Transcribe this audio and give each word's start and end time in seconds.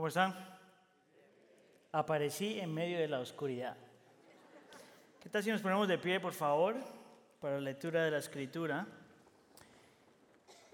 ¿Cómo 0.00 0.08
están? 0.08 0.34
Aparecí 1.92 2.58
en 2.58 2.72
medio 2.72 2.98
de 2.98 3.06
la 3.06 3.20
oscuridad. 3.20 3.76
¿Qué 5.22 5.28
tal 5.28 5.44
si 5.44 5.50
nos 5.50 5.60
ponemos 5.60 5.88
de 5.88 5.98
pie, 5.98 6.18
por 6.18 6.32
favor, 6.32 6.74
para 7.38 7.56
la 7.56 7.60
lectura 7.60 8.02
de 8.04 8.10
la 8.10 8.16
escritura? 8.16 8.86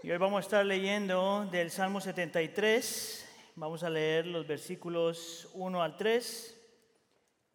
Y 0.04 0.12
hoy 0.12 0.17
vamos 0.17 0.37
a 0.37 0.41
estar 0.43 0.65
leyendo 0.65 1.45
del 1.51 1.73
Salmo 1.73 2.01
73. 2.01 3.51
Vamos 3.57 3.83
a 3.83 3.91
leer 3.91 4.29
los 4.29 4.47
versículos 4.47 5.50
1 5.54 5.82
al 5.82 5.96
3, 5.96 6.62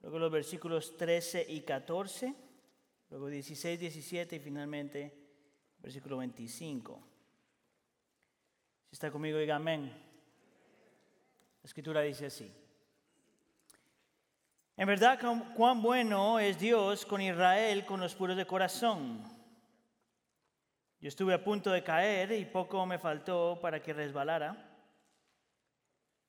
luego 0.02 0.20
los 0.20 0.30
versículos 0.30 0.98
13 0.98 1.46
y 1.48 1.62
14, 1.62 2.36
luego 3.12 3.28
16, 3.28 3.80
17 3.80 4.36
y 4.36 4.40
finalmente 4.40 5.18
versículo 5.80 6.18
25. 6.18 7.02
Si 8.90 8.92
está 8.92 9.10
conmigo, 9.10 9.38
diga 9.38 9.56
amén. 9.56 10.11
La 11.64 11.68
escritura 11.68 12.02
dice 12.02 12.26
así. 12.28 12.52
En 14.78 14.88
verdad, 14.88 15.20
cuán 15.56 15.82
bueno 15.82 16.40
es 16.40 16.58
Dios 16.58 17.06
con 17.06 17.22
Israel, 17.22 17.86
con 17.86 18.00
los 18.00 18.16
puros 18.16 18.36
de 18.36 18.48
corazón. 18.48 19.24
Yo 21.00 21.08
estuve 21.08 21.34
a 21.34 21.44
punto 21.44 21.72
de 21.72 21.84
caer 21.84 22.32
y 22.32 22.46
poco 22.46 22.86
me 22.86 22.98
faltó 22.98 23.60
para 23.62 23.82
que 23.82 23.94
resbalara. 23.94 24.56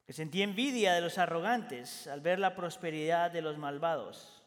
Que 0.07 0.13
sentí 0.13 0.43
envidia 0.43 0.95
de 0.95 1.01
los 1.01 1.17
arrogantes 1.19 2.07
al 2.07 2.21
ver 2.21 2.39
la 2.39 2.55
prosperidad 2.55 3.31
de 3.31 3.43
los 3.43 3.57
malvados. 3.57 4.43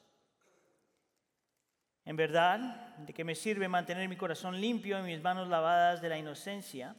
En 2.03 2.15
verdad, 2.15 2.95
¿de 2.97 3.13
qué 3.13 3.23
me 3.23 3.33
sirve 3.33 3.67
mantener 3.67 4.07
mi 4.07 4.17
corazón 4.17 4.61
limpio 4.61 4.99
y 4.99 5.03
mis 5.03 5.21
manos 5.21 5.47
lavadas 5.47 6.01
de 6.01 6.09
la 6.09 6.17
inocencia? 6.17 6.95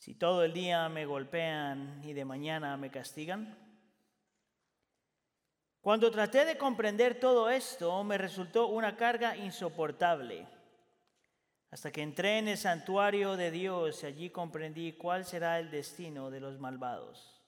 Si 0.00 0.14
todo 0.14 0.42
el 0.44 0.54
día 0.54 0.88
me 0.88 1.04
golpean 1.04 2.00
y 2.02 2.14
de 2.14 2.24
mañana 2.24 2.74
me 2.78 2.90
castigan? 2.90 3.54
Cuando 5.82 6.10
traté 6.10 6.46
de 6.46 6.56
comprender 6.56 7.20
todo 7.20 7.50
esto, 7.50 8.02
me 8.02 8.16
resultó 8.16 8.68
una 8.68 8.96
carga 8.96 9.36
insoportable. 9.36 10.46
Hasta 11.70 11.92
que 11.92 12.00
entré 12.00 12.38
en 12.38 12.48
el 12.48 12.56
santuario 12.56 13.36
de 13.36 13.50
Dios 13.50 14.02
y 14.02 14.06
allí 14.06 14.30
comprendí 14.30 14.94
cuál 14.94 15.26
será 15.26 15.58
el 15.58 15.70
destino 15.70 16.30
de 16.30 16.40
los 16.40 16.58
malvados. 16.58 17.38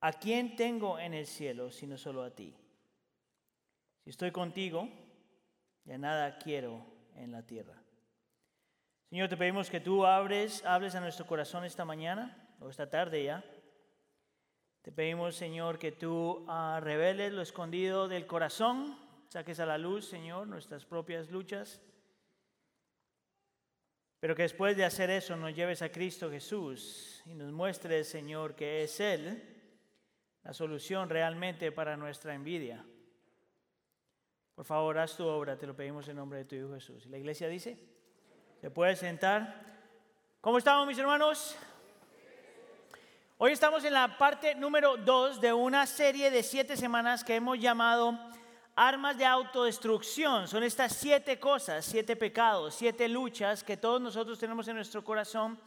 ¿A 0.00 0.14
quién 0.14 0.56
tengo 0.56 0.98
en 0.98 1.12
el 1.12 1.26
cielo 1.26 1.70
sino 1.70 1.98
solo 1.98 2.22
a 2.22 2.34
ti? 2.34 2.56
Si 4.02 4.08
estoy 4.08 4.30
contigo, 4.30 4.88
ya 5.84 5.98
nada 5.98 6.38
quiero 6.38 6.86
en 7.16 7.32
la 7.32 7.42
tierra. 7.46 7.81
Señor, 9.12 9.28
te 9.28 9.36
pedimos 9.36 9.68
que 9.68 9.78
tú 9.78 10.06
abres, 10.06 10.64
hables 10.64 10.94
a 10.94 11.00
nuestro 11.00 11.26
corazón 11.26 11.66
esta 11.66 11.84
mañana 11.84 12.34
o 12.60 12.70
esta 12.70 12.88
tarde 12.88 13.24
ya. 13.24 13.44
Te 14.80 14.90
pedimos, 14.90 15.36
Señor, 15.36 15.78
que 15.78 15.92
tú 15.92 16.46
uh, 16.48 16.80
reveles 16.80 17.30
lo 17.30 17.42
escondido 17.42 18.08
del 18.08 18.26
corazón, 18.26 18.98
saques 19.28 19.60
a 19.60 19.66
la 19.66 19.76
luz, 19.76 20.06
Señor, 20.06 20.46
nuestras 20.46 20.86
propias 20.86 21.30
luchas. 21.30 21.82
Pero 24.18 24.34
que 24.34 24.44
después 24.44 24.78
de 24.78 24.86
hacer 24.86 25.10
eso 25.10 25.36
nos 25.36 25.54
lleves 25.54 25.82
a 25.82 25.92
Cristo 25.92 26.30
Jesús 26.30 27.22
y 27.26 27.34
nos 27.34 27.52
muestres, 27.52 28.08
Señor, 28.08 28.54
que 28.54 28.82
es 28.82 28.98
Él 28.98 29.42
la 30.42 30.54
solución 30.54 31.10
realmente 31.10 31.70
para 31.70 31.98
nuestra 31.98 32.34
envidia. 32.34 32.82
Por 34.54 34.64
favor, 34.64 34.96
haz 34.96 35.18
tu 35.18 35.26
obra, 35.26 35.58
te 35.58 35.66
lo 35.66 35.76
pedimos 35.76 36.08
en 36.08 36.16
nombre 36.16 36.38
de 36.38 36.44
tu 36.46 36.54
Hijo 36.54 36.72
Jesús. 36.72 37.04
Y 37.04 37.10
la 37.10 37.18
iglesia 37.18 37.48
dice, 37.48 37.92
se 38.62 38.70
puede 38.70 38.94
sentar. 38.94 39.56
¿Cómo 40.40 40.56
estamos 40.56 40.86
mis 40.86 40.96
hermanos? 40.96 41.56
Hoy 43.36 43.50
estamos 43.50 43.82
en 43.82 43.92
la 43.92 44.16
parte 44.16 44.54
número 44.54 44.96
2 44.98 45.40
de 45.40 45.52
una 45.52 45.84
serie 45.84 46.30
de 46.30 46.44
siete 46.44 46.76
semanas 46.76 47.24
que 47.24 47.34
hemos 47.34 47.58
llamado 47.58 48.16
armas 48.76 49.18
de 49.18 49.24
autodestrucción. 49.24 50.46
Son 50.46 50.62
estas 50.62 50.92
siete 50.92 51.40
cosas, 51.40 51.84
siete 51.84 52.14
pecados, 52.14 52.76
siete 52.76 53.08
luchas 53.08 53.64
que 53.64 53.76
todos 53.76 54.00
nosotros 54.00 54.38
tenemos 54.38 54.68
en 54.68 54.76
nuestro 54.76 55.02
corazón 55.02 55.58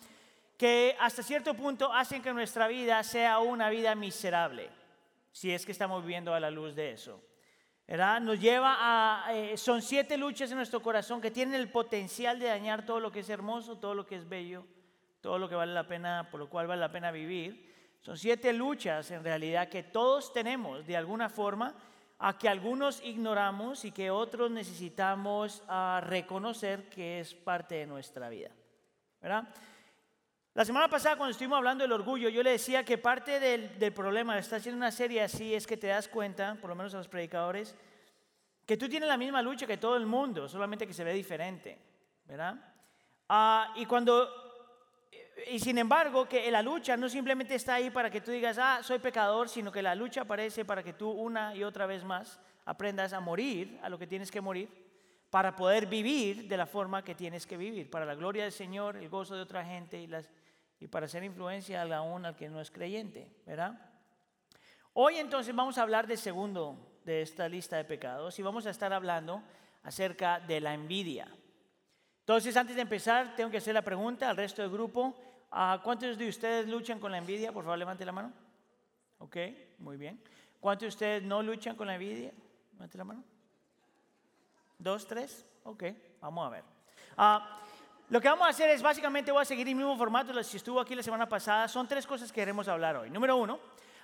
que 0.58 0.96
hasta 0.98 1.22
cierto 1.22 1.54
punto 1.54 1.92
hacen 1.92 2.22
que 2.22 2.32
nuestra 2.32 2.66
vida 2.70 3.04
sea 3.04 3.40
una 3.40 3.70
vida 3.70 3.94
miserable, 3.94 4.70
si 5.34 5.52
es 5.52 5.66
que 5.66 5.74
estamos 5.74 6.02
viviendo 6.02 6.34
a 6.34 6.40
la 6.40 6.50
luz 6.50 6.74
de 6.76 6.94
eso. 6.94 7.22
Nos 7.88 8.40
lleva 8.40 8.78
a, 8.80 9.34
eh, 9.34 9.58
son 9.58 9.82
siete 9.82 10.18
luchas 10.18 10.50
en 10.50 10.58
nuestro 10.58 10.82
corazón 10.82 11.22
que 11.22 11.30
tienen 11.30 11.56
el 11.56 11.70
potencial 11.70 12.40
de 12.40 12.48
dañar 12.48 12.86
todo 12.86 13.00
lo 13.00 13.12
que 13.12 13.20
es 13.20 13.30
hermoso, 13.30 13.78
todo 13.78 13.94
lo 13.94 14.06
que 14.06 14.16
es 14.16 14.28
bello, 14.28 14.66
todo 15.22 15.38
lo 15.38 15.48
que 15.48 15.56
vale 15.56 15.74
la 15.74 15.88
pena, 15.88 16.28
por 16.32 16.40
lo 16.40 16.50
cual 16.50 16.66
vale 16.66 16.82
la 16.82 16.92
pena 16.92 17.12
vivir. 17.12 17.74
Son 18.02 18.18
siete 18.18 18.54
luchas 18.54 19.12
en 19.12 19.24
realidad 19.24 19.70
que 19.70 19.84
todos 19.84 20.34
tenemos 20.34 20.86
de 20.86 20.98
alguna 20.98 21.30
forma, 21.30 21.76
a 22.18 22.38
que 22.38 22.48
algunos 22.48 23.04
ignoramos 23.04 23.84
y 23.86 23.92
que 23.92 24.10
otros 24.10 24.50
necesitamos 24.50 25.62
ah, 25.68 26.02
reconocer 26.04 26.90
que 26.90 27.20
es 27.20 27.34
parte 27.34 27.76
de 27.76 27.86
nuestra 27.86 28.30
vida. 28.30 28.50
¿verdad? 29.22 29.48
La 30.56 30.64
semana 30.64 30.88
pasada 30.88 31.18
cuando 31.18 31.32
estuvimos 31.32 31.58
hablando 31.58 31.84
del 31.84 31.92
orgullo, 31.92 32.30
yo 32.30 32.42
le 32.42 32.52
decía 32.52 32.86
que 32.86 32.98
parte 32.98 33.42
del, 33.42 33.78
del, 33.78 33.92
problema 33.92 34.36
de 34.36 34.40
estar 34.40 34.60
haciendo 34.60 34.78
una 34.78 34.90
serie 34.90 35.22
así 35.22 35.54
es 35.54 35.68
que 35.68 35.76
te 35.76 35.88
das 35.88 36.08
cuenta, 36.08 36.56
por 36.62 36.70
lo 36.70 36.78
menos 36.78 36.94
a 36.94 36.98
los 36.98 37.10
predicadores, 37.10 37.76
que 38.66 38.78
tú 38.78 38.88
tienes 38.88 39.10
la 39.10 39.18
misma 39.18 39.42
lucha 39.42 39.68
que 39.68 39.76
todo 39.76 39.98
el 39.98 40.06
mundo, 40.06 40.48
solamente 40.48 40.88
que 40.88 40.94
se 40.94 41.04
ve 41.04 41.14
diferente, 41.14 41.78
¿verdad? 42.26 42.56
Ah, 43.28 43.74
y 43.76 43.86
cuando, 43.86 44.30
y 45.52 45.60
sin 45.60 45.78
embargo, 45.78 46.26
que 46.26 46.50
la 46.50 46.62
lucha 46.62 46.96
no 46.96 47.10
simplemente 47.10 47.56
está 47.56 47.74
ahí 47.74 47.90
para 47.90 48.10
que 48.10 48.22
tú 48.22 48.32
digas, 48.32 48.58
ah, 48.58 48.80
soy 48.82 49.00
pecador, 49.00 49.50
sino 49.50 49.74
que 49.74 49.82
la 49.82 49.94
lucha 49.94 50.22
aparece 50.22 50.64
para 50.64 50.82
que 50.82 50.94
tú 50.94 51.12
una 51.12 51.54
y 51.54 51.66
otra 51.66 51.86
vez 51.86 52.06
más 52.06 52.40
aprendas 52.64 53.12
a 53.12 53.20
morir 53.20 53.78
a 53.84 53.90
lo 53.90 54.00
que 54.00 54.08
tienes 54.08 54.32
que 54.32 54.40
morir 54.40 54.70
para 55.30 55.54
poder 55.54 55.86
vivir 55.88 56.48
de 56.48 56.56
la 56.56 56.66
forma 56.66 57.04
que 57.04 57.14
tienes 57.14 57.46
que 57.46 57.58
vivir, 57.58 57.90
para 57.90 58.06
la 58.06 58.16
gloria 58.16 58.44
del 58.44 58.54
Señor, 58.54 58.96
el 58.96 59.10
gozo 59.10 59.36
de 59.36 59.42
otra 59.42 59.66
gente 59.66 60.00
y, 60.00 60.08
las, 60.08 60.30
y 60.86 60.88
para 60.88 61.08
hacer 61.08 61.24
influencia 61.24 61.82
aún 61.82 62.26
al 62.28 62.36
que 62.36 62.48
no 62.48 62.62
es 62.62 62.70
creyente, 62.70 63.28
¿verdad? 63.44 63.74
Hoy 64.94 65.16
entonces 65.16 65.56
vamos 65.56 65.80
a 65.80 65.82
hablar 65.82 66.06
del 66.06 66.20
segundo 66.20 67.00
de 67.04 67.24
esta 67.24 67.50
lista 67.50 67.78
de 67.78 67.86
pecados 67.86 68.38
y 68.38 68.44
vamos 68.44 68.68
a 68.68 68.70
estar 68.70 68.94
hablando 68.94 69.42
acerca 69.82 70.40
de 70.40 70.62
la 70.62 70.76
envidia. 70.76 71.28
Entonces, 72.20 72.56
antes 72.56 72.76
de 72.76 72.84
empezar, 72.84 73.36
tengo 73.36 73.50
que 73.50 73.58
hacer 73.58 73.74
la 73.74 73.82
pregunta 73.82 74.30
al 74.30 74.38
resto 74.38 74.62
del 74.62 74.70
grupo. 74.70 75.16
¿Cuántos 75.50 76.20
de 76.20 76.30
ustedes 76.30 76.68
luchan 76.68 77.00
con 77.00 77.12
la 77.12 77.18
envidia? 77.18 77.52
Por 77.52 77.64
favor, 77.64 77.80
levante 77.80 78.06
la 78.06 78.12
mano. 78.12 78.32
Ok, 79.18 79.38
muy 79.80 79.98
bien. 79.98 80.22
¿Cuántos 80.60 80.84
de 80.84 80.90
ustedes 80.90 81.24
no 81.24 81.42
luchan 81.42 81.76
con 81.76 81.88
la 81.88 81.96
envidia? 81.96 82.32
Levante 82.74 82.96
la 82.96 83.04
mano. 83.06 83.24
¿Dos, 84.78 85.08
tres? 85.08 85.48
Ok, 85.64 85.84
vamos 86.22 86.46
a 86.46 86.50
ver. 86.52 86.64
Ah, 87.18 87.65
lo 88.10 88.22
que 88.22 88.28
vamos 88.28 88.48
a 88.48 88.50
hacer 88.50 88.70
es 88.70 88.82
básicamente 88.82 89.32
voy 89.32 89.42
a 89.42 89.46
seguir 89.46 89.68
el 89.68 89.76
mismo 89.76 89.98
formato 89.98 90.44
si 90.44 90.58
estuvo 90.58 90.80
aquí 90.80 90.96
la 90.96 91.04
semana 91.04 91.28
pasada. 91.28 91.68
Son 91.68 91.88
tres 91.88 92.06
cosas 92.06 92.32
que 92.32 92.42
queremos 92.42 92.68
hablar 92.68 92.96
hoy. 92.98 93.10
Número 93.10 93.36
uno, 93.36 93.60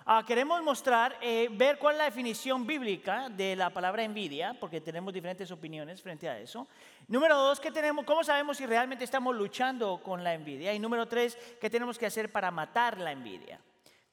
Ah, 0.05 0.23
queremos 0.25 0.63
mostrar, 0.63 1.15
eh, 1.21 1.47
ver 1.51 1.77
cuál 1.77 1.93
es 1.93 1.99
la 1.99 2.05
definición 2.05 2.65
bíblica 2.65 3.29
de 3.29 3.55
la 3.55 3.69
palabra 3.69 4.03
envidia, 4.03 4.55
porque 4.59 4.81
tenemos 4.81 5.13
diferentes 5.13 5.51
opiniones 5.51 6.01
frente 6.01 6.27
a 6.27 6.39
eso. 6.39 6.67
Número 7.07 7.37
dos, 7.37 7.59
¿qué 7.59 7.71
tenemos, 7.71 8.03
¿cómo 8.03 8.23
sabemos 8.23 8.57
si 8.57 8.65
realmente 8.65 9.03
estamos 9.03 9.35
luchando 9.35 10.01
con 10.03 10.23
la 10.23 10.33
envidia? 10.33 10.73
Y 10.73 10.79
número 10.79 11.07
tres, 11.07 11.37
¿qué 11.59 11.69
tenemos 11.69 11.99
que 11.99 12.07
hacer 12.07 12.31
para 12.31 12.49
matar 12.49 12.97
la 12.97 13.11
envidia? 13.11 13.59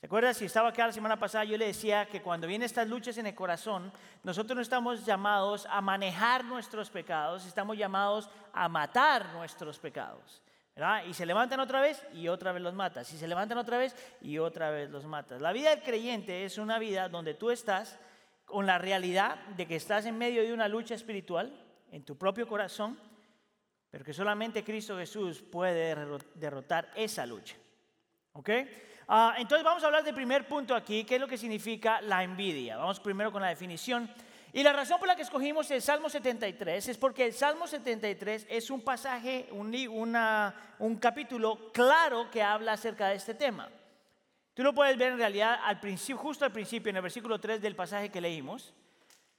¿Se? 0.00 0.34
Si 0.34 0.44
estaba 0.44 0.68
acá 0.68 0.86
la 0.86 0.92
semana 0.92 1.18
pasada, 1.18 1.44
yo 1.44 1.58
le 1.58 1.66
decía 1.66 2.06
que 2.06 2.22
cuando 2.22 2.46
vienen 2.46 2.66
estas 2.66 2.88
luchas 2.88 3.18
en 3.18 3.26
el 3.26 3.34
corazón, 3.34 3.92
nosotros 4.22 4.54
no 4.54 4.62
estamos 4.62 5.04
llamados 5.04 5.66
a 5.68 5.80
manejar 5.80 6.44
nuestros 6.44 6.88
pecados, 6.88 7.44
estamos 7.44 7.76
llamados 7.76 8.30
a 8.52 8.68
matar 8.68 9.26
nuestros 9.34 9.78
pecados. 9.78 10.42
Y 11.08 11.14
se 11.14 11.26
levantan 11.26 11.58
otra 11.58 11.80
vez 11.80 12.06
y 12.14 12.28
otra 12.28 12.52
vez 12.52 12.62
los 12.62 12.74
matas. 12.74 13.12
Y 13.12 13.18
se 13.18 13.26
levantan 13.26 13.58
otra 13.58 13.78
vez 13.78 13.96
y 14.20 14.38
otra 14.38 14.70
vez 14.70 14.88
los 14.88 15.04
matas. 15.04 15.40
La 15.40 15.52
vida 15.52 15.70
del 15.70 15.82
creyente 15.82 16.44
es 16.44 16.56
una 16.56 16.78
vida 16.78 17.08
donde 17.08 17.34
tú 17.34 17.50
estás 17.50 17.98
con 18.44 18.64
la 18.64 18.78
realidad 18.78 19.44
de 19.56 19.66
que 19.66 19.74
estás 19.74 20.06
en 20.06 20.16
medio 20.16 20.42
de 20.42 20.52
una 20.52 20.68
lucha 20.68 20.94
espiritual 20.94 21.52
en 21.90 22.04
tu 22.04 22.16
propio 22.16 22.46
corazón, 22.46 22.96
pero 23.90 24.04
que 24.04 24.12
solamente 24.12 24.62
Cristo 24.62 24.96
Jesús 24.96 25.42
puede 25.42 25.96
derrotar 26.34 26.88
esa 26.94 27.26
lucha. 27.26 27.56
¿Ok? 28.34 28.50
Ah, 29.10 29.34
entonces 29.38 29.64
vamos 29.64 29.82
a 29.82 29.86
hablar 29.86 30.04
del 30.04 30.14
primer 30.14 30.46
punto 30.46 30.74
aquí, 30.74 31.04
que 31.04 31.14
es 31.14 31.20
lo 31.20 31.26
que 31.26 31.38
significa 31.38 32.02
la 32.02 32.22
envidia. 32.22 32.76
Vamos 32.76 33.00
primero 33.00 33.32
con 33.32 33.40
la 33.40 33.48
definición. 33.48 34.10
Y 34.52 34.62
la 34.62 34.74
razón 34.74 34.98
por 34.98 35.08
la 35.08 35.16
que 35.16 35.22
escogimos 35.22 35.70
el 35.70 35.80
Salmo 35.80 36.10
73 36.10 36.88
es 36.88 36.98
porque 36.98 37.24
el 37.24 37.32
Salmo 37.32 37.66
73 37.66 38.46
es 38.50 38.70
un 38.70 38.82
pasaje, 38.82 39.48
un, 39.50 39.74
un 40.78 40.96
capítulo 40.96 41.72
claro 41.72 42.30
que 42.30 42.42
habla 42.42 42.72
acerca 42.72 43.08
de 43.08 43.14
este 43.14 43.32
tema. 43.32 43.70
Tú 44.52 44.62
lo 44.62 44.74
puedes 44.74 44.98
ver 44.98 45.12
en 45.12 45.18
realidad 45.18 45.58
al 45.64 45.80
principio, 45.80 46.18
justo 46.18 46.44
al 46.44 46.52
principio, 46.52 46.90
en 46.90 46.96
el 46.96 47.02
versículo 47.02 47.40
3 47.40 47.62
del 47.62 47.76
pasaje 47.76 48.10
que 48.10 48.20
leímos, 48.20 48.74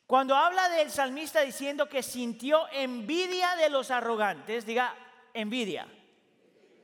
cuando 0.07 0.36
habla 0.36 0.68
del 0.69 0.89
salmista 0.89 1.42
diciendo 1.42 1.88
que 1.88 2.01
sintió 2.01 2.68
envidia 2.71 3.56
de 3.56 3.69
los 3.69 3.92
arrogantes, 3.92 4.66
diga 4.66 4.95
envidia, 5.33 5.88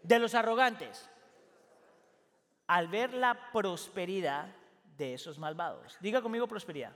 de 0.03 0.19
los 0.19 0.35
arrogantes. 0.35 1.09
Al 2.67 2.87
ver 2.87 3.13
la 3.13 3.51
prosperidad 3.51 4.47
de 4.97 5.13
esos 5.13 5.37
malvados. 5.37 5.97
Diga 5.99 6.21
conmigo 6.21 6.47
prosperidad. 6.47 6.93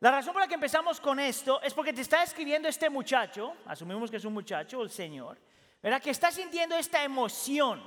La 0.00 0.12
razón 0.12 0.32
por 0.32 0.42
la 0.42 0.48
que 0.48 0.54
empezamos 0.54 1.00
con 1.00 1.18
esto 1.18 1.60
es 1.60 1.74
porque 1.74 1.92
te 1.92 2.02
está 2.02 2.22
escribiendo 2.22 2.68
este 2.68 2.88
muchacho, 2.88 3.54
asumimos 3.66 4.10
que 4.10 4.18
es 4.18 4.24
un 4.24 4.32
muchacho, 4.32 4.80
el 4.82 4.90
Señor, 4.90 5.38
¿verdad? 5.82 6.00
Que 6.00 6.10
está 6.10 6.30
sintiendo 6.30 6.76
esta 6.76 7.02
emoción, 7.02 7.82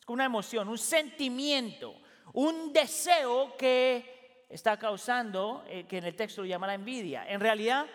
es 0.00 0.08
una 0.08 0.24
emoción, 0.24 0.66
un 0.66 0.78
sentimiento, 0.78 1.94
un 2.32 2.72
deseo 2.72 3.54
que 3.56 4.46
está 4.48 4.78
causando, 4.78 5.62
eh, 5.68 5.84
que 5.86 5.98
en 5.98 6.04
el 6.04 6.16
texto 6.16 6.40
lo 6.40 6.46
llama 6.46 6.68
la 6.68 6.74
envidia. 6.74 7.26
En 7.28 7.40
realidad, 7.40 7.86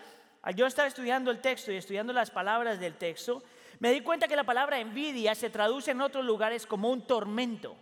al 0.44 0.56
yo 0.56 0.68
estar 0.68 0.86
estudiando 0.86 1.32
el 1.32 1.42
texto 1.42 1.72
y 1.72 1.78
estudiando 1.78 2.14
las 2.14 2.30
palabras 2.30 2.80
del 2.80 2.96
texto, 2.96 3.42
me 3.82 3.92
di 3.92 4.02
cuenta 4.02 4.28
que 4.28 4.36
la 4.36 4.44
palabra 4.44 4.80
envidia 4.80 5.34
se 5.34 5.50
traduce 5.50 5.90
en 5.90 6.02
otros 6.02 6.24
lugares 6.24 6.68
como 6.68 6.92
un 6.92 7.02
tormento. 7.08 7.76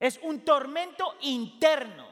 Es 0.00 0.18
un 0.24 0.40
tormento 0.40 1.14
interno. 1.20 2.08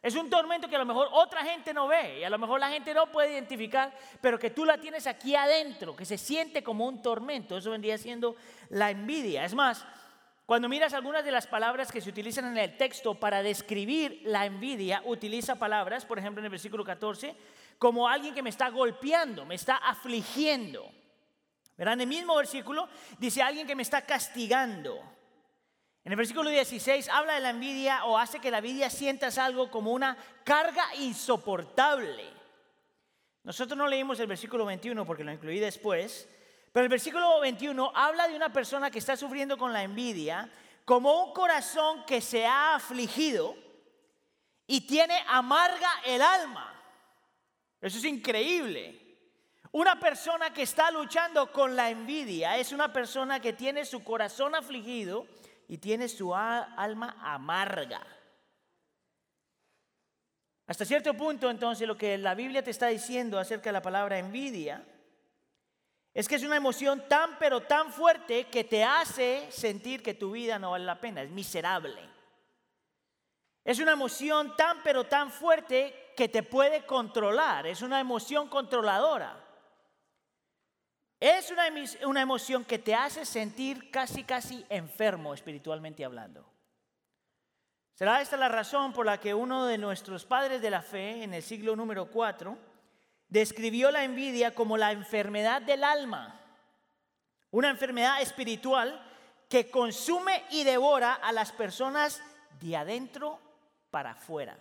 Es 0.00 0.14
un 0.14 0.30
tormento 0.30 0.70
que 0.70 0.76
a 0.76 0.78
lo 0.78 0.86
mejor 0.86 1.08
otra 1.12 1.44
gente 1.44 1.74
no 1.74 1.88
ve 1.88 2.20
y 2.20 2.24
a 2.24 2.30
lo 2.30 2.38
mejor 2.38 2.60
la 2.60 2.70
gente 2.70 2.94
no 2.94 3.12
puede 3.12 3.34
identificar, 3.34 3.94
pero 4.22 4.38
que 4.38 4.48
tú 4.48 4.64
la 4.64 4.78
tienes 4.78 5.06
aquí 5.06 5.36
adentro, 5.36 5.94
que 5.94 6.06
se 6.06 6.16
siente 6.16 6.62
como 6.62 6.88
un 6.88 7.02
tormento. 7.02 7.58
Eso 7.58 7.72
vendría 7.72 7.98
siendo 7.98 8.36
la 8.70 8.90
envidia. 8.90 9.44
Es 9.44 9.52
más, 9.52 9.84
cuando 10.46 10.70
miras 10.70 10.94
algunas 10.94 11.26
de 11.26 11.30
las 11.30 11.46
palabras 11.46 11.92
que 11.92 12.00
se 12.00 12.08
utilizan 12.08 12.46
en 12.46 12.56
el 12.56 12.74
texto 12.78 13.16
para 13.16 13.42
describir 13.42 14.22
la 14.24 14.46
envidia, 14.46 15.02
utiliza 15.04 15.56
palabras, 15.56 16.06
por 16.06 16.18
ejemplo 16.18 16.40
en 16.40 16.46
el 16.46 16.50
versículo 16.52 16.84
14, 16.84 17.36
como 17.76 18.08
alguien 18.08 18.34
que 18.34 18.42
me 18.42 18.48
está 18.48 18.70
golpeando, 18.70 19.44
me 19.44 19.56
está 19.56 19.76
afligiendo. 19.76 20.90
En 21.90 22.00
el 22.00 22.06
mismo 22.06 22.36
versículo 22.36 22.88
dice 23.18 23.42
alguien 23.42 23.66
que 23.66 23.74
me 23.74 23.82
está 23.82 24.02
castigando. 24.02 25.00
En 26.04 26.12
el 26.12 26.16
versículo 26.16 26.50
16 26.50 27.08
habla 27.08 27.34
de 27.34 27.40
la 27.40 27.50
envidia 27.50 28.04
o 28.04 28.18
hace 28.18 28.40
que 28.40 28.50
la 28.50 28.58
envidia 28.58 28.90
sientas 28.90 29.38
algo 29.38 29.70
como 29.70 29.92
una 29.92 30.16
carga 30.44 30.94
insoportable. 30.96 32.24
Nosotros 33.44 33.76
no 33.76 33.88
leímos 33.88 34.20
el 34.20 34.26
versículo 34.28 34.64
21 34.64 35.04
porque 35.04 35.24
lo 35.24 35.32
incluí 35.32 35.58
después, 35.58 36.28
pero 36.72 36.84
el 36.84 36.88
versículo 36.88 37.40
21 37.40 37.92
habla 37.94 38.28
de 38.28 38.36
una 38.36 38.52
persona 38.52 38.90
que 38.90 38.98
está 38.98 39.16
sufriendo 39.16 39.58
con 39.58 39.72
la 39.72 39.82
envidia 39.82 40.50
como 40.84 41.24
un 41.24 41.32
corazón 41.32 42.04
que 42.04 42.20
se 42.20 42.46
ha 42.46 42.76
afligido 42.76 43.56
y 44.66 44.80
tiene 44.82 45.14
amarga 45.26 45.90
el 46.04 46.22
alma. 46.22 46.72
Eso 47.80 47.98
es 47.98 48.04
increíble. 48.04 49.01
Una 49.72 49.98
persona 49.98 50.52
que 50.52 50.62
está 50.62 50.90
luchando 50.90 51.50
con 51.50 51.74
la 51.74 51.88
envidia 51.88 52.58
es 52.58 52.72
una 52.72 52.92
persona 52.92 53.40
que 53.40 53.54
tiene 53.54 53.86
su 53.86 54.04
corazón 54.04 54.54
afligido 54.54 55.26
y 55.66 55.78
tiene 55.78 56.08
su 56.08 56.34
alma 56.34 57.16
amarga. 57.22 58.06
Hasta 60.66 60.84
cierto 60.84 61.14
punto, 61.14 61.48
entonces, 61.48 61.88
lo 61.88 61.96
que 61.96 62.18
la 62.18 62.34
Biblia 62.34 62.62
te 62.62 62.70
está 62.70 62.88
diciendo 62.88 63.38
acerca 63.38 63.70
de 63.70 63.72
la 63.72 63.82
palabra 63.82 64.18
envidia 64.18 64.84
es 66.12 66.28
que 66.28 66.34
es 66.34 66.42
una 66.42 66.56
emoción 66.56 67.08
tan 67.08 67.38
pero 67.38 67.62
tan 67.62 67.90
fuerte 67.90 68.44
que 68.44 68.64
te 68.64 68.84
hace 68.84 69.50
sentir 69.50 70.02
que 70.02 70.12
tu 70.12 70.32
vida 70.32 70.58
no 70.58 70.72
vale 70.72 70.84
la 70.84 71.00
pena, 71.00 71.22
es 71.22 71.30
miserable. 71.30 72.10
Es 73.64 73.78
una 73.78 73.92
emoción 73.92 74.54
tan 74.54 74.82
pero 74.82 75.04
tan 75.04 75.30
fuerte 75.30 76.12
que 76.14 76.28
te 76.28 76.42
puede 76.42 76.84
controlar, 76.84 77.66
es 77.66 77.80
una 77.80 78.00
emoción 78.00 78.48
controladora. 78.48 79.41
Es 81.22 81.52
una, 81.52 81.66
una 82.04 82.20
emoción 82.20 82.64
que 82.64 82.80
te 82.80 82.96
hace 82.96 83.24
sentir 83.24 83.92
casi, 83.92 84.24
casi 84.24 84.66
enfermo 84.68 85.32
espiritualmente 85.32 86.04
hablando. 86.04 86.44
Será 87.94 88.20
esta 88.20 88.36
la 88.36 88.48
razón 88.48 88.92
por 88.92 89.06
la 89.06 89.20
que 89.20 89.32
uno 89.32 89.66
de 89.66 89.78
nuestros 89.78 90.24
padres 90.24 90.60
de 90.60 90.70
la 90.70 90.82
fe 90.82 91.22
en 91.22 91.32
el 91.32 91.44
siglo 91.44 91.76
número 91.76 92.06
4 92.06 92.58
describió 93.28 93.92
la 93.92 94.02
envidia 94.02 94.52
como 94.52 94.76
la 94.76 94.90
enfermedad 94.90 95.62
del 95.62 95.84
alma, 95.84 96.40
una 97.52 97.70
enfermedad 97.70 98.20
espiritual 98.20 99.00
que 99.48 99.70
consume 99.70 100.42
y 100.50 100.64
devora 100.64 101.14
a 101.14 101.30
las 101.30 101.52
personas 101.52 102.20
de 102.60 102.76
adentro 102.76 103.38
para 103.92 104.10
afuera. 104.10 104.58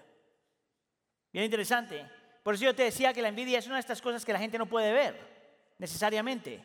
Bien 1.34 1.46
interesante. 1.46 2.08
Por 2.44 2.54
eso 2.54 2.66
yo 2.66 2.76
te 2.76 2.84
decía 2.84 3.14
que 3.14 3.24
la 3.24 3.30
envidia 3.30 3.58
es 3.58 3.66
una 3.66 3.78
de 3.78 3.82
estas 3.82 4.00
cosas 4.00 4.24
que 4.24 4.34
la 4.34 4.38
gente 4.38 4.60
no 4.60 4.68
puede 4.68 4.94
ver 4.94 5.31
necesariamente. 5.82 6.64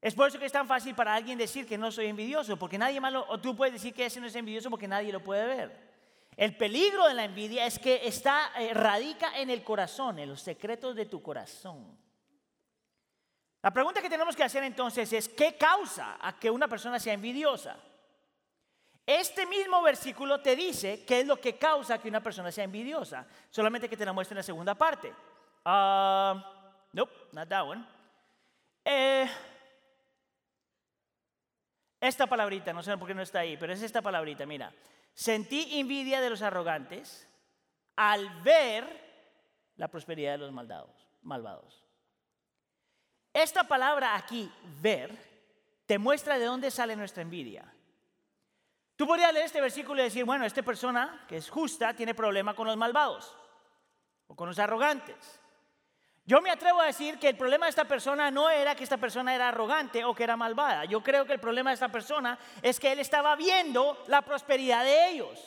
Es 0.00 0.14
por 0.14 0.28
eso 0.28 0.38
que 0.38 0.46
es 0.46 0.52
tan 0.52 0.68
fácil 0.68 0.94
para 0.94 1.12
alguien 1.12 1.36
decir 1.36 1.66
que 1.66 1.76
no 1.76 1.90
soy 1.90 2.06
envidioso, 2.06 2.56
porque 2.56 2.78
nadie 2.78 3.00
malo, 3.00 3.26
o 3.28 3.38
tú 3.38 3.56
puedes 3.56 3.74
decir 3.74 3.92
que 3.92 4.06
ese 4.06 4.20
no 4.20 4.28
es 4.28 4.36
envidioso 4.36 4.70
porque 4.70 4.86
nadie 4.86 5.12
lo 5.12 5.20
puede 5.20 5.44
ver. 5.44 5.88
El 6.36 6.56
peligro 6.56 7.08
de 7.08 7.14
la 7.14 7.24
envidia 7.24 7.66
es 7.66 7.80
que 7.80 8.06
está, 8.06 8.52
eh, 8.56 8.72
radica 8.72 9.36
en 9.36 9.50
el 9.50 9.64
corazón, 9.64 10.20
en 10.20 10.28
los 10.28 10.40
secretos 10.40 10.94
de 10.94 11.06
tu 11.06 11.20
corazón. 11.20 11.98
La 13.60 13.72
pregunta 13.72 14.00
que 14.00 14.08
tenemos 14.08 14.36
que 14.36 14.44
hacer 14.44 14.62
entonces 14.62 15.12
es, 15.12 15.28
¿qué 15.28 15.56
causa 15.56 16.18
a 16.20 16.38
que 16.38 16.48
una 16.48 16.68
persona 16.68 17.00
sea 17.00 17.14
envidiosa? 17.14 17.76
Este 19.04 19.44
mismo 19.44 19.82
versículo 19.82 20.40
te 20.40 20.54
dice 20.54 21.04
qué 21.04 21.22
es 21.22 21.26
lo 21.26 21.40
que 21.40 21.58
causa 21.58 21.98
que 21.98 22.08
una 22.08 22.22
persona 22.22 22.52
sea 22.52 22.62
envidiosa, 22.62 23.26
solamente 23.50 23.88
que 23.88 23.96
te 23.96 24.04
la 24.04 24.12
muestra 24.12 24.34
en 24.34 24.38
la 24.38 24.42
segunda 24.44 24.76
parte. 24.76 25.12
Ah... 25.64 26.54
Nope, 26.92 27.12
not 27.32 27.48
that 27.48 27.66
one. 27.66 27.86
Eh, 28.84 29.28
esta 32.00 32.26
palabrita, 32.26 32.72
no 32.72 32.82
sé 32.82 32.96
por 32.96 33.08
qué 33.08 33.14
no 33.14 33.22
está 33.22 33.40
ahí, 33.40 33.56
pero 33.56 33.72
es 33.72 33.82
esta 33.82 34.02
palabrita, 34.02 34.46
mira. 34.46 34.72
Sentí 35.14 35.78
envidia 35.78 36.20
de 36.20 36.30
los 36.30 36.42
arrogantes 36.42 37.28
al 37.96 38.28
ver 38.42 38.84
la 39.76 39.88
prosperidad 39.88 40.32
de 40.32 40.38
los 40.38 40.52
malvados. 41.22 41.84
Esta 43.32 43.64
palabra 43.64 44.16
aquí, 44.16 44.50
ver, 44.80 45.16
te 45.86 45.98
muestra 45.98 46.38
de 46.38 46.44
dónde 46.44 46.70
sale 46.70 46.96
nuestra 46.96 47.22
envidia. 47.22 47.64
Tú 48.96 49.06
podrías 49.06 49.32
leer 49.32 49.46
este 49.46 49.60
versículo 49.60 50.00
y 50.00 50.04
decir, 50.04 50.24
bueno, 50.24 50.44
esta 50.44 50.62
persona 50.62 51.24
que 51.28 51.36
es 51.36 51.50
justa 51.50 51.94
tiene 51.94 52.14
problema 52.14 52.54
con 52.54 52.66
los 52.66 52.76
malvados 52.76 53.36
o 54.26 54.34
con 54.34 54.48
los 54.48 54.58
arrogantes. 54.58 55.40
Yo 56.28 56.42
me 56.42 56.50
atrevo 56.50 56.82
a 56.82 56.84
decir 56.84 57.18
que 57.18 57.30
el 57.30 57.38
problema 57.38 57.64
de 57.64 57.70
esta 57.70 57.86
persona 57.86 58.30
no 58.30 58.50
era 58.50 58.74
que 58.74 58.84
esta 58.84 58.98
persona 58.98 59.34
era 59.34 59.48
arrogante 59.48 60.04
o 60.04 60.14
que 60.14 60.24
era 60.24 60.36
malvada. 60.36 60.84
Yo 60.84 61.02
creo 61.02 61.24
que 61.24 61.32
el 61.32 61.40
problema 61.40 61.70
de 61.70 61.74
esta 61.74 61.88
persona 61.88 62.38
es 62.60 62.78
que 62.78 62.92
él 62.92 62.98
estaba 62.98 63.34
viendo 63.34 64.04
la 64.08 64.20
prosperidad 64.20 64.84
de 64.84 65.08
ellos. 65.08 65.42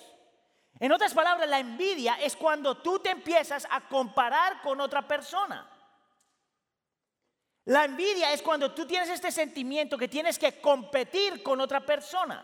En 0.79 0.91
otras 0.91 1.13
palabras, 1.13 1.47
la 1.47 1.59
envidia 1.59 2.15
es 2.15 2.35
cuando 2.35 2.77
tú 2.77 2.97
te 2.97 3.11
empiezas 3.11 3.67
a 3.69 3.81
comparar 3.81 4.59
con 4.63 4.81
otra 4.81 5.07
persona. 5.07 5.69
La 7.65 7.85
envidia 7.85 8.33
es 8.33 8.41
cuando 8.41 8.73
tú 8.73 8.87
tienes 8.87 9.09
este 9.09 9.31
sentimiento 9.31 9.99
que 9.99 10.07
tienes 10.07 10.39
que 10.39 10.59
competir 10.59 11.43
con 11.43 11.61
otra 11.61 11.85
persona. 11.85 12.43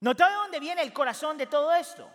¿Nota 0.00 0.26
de 0.26 0.34
dónde 0.36 0.58
viene 0.58 0.80
el 0.80 0.94
corazón 0.94 1.36
de 1.36 1.48
todo 1.48 1.74
esto? 1.74 2.10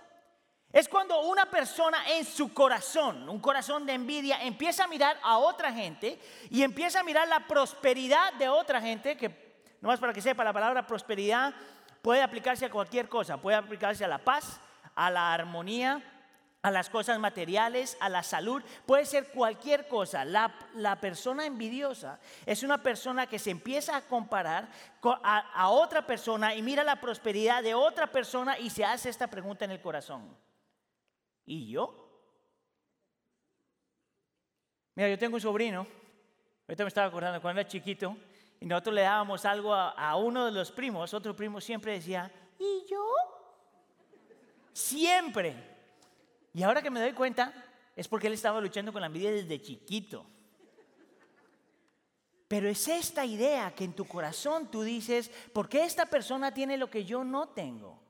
Es 0.74 0.89
cuando 0.89 1.21
una 1.21 1.50
persona 1.50 1.97
en 2.09 2.25
su 2.25 2.53
corazón, 2.53 3.29
un 3.29 3.39
corazón 3.39 3.86
de 3.86 3.93
envidia, 3.93 4.43
empieza 4.43 4.83
a 4.83 4.88
mirar 4.88 5.17
a 5.24 5.38
otra 5.38 5.71
gente 5.71 6.19
y 6.50 6.62
empieza 6.62 7.00
a 7.00 7.03
mirar 7.03 7.27
la 7.27 7.47
prosperidad 7.47 8.33
de 8.33 8.50
otra 8.50 8.81
gente, 8.81 9.15
que 9.15 9.63
nomás 9.79 10.00
para 10.00 10.13
que 10.13 10.21
sepa, 10.21 10.43
la 10.43 10.53
palabra 10.53 10.86
prosperidad 10.86 11.53
puede 12.01 12.21
aplicarse 12.21 12.65
a 12.65 12.69
cualquier 12.69 13.07
cosa, 13.07 13.38
puede 13.38 13.55
aplicarse 13.55 14.03
a 14.03 14.09
la 14.09 14.17
paz, 14.17 14.59
a 14.93 15.09
la 15.09 15.33
armonía, 15.33 16.03
a 16.62 16.71
las 16.71 16.89
cosas 16.89 17.17
materiales, 17.17 17.97
a 18.01 18.09
la 18.09 18.24
salud, 18.24 18.62
puede 18.86 19.05
ser 19.05 19.29
cualquier 19.29 19.88
cosa. 19.88 20.25
La, 20.25 20.97
persona 21.00 21.45
envidiosa 21.45 22.19
es 22.45 22.62
una 22.62 22.83
persona 22.83 23.27
que 23.27 23.39
se 23.39 23.51
empieza 23.51 23.95
a 23.95 24.01
comparar 24.01 24.67
a 25.01 25.69
otra 25.69 26.05
persona 26.05 26.55
y 26.55 26.62
mira 26.62 26.83
la 26.83 27.00
prosperidad 27.00 27.63
de 27.63 27.74
otra 27.74 28.07
persona 28.07 28.59
y 28.59 28.69
se 28.69 28.83
hace 28.83 29.09
esta 29.09 29.27
pregunta 29.27 29.63
en 29.63 29.71
el 29.71 29.81
corazón. 29.81 30.46
¿Y 31.47 31.69
yo? 31.69 32.03
Mira, 34.93 35.09
yo 35.09 35.17
tengo 35.17 35.35
un 35.35 35.41
sobrino, 35.41 35.87
ahorita 36.67 36.83
me 36.83 36.89
estaba 36.89 37.07
acordando 37.07 37.41
cuando 37.41 37.61
era 37.61 37.69
chiquito, 37.69 38.17
y 38.59 38.65
nosotros 38.65 38.95
le 38.95 39.01
dábamos 39.01 39.45
algo 39.45 39.73
a, 39.73 40.15
uno 40.17 40.45
de 40.45 40.51
los 40.51 40.71
primos, 40.71 41.13
otro 41.13 41.35
primo 41.35 41.61
siempre 41.61 41.93
decía, 41.93 42.29
¿y 42.59 42.85
yo? 42.89 43.05
Siempre. 44.73 45.55
Y 46.53 46.63
ahora 46.63 46.81
que 46.81 46.89
me 46.89 46.99
doy 46.99 47.13
cuenta, 47.13 47.53
es 47.95 48.07
porque 48.07 48.27
él 48.27 48.33
estaba 48.33 48.59
luchando 48.59 48.91
con 48.91 48.99
la 48.99 49.07
envidia 49.07 49.31
desde 49.31 49.61
chiquito. 49.61 50.25
Pero 52.49 52.67
es 52.67 52.87
esta 52.87 53.25
idea 53.25 53.73
que 53.73 53.85
en 53.85 53.93
tu 53.93 54.05
corazón 54.05 54.69
tú 54.69 54.81
dices, 54.81 55.29
¿por 55.53 55.69
qué 55.69 55.85
esta 55.85 56.07
persona 56.07 56.53
tiene 56.53 56.77
lo 56.77 56.89
que 56.89 57.05
yo 57.05 57.23
no 57.23 57.49
tengo? 57.49 58.06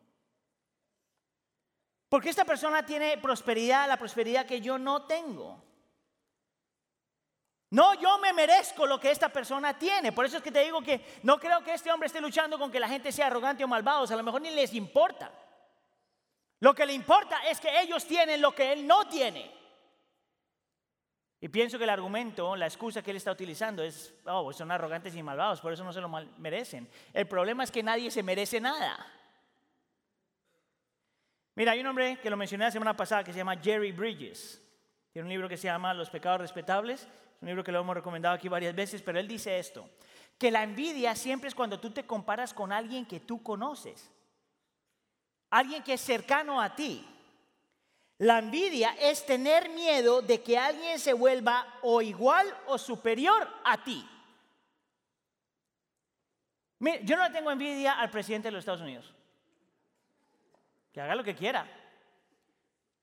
Porque 2.09 2.29
esta 2.29 2.45
persona 2.45 2.85
tiene 2.85 3.17
prosperidad, 3.17 3.87
la 3.87 3.97
prosperidad 3.97 4.45
que 4.45 4.61
yo 4.61 4.77
no 4.77 5.03
tengo. 5.03 5.63
No, 7.69 7.93
yo 7.95 8.17
me 8.19 8.31
merezco 8.31 8.85
lo 8.85 8.99
que 8.99 9.11
esta 9.11 9.27
persona 9.27 9.77
tiene. 9.77 10.13
Por 10.13 10.25
eso 10.25 10.37
es 10.37 10.43
que 10.43 10.51
te 10.51 10.63
digo 10.63 10.81
que 10.81 11.19
no 11.23 11.37
creo 11.37 11.61
que 11.63 11.73
este 11.73 11.91
hombre 11.91 12.07
esté 12.07 12.21
luchando 12.21 12.57
con 12.57 12.71
que 12.71 12.79
la 12.79 12.87
gente 12.87 13.11
sea 13.11 13.27
arrogante 13.27 13.63
o 13.63 13.67
malvado. 13.67 14.05
a 14.05 14.15
lo 14.15 14.23
mejor 14.23 14.41
ni 14.41 14.51
les 14.51 14.73
importa. 14.73 15.31
Lo 16.61 16.73
que 16.73 16.85
le 16.85 16.93
importa 16.93 17.39
es 17.49 17.59
que 17.59 17.81
ellos 17.81 18.05
tienen 18.05 18.41
lo 18.41 18.55
que 18.55 18.71
él 18.71 18.87
no 18.87 19.07
tiene. 19.09 19.51
Y 21.39 21.49
pienso 21.49 21.77
que 21.77 21.83
el 21.83 21.89
argumento, 21.91 22.55
la 22.55 22.65
excusa 22.65 23.03
que 23.03 23.11
él 23.11 23.17
está 23.17 23.31
utilizando 23.31 23.83
es, 23.83 24.13
oh, 24.25 24.51
son 24.53 24.71
arrogantes 24.71 25.15
y 25.15 25.21
malvados, 25.21 25.61
por 25.61 25.71
eso 25.71 25.83
no 25.83 25.93
se 25.93 26.01
lo 26.01 26.09
merecen. 26.09 26.89
El 27.13 27.27
problema 27.27 27.63
es 27.63 27.69
que 27.69 27.83
nadie 27.83 28.09
se 28.09 28.23
merece 28.23 28.59
nada. 28.59 29.16
Mira, 31.57 31.71
hay 31.71 31.79
un 31.79 31.87
hombre 31.87 32.19
que 32.21 32.29
lo 32.29 32.37
mencioné 32.37 32.65
la 32.65 32.71
semana 32.71 32.95
pasada 32.95 33.23
que 33.23 33.31
se 33.31 33.39
llama 33.39 33.57
Jerry 33.57 33.91
Bridges. 33.91 34.61
Tiene 35.11 35.25
un 35.25 35.29
libro 35.31 35.49
que 35.49 35.57
se 35.57 35.63
llama 35.63 35.91
Los 35.91 36.11
pecados 36.11 36.39
respetables. 36.39 37.01
Es 37.01 37.41
un 37.41 37.47
libro 37.47 37.63
que 37.63 37.71
lo 37.71 37.79
hemos 37.79 37.95
recomendado 37.95 38.35
aquí 38.35 38.47
varias 38.47 38.75
veces, 38.75 39.01
pero 39.01 39.17
él 39.17 39.27
dice 39.27 39.57
esto, 39.57 39.89
que 40.37 40.51
la 40.51 40.61
envidia 40.61 41.15
siempre 41.15 41.47
es 41.47 41.55
cuando 41.55 41.79
tú 41.79 41.89
te 41.89 42.05
comparas 42.05 42.53
con 42.53 42.71
alguien 42.71 43.07
que 43.07 43.21
tú 43.21 43.41
conoces. 43.41 44.07
Alguien 45.49 45.81
que 45.81 45.93
es 45.93 46.01
cercano 46.01 46.61
a 46.61 46.75
ti. 46.75 47.03
La 48.19 48.37
envidia 48.37 48.95
es 48.99 49.25
tener 49.25 49.67
miedo 49.69 50.21
de 50.21 50.43
que 50.43 50.59
alguien 50.59 50.99
se 50.99 51.13
vuelva 51.13 51.79
o 51.81 52.03
igual 52.03 52.45
o 52.67 52.77
superior 52.77 53.49
a 53.65 53.83
ti. 53.83 54.07
Mire, 56.77 56.99
yo 57.03 57.17
no 57.17 57.31
tengo 57.31 57.49
envidia 57.49 57.93
al 57.93 58.11
presidente 58.11 58.49
de 58.49 58.51
los 58.51 58.59
Estados 58.59 58.81
Unidos. 58.81 59.16
Que 60.97 61.01
haga 61.01 61.13
lo 61.13 61.23
que 61.23 61.35
quiera. 61.35 61.67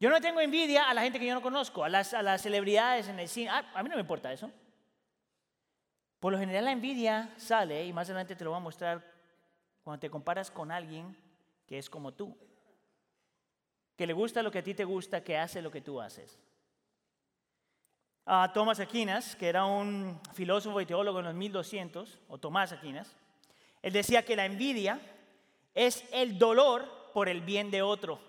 Yo 0.01 0.11
no 0.11 0.21
tengo 0.21 0.41
envidia 0.41 0.91
a 0.91 0.95
la 0.95 1.03
gente 1.03 1.21
que 1.21 1.27
yo 1.27 1.35
no 1.35 1.41
conozco, 1.41 1.85
a 1.85 1.89
las, 1.89 2.13
a 2.13 2.23
las 2.23 2.43
celebridades 2.43 3.07
en 3.07 3.21
el 3.21 3.29
cine. 3.29 3.51
Ah, 3.51 3.71
a 3.73 3.85
mí 3.85 3.89
no 3.89 3.95
me 3.95 4.01
importa 4.01 4.33
eso. 4.33 4.51
Por 6.19 6.33
lo 6.33 6.39
general 6.41 6.65
la 6.65 6.73
envidia 6.73 7.33
sale, 7.37 7.87
y 7.87 7.93
más 7.93 8.09
adelante 8.09 8.35
te 8.35 8.43
lo 8.43 8.51
voy 8.51 8.57
a 8.57 8.63
mostrar, 8.63 9.01
cuando 9.85 10.01
te 10.01 10.11
comparas 10.11 10.51
con 10.51 10.73
alguien 10.73 11.17
que 11.69 11.79
es 11.79 11.89
como 11.89 12.13
tú 12.13 12.37
que 13.97 14.09
le 14.09 14.13
gusta 14.13 14.43
lo 14.43 14.51
que 14.51 14.59
a 14.59 14.65
ti 14.65 14.75
te 14.75 14.83
gusta, 14.83 15.23
que 15.23 15.39
hace 15.39 15.63
lo 15.63 15.71
que 15.71 15.81
tú 15.81 16.01
haces. 16.01 16.37
A 18.27 18.53
Thomas 18.53 18.81
Aquinas, 18.81 19.37
que 19.37 19.49
era 19.49 19.67
un 19.67 20.21
filósofo 20.33 20.81
y 20.81 20.87
teólogo 20.87 21.21
en 21.21 21.27
los 21.27 21.35
1200, 21.35 22.19
o 22.27 22.39
Tomás 22.39 22.73
Aquinas, 22.73 23.15
él 23.83 23.93
decía 23.93 24.25
que 24.25 24.35
la 24.35 24.47
envidia 24.47 24.99
es 25.75 26.05
el 26.11 26.41
dolor 26.41 27.04
por 27.15 27.31
el 27.31 27.41
bien 27.41 27.71
de 27.71 27.81
otro. 27.81 28.21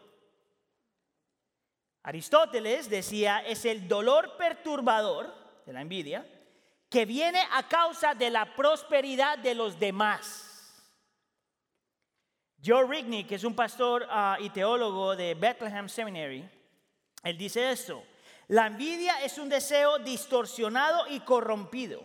Aristóteles 2.03 2.89
decía 2.89 3.39
es 3.39 3.65
el 3.65 3.87
dolor 3.87 4.37
perturbador 4.37 5.33
de 5.65 5.73
la 5.73 5.81
envidia 5.81 6.25
que 6.87 7.05
viene 7.05 7.41
a 7.51 7.67
causa 7.67 8.13
de 8.13 8.29
la 8.29 8.55
prosperidad 8.55 9.39
de 9.39 9.55
los 9.55 9.77
demás. 9.79 10.43
Joe 12.63 12.87
Rigney, 12.87 13.25
que 13.25 13.35
es 13.35 13.43
un 13.43 13.55
pastor 13.55 14.07
ah, 14.09 14.37
y 14.39 14.49
teólogo 14.51 15.15
de 15.15 15.33
Bethlehem 15.33 15.89
Seminary, 15.89 16.49
él 17.23 17.37
dice 17.37 17.71
esto, 17.71 18.03
la 18.47 18.67
envidia 18.67 19.23
es 19.23 19.37
un 19.39 19.49
deseo 19.49 19.97
distorsionado 19.99 21.07
y 21.09 21.19
corrompido, 21.21 22.03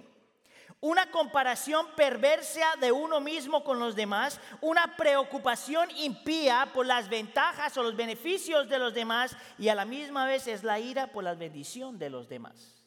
una 0.81 1.11
comparación 1.11 1.87
perversa 1.95 2.77
de 2.81 2.91
uno 2.91 3.21
mismo 3.21 3.63
con 3.63 3.79
los 3.79 3.95
demás, 3.95 4.41
una 4.63 4.97
preocupación 4.97 5.91
impía 5.97 6.71
por 6.73 6.87
las 6.87 7.09
ventajas 7.09 7.77
o 7.77 7.83
los 7.83 7.97
beneficios 7.97 8.69
de 8.69 8.79
los 8.79 8.95
demás 8.95 9.37
y 9.59 9.69
a 9.69 9.75
la 9.75 9.85
misma 9.85 10.25
vez 10.25 10.47
es 10.47 10.65
la 10.65 10.79
ira 10.79 11.09
por 11.09 11.25
la 11.25 11.35
bendición 11.35 11.99
de 11.99 12.09
los 12.09 12.29
demás. 12.29 12.83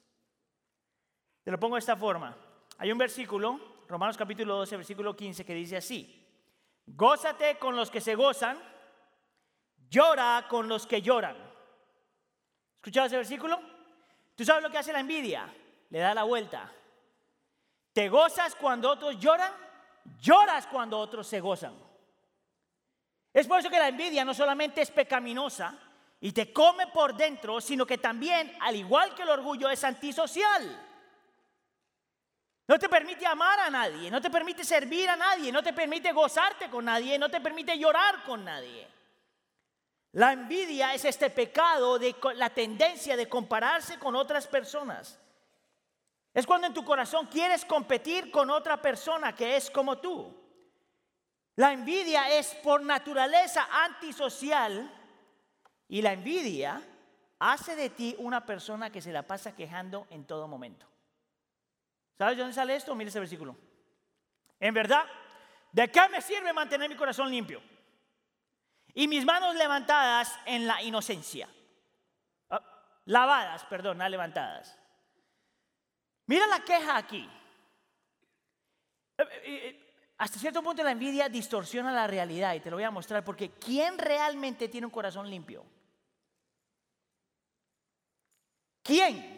Te 1.44 1.52
lo 1.52 1.60
pongo 1.60 1.76
de 1.76 1.82
esta 1.82 1.96
forma. 1.96 2.36
Hay 2.80 2.92
un 2.92 2.98
versículo, 2.98 3.60
Romanos 3.88 4.18
capítulo 4.18 4.56
12, 4.56 4.78
versículo 4.78 5.16
15, 5.16 5.46
que 5.46 5.54
dice 5.54 5.78
así. 5.78 6.20
Gózate 6.88 7.58
con 7.60 7.76
los 7.76 7.92
que 7.92 8.02
se 8.02 8.16
gozan, 8.16 8.58
llora 9.90 10.48
con 10.50 10.68
los 10.68 10.88
que 10.88 11.02
lloran. 11.02 11.38
¿Escuchabas 12.78 13.12
ese 13.12 13.18
versículo? 13.18 13.62
¿Tú 14.36 14.44
sabes 14.44 14.64
lo 14.64 14.72
que 14.72 14.80
hace 14.80 14.92
la 14.92 15.00
envidia? 15.00 15.54
Le 15.92 16.00
da 16.00 16.16
la 16.16 16.24
vuelta. 16.24 16.72
Te 17.94 18.10
gozas 18.10 18.56
cuando 18.56 18.90
otros 18.90 19.20
lloran, 19.20 19.54
lloras 20.20 20.68
cuando 20.68 21.00
otros 21.00 21.28
se 21.28 21.40
gozan. 21.40 21.74
Es 23.32 23.48
por 23.48 23.60
eso 23.60 23.70
que 23.70 23.80
la 23.80 23.88
envidia 23.88 24.26
no 24.26 24.34
solamente 24.34 24.82
es 24.82 24.92
pecaminosa 24.92 25.78
y 26.20 26.32
te 26.32 26.52
come 26.52 26.88
por 26.88 27.16
dentro, 27.16 27.62
sino 27.62 27.86
que 27.86 27.98
también, 27.98 28.56
al 28.62 28.76
igual 28.76 29.14
que 29.14 29.24
el 29.24 29.30
orgullo, 29.30 29.70
es 29.70 29.84
antisocial. 29.84 30.90
No 32.68 32.80
te 32.80 32.90
permite 32.90 33.28
amar 33.28 33.60
a 33.60 33.70
nadie, 33.70 34.10
no 34.10 34.22
te 34.22 34.30
permite 34.30 34.64
servir 34.64 35.10
a 35.10 35.16
nadie, 35.16 35.52
no 35.52 35.62
te 35.62 35.74
permite 35.74 36.12
gozarte 36.12 36.70
con 36.70 36.86
nadie, 36.86 37.20
no 37.20 37.30
te 37.30 37.42
permite 37.42 37.78
llorar 37.78 38.24
con 38.24 38.46
nadie. 38.46 38.88
La 40.14 40.32
envidia 40.32 40.94
es 40.94 41.06
este 41.06 41.30
pecado 41.30 42.00
de 42.00 42.16
la 42.36 42.50
tendencia 42.52 43.18
de 43.18 43.28
compararse 43.28 44.00
con 44.00 44.16
otras 44.16 44.48
personas. 44.48 45.20
Es 46.34 46.48
cuando 46.48 46.68
en 46.68 46.74
tu 46.74 46.84
corazón 46.84 47.28
quieres 47.28 47.64
competir 47.64 48.32
con 48.32 48.50
otra 48.50 48.82
persona 48.82 49.36
que 49.36 49.56
es 49.56 49.70
como 49.70 50.00
tú. 50.00 50.36
La 51.56 51.72
envidia 51.72 52.30
es 52.38 52.56
por 52.56 52.82
naturaleza 52.82 53.68
antisocial 53.72 54.92
y 55.88 56.02
la 56.02 56.14
envidia 56.14 56.82
hace 57.38 57.76
de 57.76 57.92
ti 57.92 58.16
una 58.18 58.44
persona 58.46 58.90
que 58.90 59.02
se 59.02 59.12
la 59.12 59.22
pasa 59.24 59.56
quejando 59.56 60.08
en 60.10 60.26
todo 60.26 60.48
momento. 60.48 60.88
¿Sabes 62.18 62.38
de 62.38 62.42
dónde 62.42 62.56
sale 62.56 62.76
esto? 62.76 62.96
Mire 62.96 63.10
ese 63.10 63.20
versículo. 63.20 63.56
En 64.60 64.74
verdad, 64.74 65.04
¿de 65.72 65.92
qué 65.92 66.10
me 66.10 66.22
sirve 66.22 66.52
mantener 66.54 66.90
mi 66.90 66.96
corazón 66.96 67.30
limpio? 67.30 67.62
Y 68.96 69.08
mis 69.08 69.26
manos 69.26 69.56
levantadas 69.56 70.40
en 70.46 70.66
la 70.66 70.82
inocencia. 70.82 71.48
Ah, 72.50 72.62
lavadas, 73.06 73.66
perdón, 73.66 73.98
no 74.00 74.10
levantadas. 74.10 74.80
Mira 76.34 76.48
la 76.48 76.62
queja 76.62 76.98
aquí. 76.98 77.30
Eh, 79.20 79.22
eh, 79.22 79.68
eh, 79.68 79.94
hasta 80.18 80.40
cierto 80.40 80.64
punto 80.64 80.82
la 80.82 80.90
envidia 80.90 81.30
distorsiona 81.30 81.92
la 81.92 82.08
realidad 82.08 82.56
y 82.56 82.60
te 82.60 82.72
lo 82.72 82.78
voy 82.78 82.86
a 82.86 82.90
mostrar 82.90 83.24
porque 83.24 83.52
¿quién 83.52 84.00
realmente 84.00 84.68
tiene 84.68 84.88
un 84.88 84.92
corazón 84.92 85.30
limpio? 85.30 85.64
¿Quién? 88.82 89.32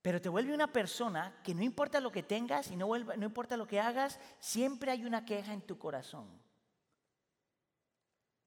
pero 0.00 0.22
te 0.22 0.30
vuelve 0.30 0.54
una 0.54 0.72
persona 0.72 1.40
que 1.42 1.54
no 1.54 1.62
importa 1.62 2.00
lo 2.00 2.12
que 2.12 2.22
tengas 2.22 2.70
y 2.70 2.76
no, 2.76 2.86
no 2.96 3.26
importa 3.26 3.58
lo 3.58 3.66
que 3.66 3.80
hagas, 3.80 4.18
siempre 4.38 4.90
hay 4.90 5.04
una 5.04 5.26
queja 5.26 5.52
en 5.52 5.62
tu 5.62 5.76
corazón. 5.78 6.28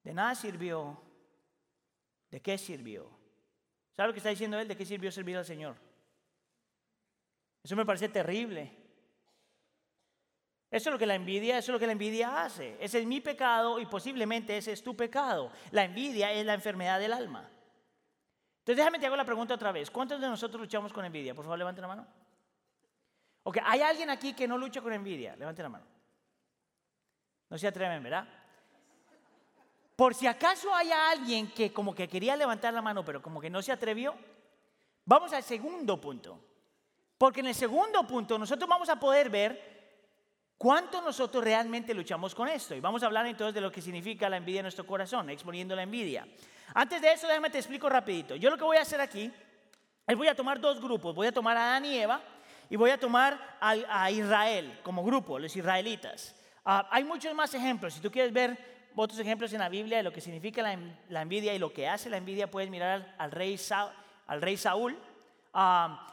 De 0.02 0.12
nada 0.12 0.34
sirvió. 0.34 1.00
¿De 2.30 2.40
qué 2.40 2.58
sirvió? 2.58 3.10
¿Sabe 3.92 4.08
lo 4.08 4.14
que 4.14 4.20
está 4.20 4.30
diciendo 4.30 4.58
él? 4.58 4.66
¿De 4.66 4.76
qué 4.76 4.86
sirvió 4.86 5.12
servir 5.12 5.36
al 5.36 5.44
Señor? 5.44 5.89
Eso 7.62 7.76
me 7.76 7.84
parece 7.84 8.08
terrible. 8.08 8.80
Eso 10.70 10.88
es 10.88 10.92
lo 10.92 10.98
que 10.98 11.06
la 11.06 11.16
envidia, 11.16 11.58
eso 11.58 11.72
es 11.72 11.74
lo 11.74 11.78
que 11.80 11.86
la 11.86 11.92
envidia 11.92 12.44
hace. 12.44 12.76
Ese 12.80 13.00
es 13.00 13.06
mi 13.06 13.20
pecado 13.20 13.80
y 13.80 13.86
posiblemente 13.86 14.56
ese 14.56 14.72
es 14.72 14.82
tu 14.82 14.96
pecado. 14.96 15.50
La 15.72 15.84
envidia 15.84 16.32
es 16.32 16.46
la 16.46 16.54
enfermedad 16.54 17.00
del 17.00 17.12
alma. 17.12 17.48
Entonces 18.60 18.76
déjame 18.76 19.00
te 19.00 19.06
hago 19.06 19.16
la 19.16 19.24
pregunta 19.24 19.54
otra 19.54 19.72
vez. 19.72 19.90
¿Cuántos 19.90 20.20
de 20.20 20.28
nosotros 20.28 20.60
luchamos 20.60 20.92
con 20.92 21.04
envidia? 21.04 21.34
Por 21.34 21.44
favor, 21.44 21.58
levante 21.58 21.80
la 21.80 21.88
mano. 21.88 22.06
Ok, 23.42 23.58
¿hay 23.64 23.80
alguien 23.80 24.10
aquí 24.10 24.32
que 24.32 24.46
no 24.46 24.56
lucha 24.56 24.80
con 24.80 24.92
envidia? 24.92 25.34
Levante 25.34 25.62
la 25.62 25.68
mano. 25.70 25.86
No 27.48 27.58
se 27.58 27.66
atreven, 27.66 28.02
¿verdad? 28.02 28.28
Por 29.96 30.14
si 30.14 30.28
acaso 30.28 30.72
hay 30.72 30.92
alguien 30.92 31.50
que 31.50 31.72
como 31.72 31.94
que 31.94 32.08
quería 32.08 32.36
levantar 32.36 32.72
la 32.72 32.80
mano, 32.80 33.04
pero 33.04 33.20
como 33.20 33.40
que 33.40 33.50
no 33.50 33.60
se 33.60 33.72
atrevió, 33.72 34.14
vamos 35.04 35.32
al 35.32 35.42
segundo 35.42 36.00
punto. 36.00 36.49
Porque 37.20 37.40
en 37.40 37.48
el 37.48 37.54
segundo 37.54 38.02
punto 38.04 38.38
nosotros 38.38 38.66
vamos 38.66 38.88
a 38.88 38.98
poder 38.98 39.28
ver 39.28 39.60
cuánto 40.56 41.02
nosotros 41.02 41.44
realmente 41.44 41.92
luchamos 41.92 42.34
con 42.34 42.48
esto. 42.48 42.74
Y 42.74 42.80
vamos 42.80 43.02
a 43.02 43.06
hablar 43.06 43.26
entonces 43.26 43.54
de 43.54 43.60
lo 43.60 43.70
que 43.70 43.82
significa 43.82 44.26
la 44.30 44.38
envidia 44.38 44.60
en 44.60 44.64
nuestro 44.64 44.86
corazón, 44.86 45.28
exponiendo 45.28 45.76
la 45.76 45.82
envidia. 45.82 46.26
Antes 46.72 47.02
de 47.02 47.12
eso, 47.12 47.28
déjame 47.28 47.50
te 47.50 47.58
explico 47.58 47.90
rapidito. 47.90 48.36
Yo 48.36 48.48
lo 48.48 48.56
que 48.56 48.64
voy 48.64 48.78
a 48.78 48.80
hacer 48.80 49.02
aquí 49.02 49.30
es 50.06 50.16
voy 50.16 50.28
a 50.28 50.34
tomar 50.34 50.58
dos 50.62 50.80
grupos. 50.80 51.14
Voy 51.14 51.26
a 51.26 51.32
tomar 51.32 51.58
a 51.58 51.68
Adán 51.68 51.84
y 51.84 51.98
Eva 51.98 52.22
y 52.70 52.76
voy 52.76 52.88
a 52.88 52.98
tomar 52.98 53.38
a, 53.60 54.10
Israel 54.10 54.80
como 54.82 55.04
grupo, 55.04 55.38
los 55.38 55.54
israelitas. 55.54 56.34
Ah, 56.64 56.88
hay 56.90 57.04
muchos 57.04 57.34
más 57.34 57.52
ejemplos. 57.52 57.92
Si 57.92 58.00
tú 58.00 58.10
quieres 58.10 58.32
ver 58.32 58.56
otros 58.96 59.20
ejemplos 59.20 59.52
en 59.52 59.58
la 59.58 59.68
Biblia 59.68 59.98
de 59.98 60.04
lo 60.04 60.12
que 60.14 60.22
significa 60.22 60.62
la, 60.62 61.20
envidia 61.20 61.52
y 61.52 61.58
lo 61.58 61.70
que 61.70 61.86
hace 61.86 62.08
la 62.08 62.16
envidia, 62.16 62.50
puedes 62.50 62.70
mirar 62.70 63.14
al, 63.18 63.30
rey, 63.30 63.58
Saúl. 63.58 64.98
Ah, 65.52 66.06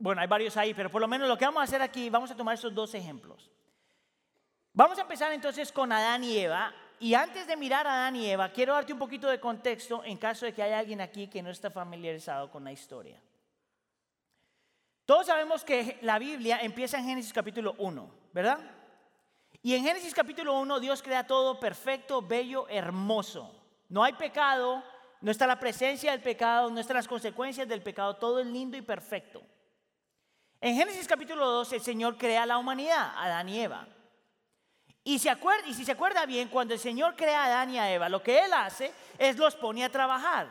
bueno, 0.00 0.22
hay 0.22 0.26
varios 0.26 0.56
ahí, 0.56 0.72
pero 0.72 0.90
por 0.90 1.00
lo 1.00 1.06
menos 1.06 1.28
lo 1.28 1.36
que 1.36 1.44
vamos 1.44 1.60
a 1.60 1.64
hacer 1.64 1.82
aquí, 1.82 2.08
vamos 2.08 2.30
a 2.30 2.36
tomar 2.36 2.54
esos 2.54 2.74
dos 2.74 2.94
ejemplos. 2.94 3.50
Vamos 4.72 4.98
a 4.98 5.02
empezar 5.02 5.30
entonces 5.32 5.70
con 5.70 5.92
Adán 5.92 6.24
y 6.24 6.38
Eva 6.38 6.74
y 6.98 7.12
antes 7.12 7.46
de 7.46 7.54
mirar 7.54 7.86
a 7.86 7.92
Adán 7.92 8.16
y 8.16 8.26
Eva, 8.26 8.50
quiero 8.50 8.72
darte 8.72 8.94
un 8.94 8.98
poquito 8.98 9.28
de 9.28 9.38
contexto 9.38 10.02
en 10.02 10.16
caso 10.16 10.46
de 10.46 10.54
que 10.54 10.62
haya 10.62 10.78
alguien 10.78 11.02
aquí 11.02 11.28
que 11.28 11.42
no 11.42 11.50
está 11.50 11.70
familiarizado 11.70 12.50
con 12.50 12.64
la 12.64 12.72
historia. 12.72 13.20
Todos 15.04 15.26
sabemos 15.26 15.64
que 15.64 15.98
la 16.00 16.18
Biblia 16.18 16.60
empieza 16.62 16.98
en 16.98 17.04
Génesis 17.04 17.32
capítulo 17.32 17.74
1, 17.76 18.10
¿verdad? 18.32 18.58
Y 19.62 19.74
en 19.74 19.84
Génesis 19.84 20.14
capítulo 20.14 20.58
1 20.60 20.80
Dios 20.80 21.02
crea 21.02 21.26
todo 21.26 21.60
perfecto, 21.60 22.22
bello, 22.22 22.66
hermoso. 22.70 23.54
No 23.90 24.02
hay 24.02 24.14
pecado, 24.14 24.82
no 25.20 25.30
está 25.30 25.46
la 25.46 25.60
presencia 25.60 26.12
del 26.12 26.22
pecado, 26.22 26.70
no 26.70 26.80
están 26.80 26.96
las 26.96 27.08
consecuencias 27.08 27.68
del 27.68 27.82
pecado, 27.82 28.16
todo 28.16 28.40
es 28.40 28.46
lindo 28.46 28.78
y 28.78 28.82
perfecto. 28.82 29.42
En 30.62 30.74
Génesis 30.74 31.08
capítulo 31.08 31.46
2 31.46 31.72
el 31.72 31.80
Señor 31.80 32.18
crea 32.18 32.44
la 32.44 32.58
humanidad, 32.58 33.12
Adán 33.16 33.48
y 33.48 33.60
Eva. 33.60 33.86
Y, 35.02 35.18
se 35.18 35.30
acuerda, 35.30 35.66
y 35.66 35.72
si 35.72 35.86
se 35.86 35.92
acuerda 35.92 36.26
bien, 36.26 36.48
cuando 36.48 36.74
el 36.74 36.80
Señor 36.80 37.16
crea 37.16 37.44
a 37.44 37.46
Adán 37.46 37.70
y 37.70 37.78
a 37.78 37.90
Eva, 37.90 38.10
lo 38.10 38.22
que 38.22 38.44
Él 38.44 38.52
hace 38.52 38.92
es 39.16 39.38
los 39.38 39.56
pone 39.56 39.82
a 39.82 39.90
trabajar. 39.90 40.48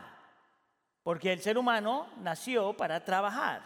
Porque 1.04 1.32
el 1.32 1.42
ser 1.44 1.60
humano 1.60 2.08
nació 2.22 2.74
para 2.74 3.06
trabajar. 3.06 3.62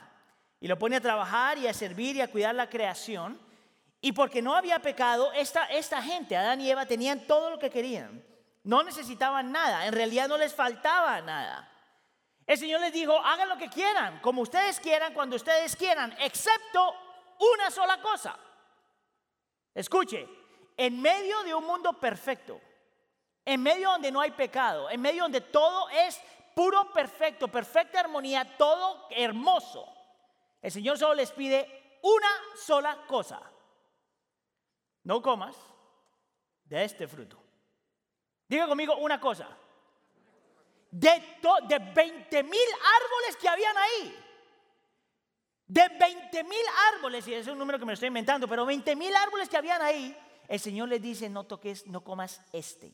Y 0.60 0.68
lo 0.68 0.78
pone 0.78 0.98
a 0.98 1.02
trabajar 1.02 1.58
y 1.58 1.68
a 1.68 1.74
servir 1.74 2.18
y 2.18 2.22
a 2.22 2.30
cuidar 2.30 2.54
la 2.54 2.70
creación. 2.70 3.40
Y 4.02 4.12
porque 4.12 4.42
no 4.42 4.54
había 4.54 4.80
pecado, 4.80 5.32
esta, 5.32 5.66
esta 5.68 6.02
gente, 6.02 6.36
Adán 6.36 6.60
y 6.60 6.70
Eva, 6.70 6.86
tenían 6.86 7.22
todo 7.22 7.52
lo 7.52 7.58
que 7.58 7.70
querían. 7.70 8.22
No 8.64 8.84
necesitaban 8.84 9.54
nada, 9.54 9.88
en 9.88 9.94
realidad 9.94 10.28
no 10.28 10.38
les 10.38 10.54
faltaba 10.54 11.22
nada. 11.22 11.73
El 12.46 12.58
Señor 12.58 12.82
les 12.82 12.94
dijo, 12.94 13.18
hagan 13.18 13.50
lo 13.50 13.58
que 13.58 13.70
quieran, 13.70 14.20
como 14.20 14.42
ustedes 14.42 14.80
quieran, 14.80 15.14
cuando 15.14 15.36
ustedes 15.36 15.76
quieran, 15.76 16.16
excepto 16.20 16.94
una 17.40 17.72
sola 17.72 18.02
cosa. 18.02 18.38
Escuche, 19.74 20.28
en 20.76 21.02
medio 21.02 21.44
de 21.44 21.54
un 21.54 21.66
mundo 21.66 21.94
perfecto, 21.94 22.60
en 23.46 23.62
medio 23.62 23.92
donde 23.92 24.12
no 24.12 24.22
hay 24.22 24.32
pecado, 24.32 24.90
en 24.90 25.02
medio 25.02 25.24
donde 25.24 25.42
todo 25.42 25.90
es 25.90 26.22
puro 26.54 26.92
perfecto, 26.92 27.48
perfecta 27.48 28.00
armonía, 28.00 28.58
todo 28.58 29.08
hermoso, 29.10 29.88
el 30.62 30.72
Señor 30.72 30.98
solo 30.98 31.16
les 31.16 31.32
pide 31.32 32.00
una 32.02 32.30
sola 32.56 33.06
cosa 33.08 33.42
no 35.04 35.22
comas 35.22 35.56
de 36.66 36.84
este 36.84 37.08
fruto. 37.08 37.38
Diga 38.48 38.68
conmigo 38.68 38.96
una 38.98 39.20
cosa. 39.20 39.48
De, 40.94 41.10
de 41.10 41.80
20 41.80 42.44
mil 42.44 42.54
árboles 42.54 43.36
que 43.42 43.50
habían 43.50 43.76
ahí. 43.76 44.16
De 45.66 45.90
20 46.00 46.44
mil 46.44 46.66
árboles, 46.94 47.28
y 47.28 47.34
ese 47.34 47.42
es 47.42 47.48
un 47.48 47.58
número 47.58 47.80
que 47.80 47.86
me 47.86 47.94
estoy 47.94 48.10
inventando, 48.10 48.48
pero 48.48 48.64
20 48.64 48.96
mil 48.96 49.16
árboles 49.16 49.50
que 49.50 49.58
habían 49.58 49.82
ahí, 49.82 50.16
el 50.48 50.60
Señor 50.60 50.90
les 50.90 51.02
dice, 51.02 51.30
no 51.30 51.46
toques, 51.46 51.88
no 51.88 52.04
comas 52.04 52.42
este. 52.54 52.94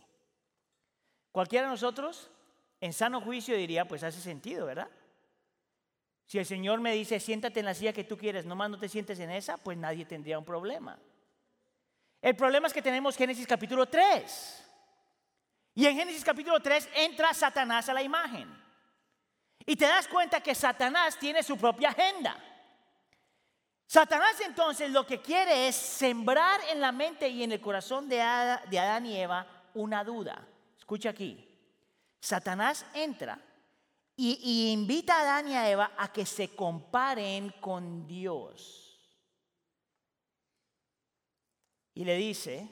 Cualquiera 1.34 1.66
de 1.66 1.72
nosotros, 1.72 2.32
en 2.80 2.94
sano 2.94 3.20
juicio, 3.20 3.58
diría, 3.58 3.86
pues 3.86 4.02
hace 4.04 4.22
sentido, 4.22 4.66
¿verdad? 4.66 4.90
Si 6.26 6.38
el 6.38 6.46
Señor 6.46 6.80
me 6.80 6.94
dice, 6.94 7.20
siéntate 7.20 7.60
en 7.60 7.66
la 7.66 7.74
silla 7.74 7.92
que 7.92 8.06
tú 8.06 8.18
quieres, 8.18 8.46
nomás 8.46 8.70
no 8.70 8.80
te 8.80 8.88
sientes 8.88 9.20
en 9.20 9.32
esa, 9.32 9.58
pues 9.58 9.78
nadie 9.78 10.06
tendría 10.06 10.40
un 10.40 10.46
problema. 10.46 10.98
El 12.22 12.38
problema 12.38 12.68
es 12.68 12.74
que 12.74 12.82
tenemos 12.82 13.18
Génesis 13.18 13.46
capítulo 13.46 13.88
3. 13.88 14.69
Y 15.80 15.88
en 15.88 15.96
Génesis 15.96 16.26
capítulo 16.26 16.60
3 16.60 16.90
entra 16.94 17.34
Satanás 17.34 17.88
a 17.88 17.94
la 17.94 18.04
imagen. 18.04 18.54
Y 19.66 19.78
te 19.78 19.86
das 19.86 20.10
cuenta 20.10 20.44
que 20.44 20.54
Satanás 20.54 21.18
tiene 21.18 21.42
su 21.42 21.58
propia 21.58 21.92
agenda. 21.92 22.38
Satanás 23.88 24.42
entonces 24.42 24.92
lo 24.92 25.08
que 25.08 25.22
quiere 25.22 25.70
es 25.70 25.78
sembrar 25.78 26.60
en 26.70 26.82
la 26.82 26.92
mente 26.92 27.30
y 27.30 27.44
en 27.44 27.54
el 27.54 27.62
corazón 27.62 28.10
de 28.10 28.22
Adán 28.22 29.06
y 29.06 29.16
Eva 29.16 29.48
una 29.74 30.04
duda. 30.04 30.46
Escucha 30.78 31.12
aquí. 31.12 31.48
Satanás 32.20 32.86
entra 32.94 33.40
y, 34.18 34.74
invita 34.74 35.16
a 35.16 35.22
Adán 35.22 35.48
y 35.48 35.56
a 35.56 35.70
Eva 35.70 35.94
a 35.98 36.12
que 36.12 36.26
se 36.26 36.54
comparen 36.58 37.52
con 37.62 38.06
Dios. 38.06 38.86
y 41.94 42.04
le 42.04 42.16
dice, 42.16 42.68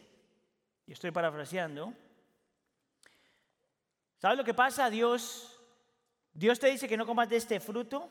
y 0.86 0.92
estoy 0.92 1.12
parafraseando, 1.12 1.94
¿sabes 4.18 4.38
lo 4.38 4.44
que 4.44 4.54
pasa? 4.54 4.90
Dios, 4.90 5.60
Dios 6.34 6.60
te 6.60 6.68
dice 6.68 6.88
que 6.88 6.98
no 6.98 7.06
comas 7.06 7.30
de 7.30 7.38
este 7.38 7.60
fruto 7.60 8.10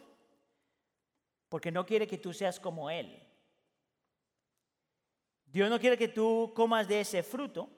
porque 1.49 1.71
no 1.71 1.87
quiere 1.87 2.07
que 2.07 2.19
tú 2.19 2.33
seas 2.33 2.59
como 2.59 2.91
Él. 2.91 3.23
Dios 5.47 5.71
no 5.71 5.79
quiere 5.79 5.97
que 5.97 6.09
tú 6.09 6.53
comas 6.55 6.89
de 6.89 7.01
ese 7.01 7.23
fruto 7.23 7.71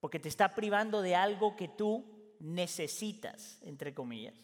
porque 0.00 0.18
te 0.18 0.28
está 0.28 0.54
privando 0.54 1.02
de 1.02 1.14
algo 1.14 1.56
que 1.56 1.68
tú 1.68 2.36
necesitas, 2.40 3.60
entre 3.62 3.92
comillas. 3.92 4.34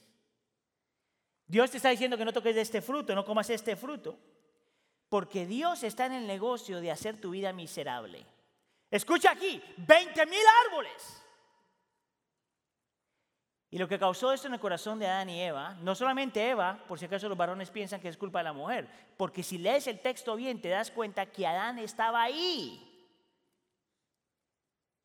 Dios 1.46 1.70
te 1.70 1.78
está 1.78 1.90
diciendo 1.90 2.18
que 2.18 2.24
no 2.24 2.32
toques 2.32 2.54
de 2.54 2.60
este 2.60 2.82
fruto, 2.82 3.14
no 3.14 3.24
comas 3.24 3.48
este 3.50 3.76
fruto, 3.76 4.18
porque 5.08 5.46
Dios 5.46 5.82
está 5.84 6.06
en 6.06 6.12
el 6.12 6.26
negocio 6.26 6.80
de 6.80 6.90
hacer 6.90 7.20
tu 7.20 7.30
vida 7.30 7.52
miserable. 7.52 8.26
Escucha 8.90 9.30
aquí, 9.30 9.62
20 9.78 10.26
mil 10.26 10.40
árboles. 10.66 11.22
Y 13.70 13.78
lo 13.78 13.88
que 13.88 13.98
causó 13.98 14.32
esto 14.32 14.46
en 14.46 14.54
el 14.54 14.60
corazón 14.60 14.98
de 14.98 15.06
Adán 15.06 15.28
y 15.28 15.40
Eva, 15.40 15.74
no 15.82 15.94
solamente 15.94 16.48
Eva, 16.48 16.78
por 16.86 16.98
si 16.98 17.06
acaso 17.06 17.28
los 17.28 17.36
varones 17.36 17.70
piensan 17.70 18.00
que 18.00 18.08
es 18.08 18.16
culpa 18.16 18.38
de 18.38 18.44
la 18.44 18.52
mujer, 18.52 18.88
porque 19.16 19.42
si 19.42 19.58
lees 19.58 19.86
el 19.86 20.00
texto 20.00 20.36
bien 20.36 20.60
te 20.60 20.68
das 20.68 20.90
cuenta 20.90 21.26
que 21.26 21.46
Adán 21.46 21.78
estaba 21.78 22.22
ahí. 22.22 22.82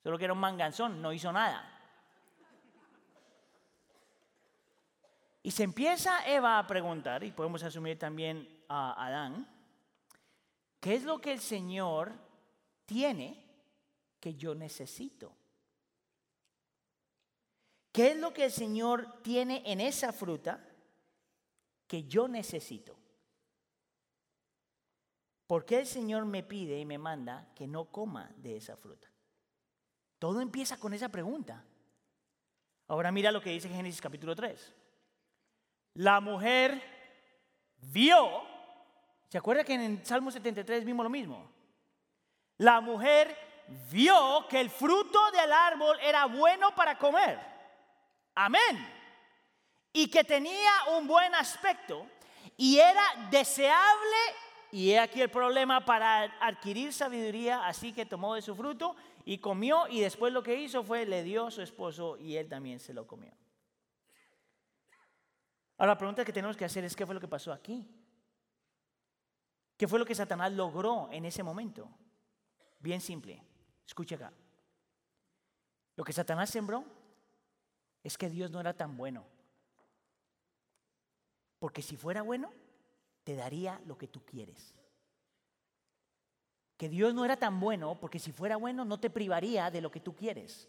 Solo 0.04 0.18
que 0.18 0.26
era 0.26 0.34
un 0.34 0.40
manganzón, 0.40 1.02
no 1.02 1.12
hizo 1.12 1.32
nada. 1.32 1.68
Y 5.44 5.52
se 5.52 5.64
empieza 5.64 6.26
Eva 6.28 6.60
a 6.60 6.68
preguntar, 6.68 7.24
y 7.24 7.32
podemos 7.32 7.64
asumir 7.64 7.98
también 7.98 8.64
a 8.70 9.06
Adán, 9.08 9.48
¿Qué 10.82 10.96
es 10.96 11.04
lo 11.04 11.22
que 11.22 11.32
el 11.32 11.40
Señor 11.40 12.12
tiene 12.88 13.46
que 14.20 14.34
yo 14.34 14.56
necesito? 14.56 15.32
¿Qué 17.92 18.12
es 18.12 18.18
lo 18.18 18.34
que 18.34 18.46
el 18.46 18.52
Señor 18.52 19.22
tiene 19.22 19.62
en 19.66 19.82
esa 19.82 20.14
fruta 20.14 20.64
que 21.88 22.04
yo 22.04 22.28
necesito? 22.28 22.98
¿Por 25.48 25.66
qué 25.66 25.80
el 25.80 25.88
Señor 25.88 26.26
me 26.26 26.44
pide 26.44 26.80
y 26.80 26.86
me 26.86 26.98
manda 26.98 27.52
que 27.56 27.68
no 27.68 27.86
coma 27.92 28.32
de 28.38 28.58
esa 28.58 28.78
fruta? 28.78 29.10
Todo 30.20 30.40
empieza 30.40 30.78
con 30.78 30.94
esa 30.94 31.10
pregunta. 31.10 31.66
Ahora 32.88 33.12
mira 33.12 33.32
lo 33.32 33.42
que 33.42 33.50
dice 33.50 33.68
Génesis 33.68 34.00
capítulo 34.00 34.36
3. 34.36 34.74
La 35.96 36.22
mujer 36.22 36.82
vio 37.78 38.52
¿Se 39.32 39.38
acuerda 39.38 39.64
que 39.64 39.74
en 39.74 39.82
el 39.82 40.06
Salmo 40.06 40.30
73 40.30 40.84
vimos 40.84 41.06
lo 41.06 41.10
mismo? 41.10 41.50
La 42.58 42.82
mujer 42.82 43.34
vio 43.90 44.46
que 44.50 44.60
el 44.60 44.70
fruto 44.70 45.32
del 45.32 45.54
árbol 45.54 45.98
era 46.02 46.26
bueno 46.26 46.76
para 46.76 46.98
comer. 46.98 47.40
Amén. 48.36 48.88
Y 49.94 50.10
que 50.10 50.24
tenía 50.24 50.72
un 50.98 51.08
buen 51.08 51.34
aspecto 51.36 52.08
y 52.58 52.78
era 52.78 53.04
deseable. 53.30 54.18
Y 54.72 54.92
he 54.92 55.00
aquí 55.00 55.22
el 55.22 55.30
problema 55.30 55.84
para 55.84 56.24
adquirir 56.40 56.94
sabiduría, 56.94 57.68
así 57.68 57.92
que 57.92 58.06
tomó 58.06 58.36
de 58.36 58.42
su 58.42 58.56
fruto 58.56 58.96
y 59.26 59.40
comió 59.40 59.88
y 59.90 60.00
después 60.00 60.32
lo 60.32 60.44
que 60.44 60.56
hizo 60.56 60.84
fue 60.84 61.06
le 61.06 61.24
dio 61.24 61.48
a 61.48 61.52
su 61.52 61.62
esposo 61.62 62.18
y 62.18 62.38
él 62.38 62.48
también 62.48 62.80
se 62.80 62.94
lo 62.94 63.06
comió. 63.06 63.34
Ahora 65.78 65.94
la 65.94 65.98
pregunta 65.98 66.24
que 66.24 66.32
tenemos 66.32 66.56
que 66.56 66.64
hacer 66.64 66.86
es 66.86 66.96
qué 66.96 67.06
fue 67.06 67.16
lo 67.16 67.22
que 67.22 67.28
pasó 67.28 67.52
aquí. 67.52 67.86
¿Qué 69.76 69.88
fue 69.88 69.98
lo 69.98 70.06
que 70.06 70.14
Satanás 70.16 70.52
logró 70.52 71.10
en 71.12 71.26
ese 71.26 71.42
momento? 71.42 71.90
Bien 72.80 73.02
simple. 73.02 73.44
Escucha 73.86 74.16
acá. 74.16 74.32
Lo 75.96 76.04
que 76.04 76.14
Satanás 76.14 76.50
sembró 76.52 76.86
es 78.04 78.18
que 78.18 78.30
Dios 78.30 78.52
no 78.52 78.60
era 78.60 78.74
tan 78.74 78.98
bueno. 78.98 79.26
Porque 81.60 81.82
si 81.82 81.96
fuera 81.96 82.22
bueno, 82.22 82.52
te 83.24 83.36
daría 83.36 83.80
lo 83.86 83.98
que 83.98 84.08
tú 84.08 84.26
quieres. 84.26 84.74
Que 86.78 86.90
Dios 86.90 87.14
no 87.14 87.24
era 87.24 87.38
tan 87.38 87.60
bueno 87.60 88.00
porque 88.00 88.18
si 88.18 88.32
fuera 88.32 88.56
bueno 88.56 88.84
no 88.86 89.00
te 89.00 89.12
privaría 89.12 89.70
de 89.70 89.82
lo 89.82 89.92
que 89.92 90.00
tú 90.00 90.16
quieres. 90.16 90.68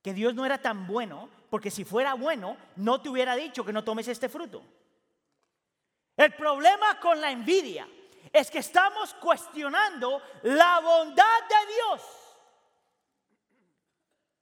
Que 0.00 0.14
Dios 0.14 0.34
no 0.34 0.46
era 0.46 0.62
tan 0.62 0.86
bueno 0.86 1.28
porque 1.50 1.70
si 1.70 1.84
fuera 1.84 2.14
bueno 2.14 2.56
no 2.76 3.00
te 3.00 3.08
hubiera 3.08 3.34
dicho 3.34 3.64
que 3.64 3.72
no 3.72 3.82
tomes 3.82 4.06
este 4.06 4.28
fruto. 4.28 4.62
El 6.16 6.34
problema 6.34 7.00
con 7.00 7.20
la 7.20 7.32
envidia 7.32 7.88
es 8.32 8.50
que 8.50 8.58
estamos 8.58 9.14
cuestionando 9.14 10.22
la 10.44 10.80
bondad 10.80 11.40
de 11.48 11.72
Dios. 11.74 12.21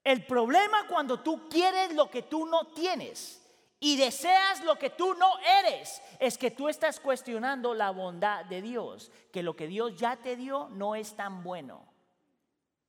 El 0.03 0.25
problema 0.27 0.87
cuando 0.89 1.21
tú 1.21 1.49
quieres 1.49 1.95
lo 1.95 2.11
que 2.11 2.23
tú 2.23 2.47
no 2.47 2.69
tienes 2.69 3.41
y 3.79 3.97
deseas 3.97 4.63
lo 4.65 4.79
que 4.79 4.91
tú 4.91 5.15
no 5.15 5.39
eres 5.61 6.03
es 6.19 6.39
que 6.39 6.51
tú 6.51 6.69
estás 6.69 7.01
cuestionando 7.01 7.75
la 7.75 7.91
bondad 7.91 8.45
de 8.45 8.63
Dios, 8.63 9.11
que 9.33 9.43
lo 9.43 9.57
que 9.57 9.67
Dios 9.67 9.97
ya 9.97 10.17
te 10.17 10.37
dio 10.37 10.69
no 10.71 10.95
es 10.95 11.17
tan 11.17 11.43
bueno. 11.43 11.87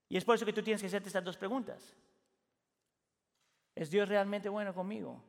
Y 0.10 0.18
es 0.18 0.26
por 0.26 0.36
eso 0.36 0.46
que 0.46 0.54
tú 0.54 0.62
tienes 0.62 0.82
que 0.82 0.88
hacerte 0.88 1.08
estas 1.08 1.24
dos 1.24 1.38
preguntas. 1.38 1.96
¿Es 3.74 3.90
Dios 3.90 4.08
realmente 4.08 4.50
bueno 4.50 4.74
conmigo? 4.74 5.24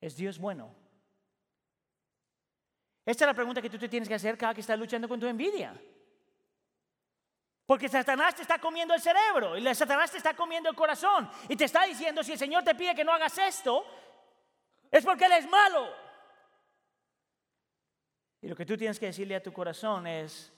¿Es 0.00 0.16
Dios 0.16 0.38
bueno? 0.38 0.74
Esta 3.06 3.24
es 3.24 3.28
la 3.28 3.34
pregunta 3.34 3.62
que 3.62 3.70
tú 3.70 3.78
te 3.78 3.88
tienes 3.88 4.08
que 4.08 4.14
hacer 4.14 4.36
cada 4.36 4.52
que 4.52 4.60
estás 4.60 4.78
luchando 4.78 5.08
con 5.08 5.18
tu 5.18 5.26
envidia. 5.26 5.80
Porque 7.66 7.88
Satanás 7.88 8.36
te 8.36 8.42
está 8.42 8.60
comiendo 8.60 8.94
el 8.94 9.00
cerebro 9.00 9.58
y 9.58 9.74
Satanás 9.74 10.12
te 10.12 10.18
está 10.18 10.34
comiendo 10.34 10.70
el 10.70 10.76
corazón 10.76 11.28
y 11.48 11.56
te 11.56 11.64
está 11.64 11.84
diciendo, 11.84 12.22
si 12.22 12.32
el 12.32 12.38
Señor 12.38 12.62
te 12.62 12.76
pide 12.76 12.94
que 12.94 13.04
no 13.04 13.12
hagas 13.12 13.36
esto, 13.38 13.84
es 14.90 15.04
porque 15.04 15.24
Él 15.26 15.32
es 15.32 15.48
malo. 15.48 15.88
Y 18.40 18.48
lo 18.48 18.54
que 18.54 18.64
tú 18.64 18.76
tienes 18.76 19.00
que 19.00 19.06
decirle 19.06 19.34
a 19.34 19.42
tu 19.42 19.52
corazón 19.52 20.06
es, 20.06 20.52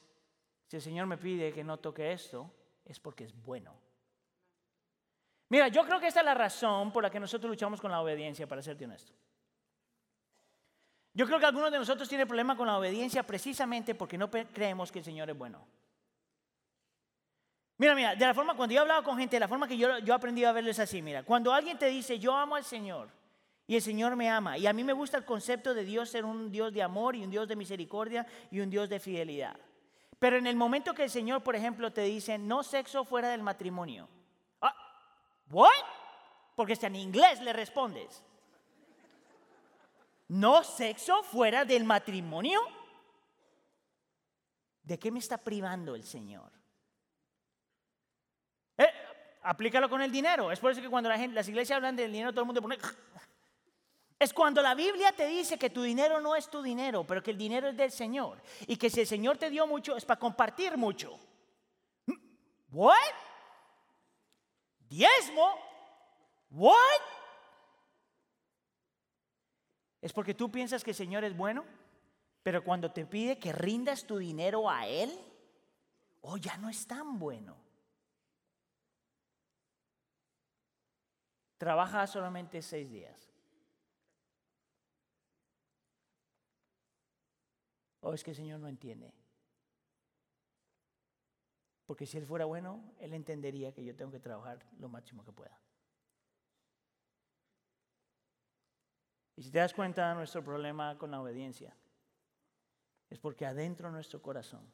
si 0.67 0.77
el 0.77 0.83
Señor 0.83 1.07
me 1.07 1.17
pide 1.17 1.51
que 1.51 1.65
no 1.65 1.79
toque 1.79 2.13
esto, 2.13 2.53
es 2.85 3.01
porque 3.01 3.25
es 3.25 3.35
bueno. 3.43 3.75
Mira, 5.49 5.69
yo 5.69 5.87
creo 5.87 5.99
que 5.99 6.09
esta 6.09 6.21
es 6.21 6.27
la 6.27 6.35
razón 6.35 6.93
por 6.93 7.03
la 7.03 7.11
que 7.11 7.19
nosotros 7.19 7.49
luchamos 7.49 7.81
con 7.81 7.91
la 7.91 8.03
obediencia, 8.03 8.47
para 8.47 8.61
serte 8.61 8.85
honesto. 8.85 9.15
Yo 11.15 11.27
creo 11.27 11.41
que 11.41 11.47
algunos 11.47 11.73
de 11.73 11.79
nosotros 11.79 12.07
tienen 12.07 12.29
problema 12.29 12.55
con 12.55 12.67
la 12.67 12.77
obediencia 12.77 13.23
precisamente 13.23 13.95
porque 13.95 14.19
no 14.19 14.31
creemos 14.31 14.93
que 14.93 14.99
el 14.99 15.05
Señor 15.07 15.31
es 15.31 15.39
bueno. 15.39 15.67
Mira, 17.79 17.95
mira, 17.95 18.17
de 18.17 18.27
la 18.27 18.35
forma, 18.35 18.57
cuando 18.57 18.75
yo 18.75 18.81
he 18.81 18.83
hablado 18.83 19.05
con 19.05 19.17
gente, 19.17 19.37
de 19.37 19.41
la 19.41 19.47
forma 19.47 19.69
que 19.69 19.79
yo, 19.79 19.99
yo 20.01 20.13
he 20.13 20.17
aprendido 20.17 20.49
a 20.49 20.53
verlo 20.53 20.71
es 20.71 20.81
así, 20.81 21.01
mira, 21.01 21.23
cuando 21.23 21.53
alguien 21.53 21.79
te 21.79 21.87
dice, 21.87 22.19
yo 22.19 22.37
amo 22.37 22.57
al 22.57 22.65
Señor 22.65 23.09
y 23.69 23.77
el 23.77 23.83
Señor 23.83 24.17
me 24.17 24.29
ama, 24.29 24.59
y 24.59 24.67
a 24.67 24.73
mí 24.73 24.83
me 24.83 24.93
gusta 24.93 25.17
el 25.17 25.25
concepto 25.25 25.73
de 25.75 25.85
Dios 25.85 26.09
ser 26.11 26.25
un 26.25 26.51
Dios 26.51 26.73
de 26.73 26.83
amor 26.83 27.15
y 27.15 27.23
un 27.23 27.31
Dios 27.31 27.47
de 27.47 27.55
misericordia 27.55 28.27
y 28.51 28.59
un 28.59 28.69
Dios 28.69 28.89
de 28.89 28.99
fidelidad. 28.99 29.57
Pero 30.19 30.37
en 30.37 30.49
el 30.49 30.57
momento 30.57 30.93
que 30.93 31.05
el 31.05 31.11
Señor, 31.11 31.45
por 31.45 31.55
ejemplo, 31.55 31.93
te 31.93 32.01
dice, 32.03 32.37
no 32.37 32.65
sexo 32.65 33.05
fuera 33.05 33.29
del 33.29 33.43
matrimonio. 33.43 34.09
Ah, 34.61 34.75
¿What? 35.51 35.69
Porque 36.57 36.73
está 36.73 36.89
en 36.89 36.97
inglés 36.97 37.41
le 37.41 37.53
respondes. 37.53 38.25
¿No 40.27 40.65
sexo 40.65 41.23
fuera 41.23 41.65
del 41.65 41.85
matrimonio? 41.85 42.61
¿De 44.83 44.99
qué 44.99 45.13
me 45.13 45.21
está 45.21 45.39
privando 45.39 45.95
el 45.95 46.03
Señor? 46.03 46.58
Aplícalo 49.43 49.89
con 49.89 50.03
el 50.03 50.13
dinero. 50.13 50.51
Es 50.53 50.59
por 50.59 50.73
eso 50.73 50.81
que 50.81 50.89
cuando 50.89 51.09
las 51.09 51.49
iglesias 51.49 51.77
hablan 51.77 51.97
del 51.97 52.13
dinero, 52.13 52.33
todo 52.33 52.43
el 52.43 52.47
mundo 52.47 52.63
pone... 52.63 52.79
Es 54.21 54.33
cuando 54.33 54.61
la 54.63 54.75
Biblia 54.75 55.13
te 55.13 55.29
dice 55.29 55.57
que 55.59 55.71
tu 55.71 55.81
dinero 55.83 56.21
no 56.21 56.35
es 56.35 56.51
tu 56.51 56.61
dinero, 56.61 57.05
pero 57.05 57.23
que 57.23 57.31
el 57.31 57.39
dinero 57.39 57.69
es 57.69 57.77
del 57.77 57.93
Señor. 57.93 58.43
Y 58.67 58.77
que 58.77 58.91
si 58.91 59.03
el 59.03 59.07
Señor 59.07 59.39
te 59.39 59.49
dio 59.49 59.65
mucho, 59.65 59.97
es 59.97 60.05
para 60.05 60.19
compartir 60.19 60.77
mucho. 60.77 61.17
¿What? 62.73 62.97
¿Diezmo? 64.89 65.55
¿What? 66.51 66.75
Es 70.01 70.13
porque 70.13 70.35
tú 70.35 70.51
piensas 70.51 70.83
que 70.83 70.91
el 70.91 70.97
Señor 70.97 71.23
es 71.23 71.37
bueno, 71.37 71.65
pero 72.43 72.65
cuando 72.65 72.91
te 72.91 73.05
pide 73.05 73.39
que 73.39 73.53
rindas 73.53 74.05
tu 74.05 74.19
dinero 74.19 74.69
a 74.69 74.87
Él, 74.87 75.17
oh, 76.23 76.37
ya 76.37 76.57
no 76.57 76.69
es 76.69 76.87
tan 76.87 77.19
bueno. 77.19 77.57
Trabaja 81.59 82.07
solamente 82.07 82.63
seis 82.63 82.91
días. 82.91 83.29
¿O 88.01 88.15
es 88.15 88.23
que 88.23 88.31
el 88.31 88.37
Señor 88.37 88.61
no 88.61 88.69
entiende? 88.69 89.13
Porque 91.85 92.07
si 92.07 92.17
Él 92.17 92.27
fuera 92.27 92.45
bueno, 92.45 92.95
Él 93.01 93.13
entendería 93.13 93.73
que 93.73 93.85
yo 93.85 93.95
tengo 93.95 94.13
que 94.13 94.21
trabajar 94.21 94.65
lo 94.79 94.89
máximo 94.89 95.25
que 95.25 95.33
pueda. 95.33 95.59
Y 99.37 99.43
si 99.43 99.51
te 99.51 99.59
das 99.59 99.75
cuenta, 99.75 100.15
nuestro 100.15 100.43
problema 100.43 100.97
con 100.97 101.11
la 101.11 101.21
obediencia 101.21 101.75
es 103.09 103.19
porque 103.19 103.47
adentro 103.47 103.89
de 103.89 103.95
nuestro 103.95 104.21
corazón 104.21 104.73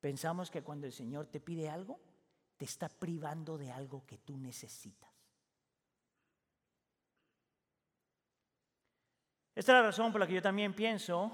pensamos 0.00 0.50
que 0.50 0.62
cuando 0.62 0.86
el 0.86 0.92
Señor 0.92 1.26
te 1.26 1.40
pide 1.40 1.68
algo, 1.68 2.00
te 2.56 2.64
está 2.64 2.88
privando 2.88 3.58
de 3.58 3.70
algo 3.70 4.04
que 4.06 4.18
tú 4.18 4.36
necesitas. 4.36 5.07
Esta 9.58 9.72
es 9.72 9.78
la 9.78 9.82
razón 9.82 10.12
por 10.12 10.20
la 10.20 10.26
que 10.28 10.34
yo 10.34 10.40
también 10.40 10.72
pienso, 10.72 11.32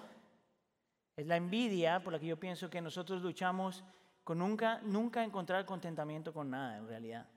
es 1.14 1.26
la 1.26 1.36
envidia 1.36 2.02
por 2.02 2.14
la 2.14 2.18
que 2.18 2.24
yo 2.24 2.40
pienso 2.40 2.70
que 2.70 2.80
nosotros 2.80 3.20
luchamos 3.20 3.84
con 4.24 4.38
nunca, 4.38 4.80
nunca 4.82 5.22
encontrar 5.22 5.66
contentamiento 5.66 6.32
con 6.32 6.48
nada 6.48 6.78
en 6.78 6.88
realidad. 6.88 7.28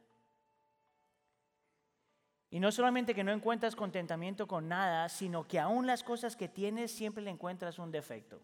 Y 2.50 2.62
no 2.62 2.72
solamente 2.72 3.14
que 3.14 3.26
no 3.26 3.34
encuentras 3.34 3.76
contentamiento 3.76 4.48
con 4.48 4.70
nada, 4.70 5.10
sino 5.10 5.46
que 5.46 5.60
aún 5.60 5.86
las 5.86 6.04
cosas 6.04 6.38
que 6.38 6.48
tienes 6.48 6.90
siempre 6.90 7.22
le 7.22 7.32
encuentras 7.32 7.80
un 7.80 7.92
defecto. 7.92 8.42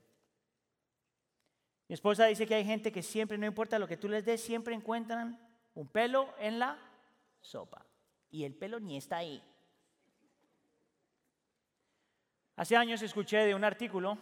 Mi 1.88 1.93
esposa 1.93 2.25
dice 2.25 2.45
que 2.45 2.56
hay 2.56 2.65
gente 2.65 2.91
que 2.91 3.03
siempre, 3.03 3.38
no 3.38 3.45
importa 3.45 3.79
lo 3.79 3.88
que 3.88 3.95
tú 3.95 4.10
les 4.10 4.25
des, 4.25 4.43
siempre 4.43 4.75
encuentran 4.75 5.39
un 5.75 5.88
pelo 5.88 6.34
en 6.39 6.60
la 6.60 6.77
sopa. 7.39 7.86
Y 8.29 8.43
el 8.43 8.53
pelo 8.53 8.82
ni 8.82 8.97
está 8.97 9.15
ahí. 9.15 9.41
Hace 12.56 12.76
años 12.76 13.02
escuché 13.02 13.38
de 13.38 13.56
un 13.56 13.63
artículo 13.63 14.18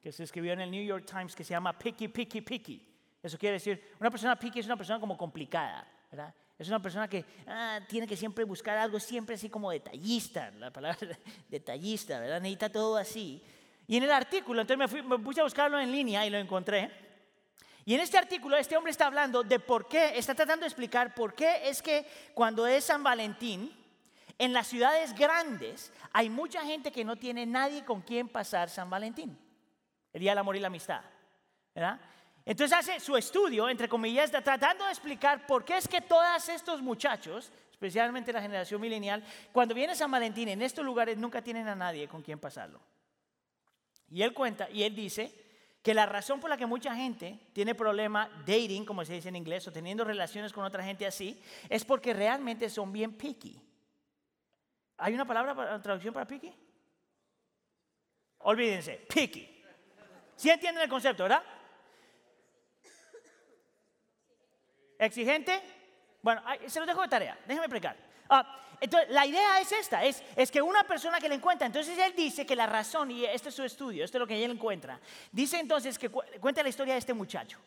que 0.00 0.12
se 0.12 0.22
escribió 0.22 0.52
en 0.52 0.60
el 0.60 0.70
New 0.70 0.84
York 0.84 1.06
Times 1.06 1.34
que 1.34 1.42
se 1.42 1.50
llama 1.50 1.76
Picky, 1.76 2.08
Picky, 2.08 2.40
Picky. 2.40 2.94
Eso 3.22 3.38
quiere 3.38 3.54
decir, 3.54 3.82
una 3.98 4.10
persona 4.10 4.38
picky 4.38 4.60
es 4.60 4.66
una 4.66 4.76
persona 4.76 5.00
como 5.00 5.16
complicada, 5.16 5.90
¿verdad? 6.10 6.34
Es 6.58 6.68
una 6.68 6.80
persona 6.80 7.08
que 7.08 7.24
ah, 7.46 7.80
tiene 7.88 8.06
que 8.06 8.16
siempre 8.16 8.44
buscar 8.44 8.76
algo, 8.76 9.00
siempre 9.00 9.34
así 9.34 9.48
como 9.48 9.70
detallista, 9.70 10.50
la 10.52 10.70
palabra 10.70 10.98
detallista, 11.48 12.20
¿verdad? 12.20 12.40
Necesita 12.40 12.70
todo 12.70 12.96
así. 12.96 13.42
Y 13.86 13.96
en 13.96 14.02
el 14.02 14.12
artículo, 14.12 14.60
entonces 14.60 14.78
me, 14.78 14.88
fui, 14.88 15.02
me 15.02 15.18
puse 15.18 15.40
a 15.40 15.44
buscarlo 15.44 15.80
en 15.80 15.90
línea 15.90 16.26
y 16.26 16.30
lo 16.30 16.38
encontré. 16.38 16.90
Y 17.86 17.94
en 17.94 18.00
este 18.00 18.18
artículo 18.18 18.56
este 18.56 18.76
hombre 18.76 18.90
está 18.90 19.06
hablando 19.06 19.42
de 19.42 19.58
por 19.58 19.88
qué, 19.88 20.18
está 20.18 20.34
tratando 20.34 20.64
de 20.64 20.68
explicar 20.68 21.14
por 21.14 21.34
qué 21.34 21.68
es 21.68 21.82
que 21.82 22.06
cuando 22.34 22.66
es 22.66 22.84
San 22.84 23.02
Valentín, 23.02 23.74
en 24.38 24.52
las 24.52 24.66
ciudades 24.66 25.14
grandes 25.14 25.92
hay 26.12 26.28
mucha 26.28 26.64
gente 26.64 26.90
que 26.90 27.04
no 27.04 27.16
tiene 27.16 27.46
nadie 27.46 27.84
con 27.84 28.02
quien 28.02 28.28
pasar 28.28 28.68
San 28.68 28.90
Valentín, 28.90 29.38
el 30.12 30.20
Día 30.20 30.32
del 30.32 30.38
Amor 30.38 30.56
y 30.56 30.60
la 30.60 30.68
Amistad. 30.68 31.02
Entonces 32.44 32.76
hace 32.76 33.00
su 33.00 33.16
estudio, 33.16 33.68
entre 33.68 33.88
comillas, 33.88 34.30
tratando 34.30 34.84
de 34.84 34.90
explicar 34.90 35.46
por 35.46 35.64
qué 35.64 35.76
es 35.76 35.88
que 35.88 36.00
todos 36.00 36.48
estos 36.48 36.82
muchachos, 36.82 37.50
especialmente 37.70 38.32
la 38.32 38.42
generación 38.42 38.80
milenial, 38.80 39.24
cuando 39.52 39.74
viene 39.74 39.94
San 39.94 40.10
Valentín 40.10 40.48
en 40.48 40.62
estos 40.62 40.84
lugares 40.84 41.16
nunca 41.16 41.42
tienen 41.42 41.68
a 41.68 41.74
nadie 41.74 42.08
con 42.08 42.22
quien 42.22 42.38
pasarlo. 42.38 42.80
Y 44.10 44.22
él 44.22 44.32
cuenta, 44.34 44.68
y 44.70 44.82
él 44.82 44.94
dice 44.94 45.32
que 45.82 45.94
la 45.94 46.06
razón 46.06 46.40
por 46.40 46.48
la 46.48 46.56
que 46.56 46.66
mucha 46.66 46.94
gente 46.94 47.38
tiene 47.52 47.74
problema 47.74 48.28
dating, 48.46 48.84
como 48.84 49.04
se 49.04 49.14
dice 49.14 49.28
en 49.28 49.36
inglés, 49.36 49.66
o 49.68 49.72
teniendo 49.72 50.04
relaciones 50.04 50.52
con 50.52 50.64
otra 50.64 50.84
gente 50.84 51.06
así, 51.06 51.42
es 51.68 51.84
porque 51.84 52.14
realmente 52.14 52.70
son 52.70 52.92
bien 52.92 53.12
picky. 53.12 53.60
¿Hay 54.98 55.14
una 55.14 55.24
palabra 55.24 55.54
para 55.54 55.82
traducción 55.82 56.14
para 56.14 56.26
picky? 56.26 56.52
Olvídense, 58.38 59.06
picky. 59.12 59.62
¿Sí 60.36 60.50
entienden 60.50 60.82
el 60.82 60.88
concepto, 60.88 61.22
verdad? 61.24 61.42
¿Exigente? 64.98 65.60
Bueno, 66.22 66.42
se 66.66 66.80
lo 66.80 66.86
dejo 66.86 67.02
de 67.02 67.08
tarea, 67.08 67.38
déjenme 67.46 67.66
explicar. 67.66 67.96
Ah, 68.28 68.60
entonces, 68.80 69.10
la 69.10 69.26
idea 69.26 69.60
es 69.60 69.72
esta, 69.72 70.04
es, 70.04 70.22
que 70.50 70.60
una 70.60 70.84
persona 70.84 71.18
que 71.18 71.28
le 71.28 71.34
encuentra, 71.34 71.66
entonces 71.66 71.96
él 71.98 72.14
dice 72.16 72.44
que 72.46 72.56
la 72.56 72.66
razón, 72.66 73.10
y 73.10 73.24
este 73.24 73.48
es 73.48 73.54
su 73.54 73.62
estudio, 73.62 74.04
esto 74.04 74.18
es 74.18 74.20
lo 74.20 74.26
que 74.26 74.42
él 74.42 74.50
encuentra, 74.50 75.00
dice 75.32 75.58
entonces 75.58 75.98
que 75.98 76.10
cuenta 76.10 76.62
la 76.62 76.68
historia 76.68 76.94
de 76.94 76.98
este 76.98 77.14
muchacho. 77.14 77.58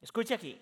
Escuche 0.00 0.34
aquí. 0.34 0.60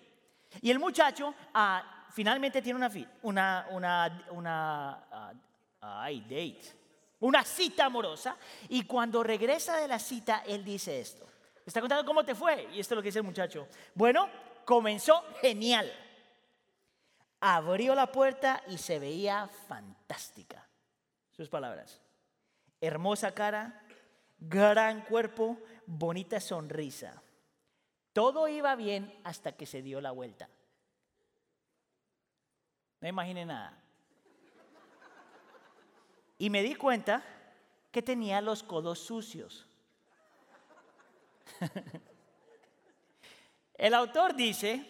Y 0.61 0.69
el 0.69 0.79
muchacho 0.79 1.33
ah, 1.53 2.05
finalmente 2.11 2.61
tiene 2.61 2.77
una, 2.77 2.91
una, 3.23 3.67
una, 3.71 4.25
una 4.31 4.91
ah, 5.11 5.33
ay, 5.81 6.21
date, 6.21 6.61
una 7.19 7.43
cita 7.43 7.85
amorosa. 7.85 8.37
Y 8.69 8.83
cuando 8.85 9.23
regresa 9.23 9.77
de 9.77 9.87
la 9.87 9.99
cita, 9.99 10.43
él 10.45 10.63
dice 10.63 10.99
esto. 10.99 11.27
Está 11.65 11.79
contando 11.79 12.05
cómo 12.05 12.23
te 12.23 12.35
fue. 12.35 12.69
Y 12.73 12.79
esto 12.79 12.93
es 12.93 12.95
lo 12.97 13.01
que 13.01 13.09
dice 13.09 13.19
el 13.19 13.25
muchacho. 13.25 13.67
Bueno, 13.93 14.29
comenzó 14.65 15.23
genial. 15.41 15.91
Abrió 17.39 17.95
la 17.95 18.11
puerta 18.11 18.63
y 18.67 18.77
se 18.77 18.99
veía 18.99 19.47
fantástica. 19.67 20.67
Sus 21.31 21.49
palabras. 21.49 21.99
Hermosa 22.79 23.33
cara, 23.33 23.83
gran 24.39 25.01
cuerpo, 25.01 25.57
bonita 25.85 26.39
sonrisa. 26.39 27.21
Todo 28.13 28.47
iba 28.47 28.75
bien 28.75 29.19
hasta 29.23 29.53
que 29.53 29.65
se 29.65 29.81
dio 29.81 30.01
la 30.01 30.11
vuelta. 30.11 30.49
No 32.99 33.07
imagine 33.07 33.45
nada 33.45 33.81
y 36.41 36.49
me 36.49 36.63
di 36.63 36.73
cuenta 36.73 37.23
que 37.91 38.01
tenía 38.01 38.41
los 38.41 38.63
codos 38.63 38.97
sucios. 38.97 39.67
El 43.75 43.93
autor 43.93 44.35
dice, 44.35 44.83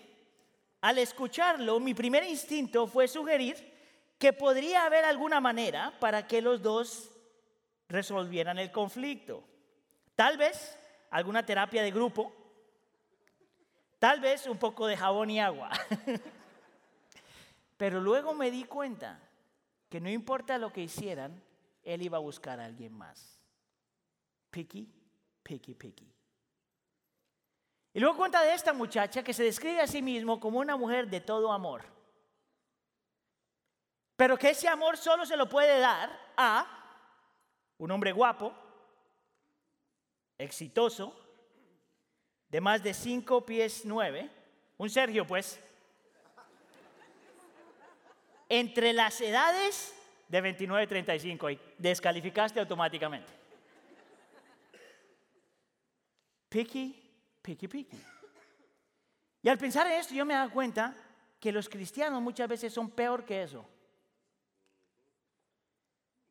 al 0.80 0.98
escucharlo, 0.98 1.82
mi 1.82 1.94
primer 1.94 2.24
instinto 2.24 2.88
fue 2.88 3.10
sugerir 3.10 3.70
que 4.18 4.32
podría 4.32 4.86
haber 4.86 5.04
alguna 5.04 5.42
manera 5.42 5.94
para 6.00 6.26
que 6.26 6.42
los 6.42 6.62
dos 6.62 7.12
resolvieran 7.90 8.58
el 8.58 8.72
conflicto. 8.72 9.44
Tal 10.16 10.38
vez 10.38 10.80
alguna 11.10 11.46
terapia 11.46 11.84
de 11.84 11.92
grupo, 11.92 12.34
tal 14.00 14.22
vez 14.22 14.48
un 14.48 14.58
poco 14.58 14.88
de 14.88 14.96
jabón 14.96 15.30
y 15.30 15.42
agua. 15.42 15.70
Pero 17.76 18.00
luego 18.00 18.34
me 18.34 18.50
di 18.52 18.64
cuenta 18.64 19.20
que 19.92 20.00
no 20.00 20.10
importa 20.10 20.58
lo 20.58 20.72
que 20.72 20.82
hicieran, 20.82 21.44
él 21.84 22.02
iba 22.02 22.16
a 22.16 22.22
buscar 22.22 22.62
a 22.62 22.66
alguien 22.66 22.94
más. 22.94 23.38
Picky, 24.50 24.90
picky, 25.44 25.76
picky. 25.76 26.10
Y 27.94 28.00
luego 28.00 28.16
cuenta 28.16 28.42
de 28.42 28.54
esta 28.54 28.72
muchacha 28.72 29.22
que 29.22 29.34
se 29.34 29.44
describe 29.44 29.82
a 29.82 29.88
sí 29.88 30.02
mismo 30.02 30.40
como 30.40 30.60
una 30.60 30.78
mujer 30.78 31.10
de 31.10 31.20
todo 31.20 31.52
amor. 31.52 31.84
Pero 34.16 34.38
que 34.38 34.52
ese 34.52 34.70
amor 34.70 34.96
solo 34.96 35.26
se 35.26 35.36
lo 35.36 35.50
puede 35.50 35.78
dar 35.80 36.10
a 36.38 36.66
un 37.78 37.92
hombre 37.92 38.14
guapo, 38.14 38.54
exitoso, 40.38 41.14
de 42.48 42.62
más 42.62 42.82
de 42.82 42.94
cinco 42.94 43.46
pies 43.46 43.84
nueve, 43.84 44.32
un 44.78 44.90
Sergio 44.90 45.28
pues, 45.28 45.62
entre 48.54 48.92
las 48.92 49.22
edades 49.22 49.96
de 50.28 50.42
29 50.42 50.84
y 50.84 50.88
35 50.88 51.50
y 51.52 51.60
descalificaste 51.78 52.60
automáticamente. 52.60 53.32
Picky, 56.50 57.12
picky, 57.42 57.68
picky. 57.70 57.98
Y 59.42 59.48
al 59.48 59.58
pensar 59.58 59.88
en 59.88 59.94
esto 59.94 60.14
yo 60.14 60.26
me 60.26 60.34
dado 60.34 60.52
cuenta 60.52 60.94
que 61.40 61.54
los 61.54 61.70
cristianos 61.70 62.22
muchas 62.22 62.50
veces 62.50 62.74
son 62.74 62.92
peor 62.92 63.24
que 63.24 63.44
eso. 63.44 63.66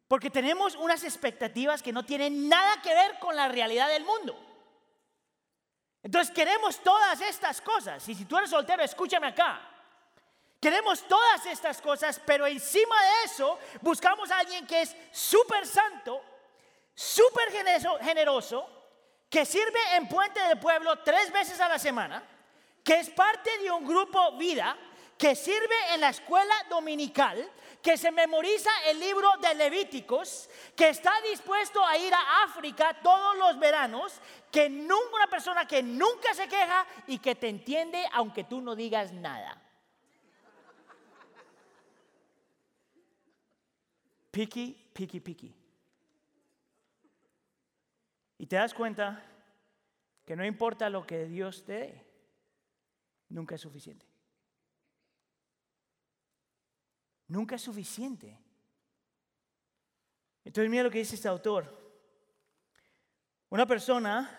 Porque 0.07 0.29
tenemos 0.29 0.77
unas 0.77 1.05
expectativas 1.05 1.83
que 1.83 1.93
no 1.93 2.05
tienen 2.05 2.51
nada 2.51 2.83
que 2.83 2.93
ver 2.93 3.19
con 3.19 3.35
la 3.35 3.49
realidad 3.49 3.89
del 3.89 4.05
mundo. 4.05 4.39
Entonces 6.03 6.35
queremos 6.35 6.83
todas 6.83 7.19
estas 7.23 7.63
cosas. 7.63 8.07
Y 8.11 8.15
si 8.15 8.27
tú 8.27 8.37
eres 8.37 8.51
soltero, 8.51 8.83
escúchame 8.83 9.29
acá. 9.29 9.70
Queremos 10.61 11.03
todas 11.09 11.47
estas 11.47 11.81
cosas, 11.81 12.21
pero 12.25 12.47
encima 12.47 12.95
de 13.03 13.25
eso 13.25 13.59
buscamos 13.81 14.31
a 14.31 14.39
alguien 14.39 14.67
que 14.67 14.83
es 14.83 14.95
súper 15.11 15.67
santo, 15.67 16.21
súper 16.95 17.51
generoso, 18.03 18.69
que 19.31 19.47
sirve 19.47 19.79
en 19.97 20.07
Puente 20.07 20.39
del 20.41 20.59
Pueblo 20.59 20.99
tres 20.99 21.33
veces 21.33 21.59
a 21.61 21.69
la 21.69 21.79
semana, 21.79 22.23
que 22.85 23.01
es 23.01 23.09
parte 23.09 23.59
de 23.59 23.71
un 23.71 23.87
grupo 23.87 24.33
vida, 24.33 24.77
que 25.17 25.35
sirve 25.35 25.95
en 25.95 26.03
la 26.03 26.11
escuela 26.11 26.55
dominical, 26.69 27.51
que 27.83 27.97
se 27.97 28.11
memoriza 28.11 28.71
el 28.87 29.01
libro 29.01 29.31
de 29.41 29.55
Levíticos, 29.55 30.51
que 30.77 30.91
está 30.91 31.13
dispuesto 31.23 31.83
a 31.85 31.97
ir 31.97 32.13
a 32.13 32.45
África 32.45 32.99
todos 33.03 33.37
los 33.37 33.59
veranos, 33.59 34.13
que 34.51 34.69
nunca 34.69 35.15
una 35.15 35.27
persona 35.27 35.67
que 35.67 35.83
nunca 35.83 36.35
se 36.35 36.49
queja 36.49 36.87
y 37.07 37.19
que 37.19 37.35
te 37.35 37.49
entiende 37.49 38.07
aunque 38.13 38.45
tú 38.45 38.61
no 38.61 38.75
digas 38.75 39.13
nada. 39.13 39.70
Picky, 44.31 44.91
picky, 44.93 45.21
picky. 45.21 45.55
Y 48.39 48.47
te 48.47 48.57
das 48.57 48.73
cuenta 48.73 49.23
que 50.25 50.37
no 50.37 50.45
importa 50.45 50.89
lo 50.89 51.07
que 51.07 51.27
Dios 51.27 51.65
te 51.65 51.73
dé, 51.73 52.07
nunca 53.29 53.57
es 53.57 53.61
suficiente. 53.61 54.07
Nunca 57.27 57.57
es 57.57 57.63
suficiente. 57.63 58.39
Entonces 60.45 60.71
mira 60.71 60.85
lo 60.85 60.91
que 60.91 60.99
dice 60.99 61.17
este 61.17 61.29
autor. 61.29 61.79
Una 63.51 63.67
persona 63.67 64.37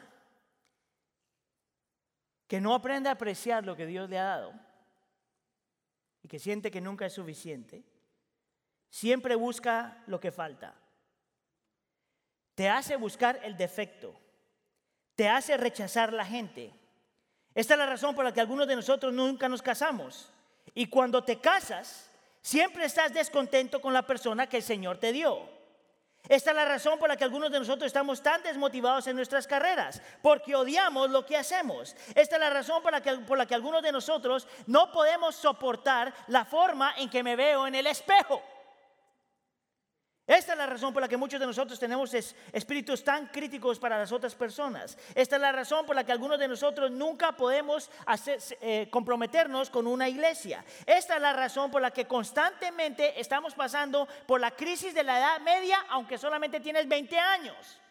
que 2.48 2.60
no 2.60 2.74
aprende 2.74 3.08
a 3.08 3.14
apreciar 3.14 3.66
lo 3.66 3.76
que 3.76 3.86
Dios 3.86 4.10
le 4.10 4.20
ha 4.20 4.24
dado 4.24 4.54
y 6.24 6.28
que 6.28 6.40
siente 6.40 6.72
que 6.72 6.82
nunca 6.82 7.06
es 7.06 7.14
suficiente, 7.14 7.84
siempre 8.92 9.34
busca 9.34 10.04
lo 10.06 10.20
que 10.20 10.32
falta. 10.32 10.76
Te 12.54 12.70
hace 12.70 12.96
buscar 12.96 13.40
el 13.42 13.58
defecto. 13.58 14.14
Te 15.16 15.28
hace 15.28 15.58
rechazar 15.58 16.14
la 16.14 16.26
gente. 16.26 16.72
Esta 17.56 17.74
es 17.74 17.80
la 17.80 17.88
razón 17.88 18.14
por 18.14 18.24
la 18.24 18.32
que 18.32 18.42
algunos 18.42 18.68
de 18.68 18.76
nosotros 18.76 19.12
nunca 19.12 19.50
nos 19.50 19.64
casamos. 19.64 20.32
Y 20.76 20.86
cuando 20.86 21.24
te 21.24 21.40
casas, 21.40 22.12
Siempre 22.42 22.86
estás 22.86 23.14
descontento 23.14 23.80
con 23.80 23.94
la 23.94 24.02
persona 24.02 24.48
que 24.48 24.58
el 24.58 24.64
Señor 24.64 24.98
te 24.98 25.12
dio. 25.12 25.62
Esta 26.28 26.52
es 26.52 26.56
la 26.56 26.66
razón 26.66 27.00
por 27.00 27.10
la 27.10 27.18
que 27.18 27.24
algunos 27.24 27.52
de 27.52 27.60
nosotros 27.60 27.88
estamos 27.88 28.22
tan 28.22 28.42
desmotivados 28.44 29.08
en 29.08 29.16
nuestras 29.16 29.48
carreras, 29.48 30.02
porque 30.22 30.56
odiamos 30.56 31.10
lo 31.10 31.26
que 31.26 31.38
hacemos. 31.38 31.96
Esta 32.16 32.36
es 32.36 32.40
la 32.40 32.50
razón 32.50 32.82
por 32.82 32.92
la 32.92 33.02
que, 33.02 33.14
por 33.18 33.38
la 33.38 33.46
que 33.46 33.56
algunos 33.56 33.82
de 33.82 33.92
nosotros 33.92 34.48
no 34.68 34.92
podemos 34.92 35.36
soportar 35.36 36.14
la 36.28 36.46
forma 36.46 36.94
en 36.98 37.10
que 37.10 37.24
me 37.24 37.36
veo 37.36 37.68
en 37.68 37.76
el 37.76 37.88
espejo. 37.88 38.42
Esta 40.32 40.54
es 40.54 40.58
la 40.58 40.66
razón 40.66 40.94
por 40.94 41.02
la 41.02 41.10
que 41.10 41.18
muchos 41.18 41.42
de 41.42 41.46
nosotros 41.46 41.78
tenemos 41.78 42.14
espíritus 42.14 43.04
tan 43.04 43.28
críticos 43.28 43.78
para 43.78 44.00
las 44.00 44.14
otras 44.14 44.34
personas. 44.34 44.98
Esta 45.14 45.36
es 45.36 45.42
la 45.42 45.52
razón 45.52 45.86
por 45.86 45.94
la 45.94 46.06
que 46.06 46.14
algunos 46.14 46.40
de 46.40 46.48
nosotros 46.48 46.90
nunca 46.90 47.34
podemos 47.34 47.92
eh, 48.62 48.88
comprometernos 48.90 49.70
con 49.70 49.88
una 49.88 50.08
iglesia. 50.08 50.64
Esta 50.86 51.16
es 51.18 51.22
la 51.22 51.34
razón 51.34 51.70
por 51.70 51.82
la 51.82 51.92
que 51.92 52.08
constantemente 52.08 53.20
estamos 53.20 53.54
pasando 53.56 54.08
por 54.26 54.40
la 54.40 54.52
crisis 54.52 54.94
de 54.94 55.04
la 55.04 55.20
edad 55.20 55.42
media, 55.42 55.86
aunque 55.90 56.18
solamente 56.18 56.62
tienes 56.62 56.88
20 56.88 57.20
años. 57.20 57.82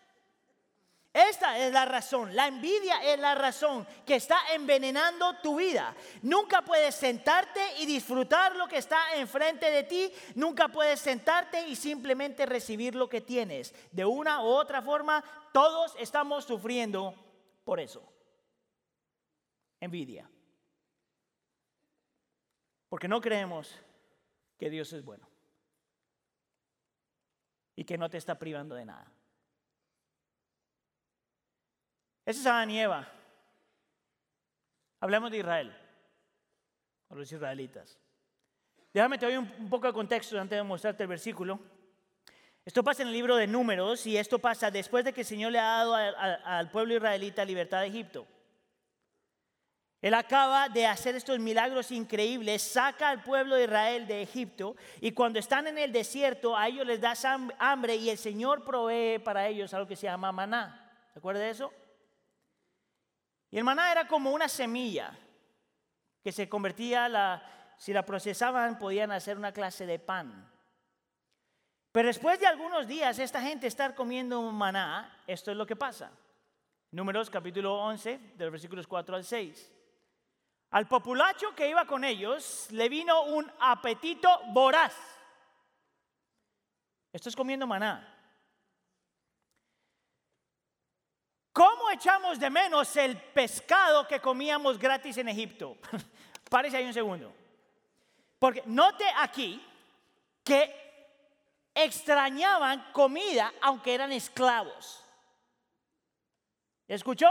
Esta 1.13 1.59
es 1.59 1.73
la 1.73 1.85
razón, 1.87 2.37
la 2.37 2.47
envidia 2.47 3.03
es 3.03 3.19
la 3.19 3.35
razón 3.35 3.85
que 4.07 4.15
está 4.15 4.39
envenenando 4.55 5.41
tu 5.43 5.57
vida. 5.57 5.97
Nunca 6.23 6.63
puedes 6.63 6.95
sentarte 6.95 7.61
y 7.81 7.87
disfrutar 7.87 8.55
lo 8.55 8.69
que 8.69 8.79
está 8.79 9.17
enfrente 9.17 9.73
de 9.73 9.83
ti, 9.83 10.13
nunca 10.37 10.69
puedes 10.69 11.01
sentarte 11.01 11.67
y 11.67 11.75
simplemente 11.75 12.47
recibir 12.47 12.95
lo 12.95 13.09
que 13.09 13.21
tienes. 13.21 13.75
De 13.91 14.05
una 14.05 14.43
u 14.43 14.47
otra 14.47 14.83
forma, 14.83 15.25
todos 15.53 15.97
estamos 15.99 16.45
sufriendo 16.45 17.13
por 17.65 17.81
eso. 17.81 18.09
Envidia. 19.81 20.31
Porque 22.89 23.09
no 23.09 23.21
creemos 23.21 23.75
que 24.57 24.71
Dios 24.71 24.93
es 24.93 25.05
bueno 25.05 25.29
y 27.75 27.85
que 27.85 27.99
no 27.99 28.09
te 28.09 28.19
está 28.19 28.39
privando 28.39 28.77
de 28.77 28.85
nada. 28.85 29.13
Esa 32.31 32.41
es 32.41 32.47
Adán 32.47 32.71
y 32.71 32.79
Eva. 32.79 33.09
Hablemos 35.01 35.33
de 35.33 35.39
Israel, 35.39 35.77
o 37.09 37.17
los 37.17 37.33
israelitas. 37.33 37.99
Déjame 38.95 39.19
te 39.19 39.27
doy 39.27 39.37
un, 39.37 39.69
poco 39.69 39.89
de 39.89 39.93
contexto 39.93 40.39
antes 40.39 40.57
de 40.57 40.63
mostrarte 40.63 41.03
el 41.03 41.09
versículo. 41.09 41.59
Esto 42.65 42.85
pasa 42.85 43.03
en 43.03 43.09
el 43.09 43.15
libro 43.15 43.35
de 43.35 43.49
Números 43.49 44.07
y 44.07 44.17
esto 44.17 44.39
pasa 44.39 44.71
después 44.71 45.05
de 45.05 45.13
que 45.13 45.23
el 45.23 45.27
Señor 45.27 45.51
le 45.51 45.59
ha 45.59 45.85
dado 45.85 45.97
al 45.97 46.71
pueblo 46.71 46.95
israelita 46.95 47.45
libertad 47.45 47.81
de 47.81 47.89
Egipto. 47.89 48.29
Él 50.01 50.15
acaba 50.15 50.69
de 50.69 50.87
hacer 50.87 51.17
estos 51.17 51.41
milagros 51.41 51.91
increíbles, 51.91 52.63
saca 52.63 53.09
al 53.09 53.25
pueblo 53.25 53.57
de 53.57 53.65
Israel 53.65 54.07
de 54.07 54.23
Egipto 54.23 54.77
y 55.01 55.11
cuando 55.11 55.41
están 55.41 55.67
en 55.67 55.79
el 55.79 55.91
desierto 55.91 56.57
a 56.57 56.69
ellos 56.69 56.87
les 56.87 57.01
da 57.01 57.15
hambre 57.59 57.97
y 57.97 58.09
el 58.09 58.19
Señor 58.19 58.65
provee 58.65 59.19
para 59.19 59.49
ellos 59.49 59.75
algo 59.75 59.89
que 59.89 59.97
se 59.97 60.07
llama 60.07 60.31
maná. 60.31 61.09
¿Se 61.13 61.19
acuerda 61.19 61.41
de 61.41 61.51
eso? 61.51 61.73
Y 63.51 63.59
el 63.59 63.65
maná 63.65 63.91
era 63.91 64.07
como 64.07 64.31
una 64.31 64.49
semilla 64.49 65.17
que 66.23 66.33
se 66.33 66.49
convertía, 66.49 67.43
si 67.79 67.93
la 67.93 68.05
procesaban, 68.05 68.79
podían 68.79 69.11
hacer 69.11 69.37
una 69.37 69.53
clase 69.53 69.87
de 69.87 69.99
pan. 69.99 70.49
Pero 71.93 72.07
después 72.07 72.39
de 72.39 72.47
algunos 72.47 72.87
días, 72.87 73.19
esta 73.19 73.41
gente 73.41 73.67
estar 73.67 73.95
comiendo 73.95 74.41
maná, 74.43 75.23
esto 75.27 75.51
es 75.51 75.57
lo 75.57 75.67
que 75.67 75.75
pasa. 75.75 76.13
Números 76.93 77.31
capítulo 77.31 77.75
11, 77.81 78.19
de 78.37 78.45
los 78.45 78.53
versículos 78.53 78.87
4 78.87 79.17
al 79.17 79.25
6. 79.25 79.73
Al 80.71 80.87
populacho 80.87 81.55
que 81.55 81.69
iba 81.69 81.85
con 81.87 82.05
ellos 82.05 82.69
le 82.71 82.89
vino 82.89 83.25
un 83.25 83.51
apetito 83.59 84.29
voraz. 84.53 84.97
Esto 87.13 87.29
es 87.29 87.35
comiendo 87.35 87.67
maná. 87.67 88.20
¿Cómo 91.61 91.91
echamos 91.91 92.41
de 92.41 92.49
menos 92.49 92.97
el 92.97 93.19
pescado 93.19 94.09
que 94.09 94.19
comíamos 94.19 94.79
gratis 94.79 95.19
en 95.19 95.29
Egipto? 95.29 95.77
Párese 96.49 96.79
ahí 96.79 96.87
un 96.87 96.95
segundo. 96.95 97.35
Porque 98.39 98.63
note 98.65 99.05
aquí 99.19 99.63
que 100.43 100.75
extrañaban 101.75 102.91
comida 102.95 103.53
aunque 103.61 103.93
eran 103.93 104.11
esclavos. 104.11 105.05
¿Escuchó? 106.89 107.29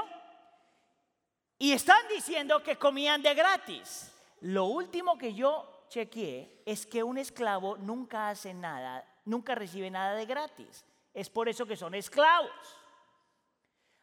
Y 1.58 1.72
están 1.72 2.08
diciendo 2.08 2.62
que 2.62 2.76
comían 2.76 3.24
de 3.24 3.34
gratis. 3.34 4.14
Lo 4.42 4.66
último 4.66 5.18
que 5.18 5.34
yo 5.34 5.88
chequeé 5.90 6.62
es 6.68 6.86
que 6.86 7.02
un 7.02 7.18
esclavo 7.18 7.78
nunca 7.78 8.30
hace 8.30 8.54
nada, 8.54 9.04
nunca 9.26 9.56
recibe 9.56 9.90
nada 9.90 10.14
de 10.14 10.28
gratis. 10.28 10.86
Es 11.16 11.32
por 11.32 11.50
eso 11.50 11.66
que 11.66 11.76
son 11.76 11.96
esclavos. 11.96 12.79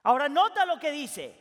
Ahora 0.06 0.28
nota 0.28 0.64
lo 0.64 0.78
que 0.78 0.92
dice. 0.92 1.34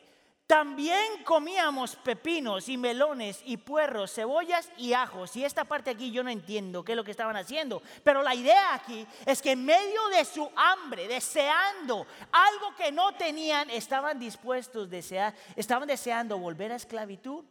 También 0.47 1.23
comíamos 1.23 1.95
pepinos 1.97 2.67
y 2.67 2.77
melones 2.77 3.43
y 3.45 3.57
puerros, 3.57 4.11
cebollas 4.11 4.71
y 4.75 4.93
ajos. 4.93 5.35
Y 5.35 5.45
esta 5.45 5.65
parte 5.65 5.91
aquí 5.91 6.09
yo 6.09 6.23
no 6.23 6.31
entiendo 6.31 6.83
qué 6.83 6.93
es 6.93 6.95
lo 6.95 7.03
que 7.03 7.11
estaban 7.11 7.35
haciendo. 7.37 7.83
Pero 8.03 8.23
la 8.23 8.33
idea 8.33 8.73
aquí 8.73 9.05
es 9.27 9.39
que 9.39 9.51
en 9.51 9.63
medio 9.63 10.07
de 10.09 10.25
su 10.25 10.49
hambre, 10.55 11.07
deseando 11.07 12.07
algo 12.31 12.75
que 12.75 12.91
no 12.91 13.13
tenían, 13.13 13.69
estaban 13.69 14.17
dispuestos, 14.17 14.89
desear, 14.89 15.35
estaban 15.55 15.87
deseando 15.87 16.39
volver 16.39 16.71
a 16.71 16.75
esclavitud 16.77 17.45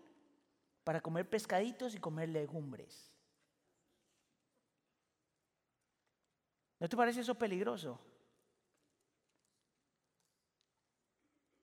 para 0.83 1.01
comer 1.01 1.29
pescaditos 1.29 1.95
y 1.95 2.01
comer 2.01 2.29
legumbres. 2.29 3.13
¿No 6.81 6.89
te 6.89 6.97
parece 6.97 7.21
eso 7.21 7.37
peligroso? 7.37 8.01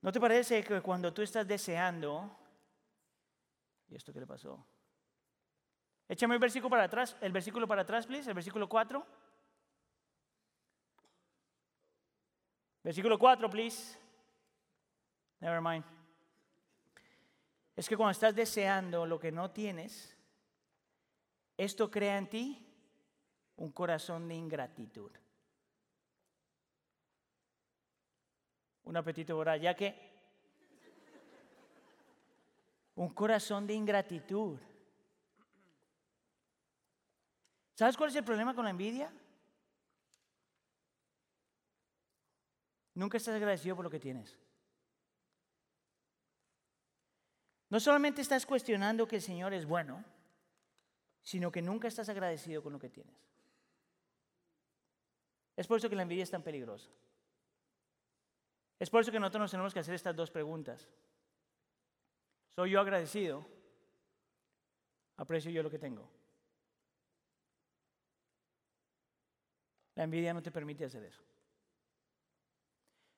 ¿No 0.02 0.12
te 0.12 0.20
parece 0.20 0.64
que 0.64 0.82
cuando 0.82 1.14
tú 1.14 1.22
estás 1.22 1.48
deseando, 1.48 2.30
¿y 3.88 3.96
esto 3.96 4.12
qué 4.12 4.20
le 4.20 4.28
pasó? 4.28 4.66
Échame 6.10 6.34
el 6.34 6.42
versículo 6.42 6.70
para 6.72 6.84
atrás, 6.84 7.16
el 7.22 7.32
versículo 7.32 7.68
para 7.68 7.84
atrás, 7.84 8.08
please, 8.08 8.28
el 8.28 8.36
versículo 8.36 8.68
4. 8.68 9.06
Versículo 12.84 13.20
4, 13.20 13.50
please. 13.50 13.98
Never 15.40 15.62
mind. 15.62 15.86
Es 17.76 17.88
que 17.88 17.96
cuando 17.96 18.12
estás 18.12 18.36
deseando 18.36 19.06
lo 19.06 19.20
que 19.20 19.32
no 19.32 19.52
tienes, 19.52 20.18
esto 21.58 21.92
crea 21.92 22.18
en 22.18 22.28
ti 22.28 22.68
un 23.58 23.72
corazón 23.72 24.28
de 24.28 24.36
ingratitud. 24.36 25.12
Un 28.92 28.98
apetito 28.98 29.36
por 29.38 29.58
ya 29.58 29.74
que 29.74 29.96
un 32.96 33.14
corazón 33.14 33.66
de 33.66 33.74
ingratitud. 33.74 34.60
¿Sabes 37.74 37.96
cuál 37.96 38.10
es 38.10 38.16
el 38.18 38.26
problema 38.26 38.54
con 38.54 38.66
la 38.66 38.72
envidia? 38.72 39.12
Nunca 42.96 43.16
estás 43.16 43.34
agradecido 43.34 43.78
por 43.78 43.86
lo 43.86 43.90
que 43.90 44.00
tienes. 44.00 44.38
No 47.70 47.80
solamente 47.80 48.22
estás 48.22 48.46
cuestionando 48.46 49.08
que 49.08 49.16
el 49.16 49.22
Señor 49.22 49.54
es 49.54 49.66
bueno, 49.66 50.04
sino 51.24 51.50
que 51.50 51.62
nunca 51.62 51.88
estás 51.88 52.10
agradecido 52.10 52.62
con 52.62 52.74
lo 52.74 52.80
que 52.80 52.90
tienes. 52.90 53.16
Es 55.56 55.66
por 55.66 55.78
eso 55.78 55.90
que 55.90 55.96
la 55.96 56.02
envidia 56.02 56.24
es 56.24 56.32
tan 56.32 56.44
peligrosa. 56.44 56.90
Es 58.82 58.90
por 58.90 59.02
eso 59.02 59.12
que 59.12 59.20
nosotros 59.20 59.42
nos 59.42 59.52
tenemos 59.52 59.74
que 59.76 59.80
hacer 59.80 59.94
estas 59.94 60.16
dos 60.16 60.32
preguntas. 60.32 60.90
¿Soy 62.50 62.72
yo 62.72 62.82
agradecido? 62.82 63.46
¿Aprecio 65.18 65.52
yo 65.52 65.62
lo 65.62 65.70
que 65.70 65.78
tengo? 65.78 66.10
La 69.94 70.04
envidia 70.04 70.34
no 70.34 70.42
te 70.42 70.50
permite 70.50 70.86
hacer 70.86 71.04
eso. 71.04 71.22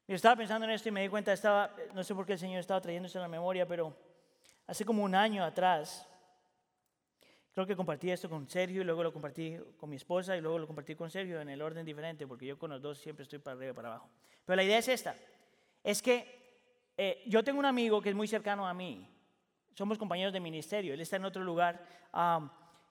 Yo 0.05 0.15
estaba 0.15 0.35
pensando 0.35 0.65
en 0.65 0.71
esto 0.71 0.89
y 0.89 0.91
me 0.91 1.01
di 1.01 1.07
cuenta, 1.07 1.31
estaba, 1.31 1.73
no 1.93 2.03
sé 2.03 2.13
por 2.13 2.25
qué 2.25 2.33
el 2.33 2.39
Señor 2.39 2.59
estaba 2.59 2.81
trayéndose 2.81 3.17
a 3.17 3.21
la 3.21 3.29
memoria, 3.29 3.65
pero 3.65 3.95
hace 4.67 4.83
como 4.83 5.01
un 5.01 5.15
año 5.15 5.45
atrás, 5.45 6.05
creo 7.53 7.65
que 7.65 7.77
compartí 7.77 8.11
esto 8.11 8.29
con 8.29 8.49
Sergio 8.49 8.81
y 8.81 8.83
luego 8.83 9.01
lo 9.01 9.13
compartí 9.13 9.57
con 9.77 9.89
mi 9.89 9.95
esposa 9.95 10.35
y 10.35 10.41
luego 10.41 10.59
lo 10.59 10.67
compartí 10.67 10.93
con 10.93 11.09
Sergio 11.09 11.39
en 11.39 11.47
el 11.47 11.61
orden 11.61 11.85
diferente, 11.85 12.27
porque 12.27 12.47
yo 12.47 12.59
con 12.59 12.69
los 12.69 12.81
dos 12.81 12.97
siempre 12.97 13.23
estoy 13.23 13.39
para 13.39 13.55
arriba 13.55 13.71
y 13.71 13.75
para 13.75 13.87
abajo. 13.87 14.09
Pero 14.43 14.57
la 14.57 14.63
idea 14.65 14.79
es 14.79 14.89
esta 14.89 15.15
es 15.83 16.01
que 16.01 16.43
eh, 16.97 17.23
yo 17.27 17.43
tengo 17.43 17.59
un 17.59 17.65
amigo 17.65 18.01
que 18.01 18.09
es 18.09 18.15
muy 18.15 18.27
cercano 18.27 18.67
a 18.67 18.73
mí. 18.73 19.07
Somos 19.73 19.97
compañeros 19.97 20.33
de 20.33 20.39
ministerio. 20.39 20.93
Él 20.93 21.01
está 21.01 21.15
en 21.15 21.25
otro 21.25 21.43
lugar 21.43 21.83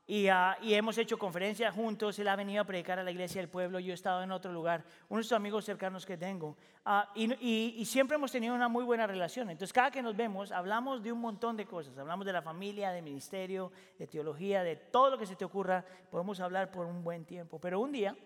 y, 0.06 0.26
hemos 0.74 0.98
hecho 0.98 1.16
conferencias 1.16 1.74
juntos. 1.74 2.18
Él 2.18 2.28
ha 2.28 2.34
venido 2.34 2.60
a 2.60 2.64
predicar 2.64 2.98
a 2.98 3.04
la 3.04 3.10
iglesia 3.12 3.40
del 3.40 3.48
pueblo. 3.48 3.78
Yo 3.78 3.92
he 3.92 3.94
estado 3.94 4.22
en 4.22 4.32
otro 4.32 4.52
lugar. 4.52 4.84
Uno 5.08 5.18
de 5.18 5.22
sus 5.22 5.32
amigos 5.32 5.64
cercanos 5.64 6.04
que 6.04 6.16
tengo. 6.16 6.56
Ah, 6.84 7.10
y, 7.14 7.32
y, 7.80 7.84
siempre 7.84 8.16
hemos 8.16 8.32
tenido 8.32 8.54
una 8.54 8.68
muy 8.68 8.84
buena 8.84 9.06
relación. 9.06 9.48
Entonces, 9.48 9.72
cada 9.72 9.92
que 9.92 10.02
nos 10.02 10.16
vemos, 10.16 10.50
hablamos 10.50 11.02
de 11.02 11.12
un 11.12 11.20
montón 11.20 11.56
de 11.56 11.66
cosas. 11.66 11.96
Hablamos 11.96 12.26
de 12.26 12.32
la 12.32 12.42
familia, 12.42 12.90
de 12.90 13.00
ministerio, 13.00 13.70
de 13.96 14.08
teología, 14.08 14.64
de 14.64 14.74
todo 14.74 15.10
lo 15.10 15.18
que 15.18 15.26
se 15.26 15.36
te 15.36 15.44
ocurra. 15.44 15.84
Podemos 16.10 16.40
hablar 16.40 16.72
por 16.72 16.86
un 16.86 17.04
buen 17.04 17.24
tiempo. 17.24 17.60
Pero 17.60 17.78
un 17.80 17.92
día 17.92 18.16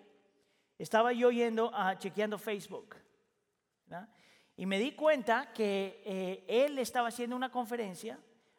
estaba 0.79 1.13
yo 1.13 1.31
yendo, 1.31 1.71
a 1.75 1.99
chequeando 1.99 2.39
Facebook. 2.39 2.97
¿verdad? 3.87 4.09
Y 4.57 4.67
me 4.67 4.79
di 4.79 4.93
cuenta 4.93 5.53
que 5.53 6.03
eh, 6.05 6.45
él 6.49 6.79
estaba 6.79 7.09
haciendo 7.09 7.37
una 7.37 7.51
conferencia 7.51 8.19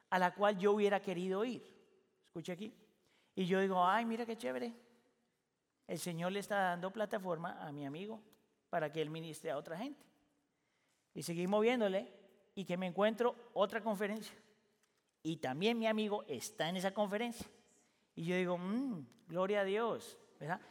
a 0.09 0.19
la 0.19 0.33
cual 0.33 0.57
yo 0.57 0.73
hubiera 0.73 1.01
querido 1.01 1.43
ir. 1.43 1.63
Escuche 2.25 2.51
aquí. 2.51 2.73
Y 3.35 3.45
yo 3.45 3.59
digo, 3.59 3.83
ay, 3.83 4.05
mira 4.05 4.25
qué 4.25 4.37
chévere. 4.37 4.73
El 5.87 5.99
Señor 5.99 6.31
le 6.31 6.39
está 6.39 6.57
dando 6.57 6.91
plataforma 6.91 7.57
a 7.65 7.71
mi 7.71 7.85
amigo 7.85 8.21
para 8.69 8.91
que 8.91 9.01
él 9.01 9.09
ministre 9.09 9.51
a 9.51 9.57
otra 9.57 9.77
gente. 9.77 10.03
Y 11.13 11.23
seguí 11.23 11.47
moviéndole 11.47 12.13
y 12.53 12.65
que 12.65 12.77
me 12.77 12.85
encuentro 12.85 13.35
otra 13.53 13.81
conferencia. 13.81 14.35
Y 15.23 15.37
también 15.37 15.79
mi 15.79 15.87
amigo 15.87 16.25
está 16.27 16.69
en 16.69 16.77
esa 16.77 16.91
conferencia. 16.93 17.47
Y 18.15 18.25
yo 18.25 18.35
digo, 18.35 18.57
mmm, 18.57 19.05
gloria 19.27 19.61
a 19.61 19.63
Dios, 19.63 20.17
¿verdad? 20.39 20.61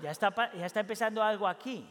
Ya 0.00 0.10
está, 0.10 0.32
ya 0.54 0.66
está 0.66 0.80
empezando 0.80 1.22
algo 1.22 1.46
aquí. 1.46 1.86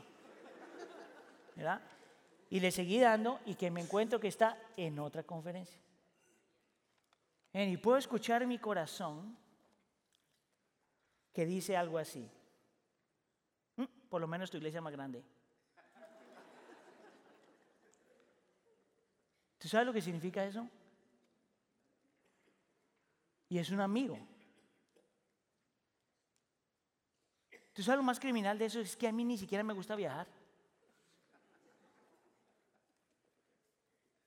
Y 2.49 2.59
le 2.59 2.71
seguí 2.71 2.99
dando 2.99 3.39
y 3.45 3.55
que 3.55 3.69
me 3.69 3.81
encuentro 3.81 4.19
que 4.19 4.27
está 4.27 4.57
en 4.75 4.99
otra 4.99 5.23
conferencia. 5.23 5.79
Y 7.53 7.77
puedo 7.77 7.97
escuchar 7.97 8.45
mi 8.45 8.59
corazón 8.59 9.37
que 11.33 11.45
dice 11.45 11.75
algo 11.75 11.97
así. 11.97 12.29
Mm, 13.75 13.85
por 14.09 14.21
lo 14.21 14.27
menos 14.27 14.51
tu 14.51 14.57
iglesia 14.57 14.81
más 14.81 14.93
grande. 14.93 15.23
¿Tú 19.57 19.67
sabes 19.67 19.85
lo 19.85 19.93
que 19.93 20.01
significa 20.01 20.43
eso? 20.45 20.67
Y 23.49 23.57
es 23.57 23.69
un 23.71 23.81
amigo. 23.81 24.17
¿Tú 27.73 27.83
sabes 27.83 27.97
lo 27.97 28.03
más 28.03 28.19
criminal 28.19 28.57
de 28.57 28.65
eso? 28.65 28.79
Es 28.79 28.95
que 28.95 29.07
a 29.07 29.11
mí 29.11 29.23
ni 29.25 29.37
siquiera 29.37 29.63
me 29.63 29.73
gusta 29.73 29.95
viajar. 29.95 30.27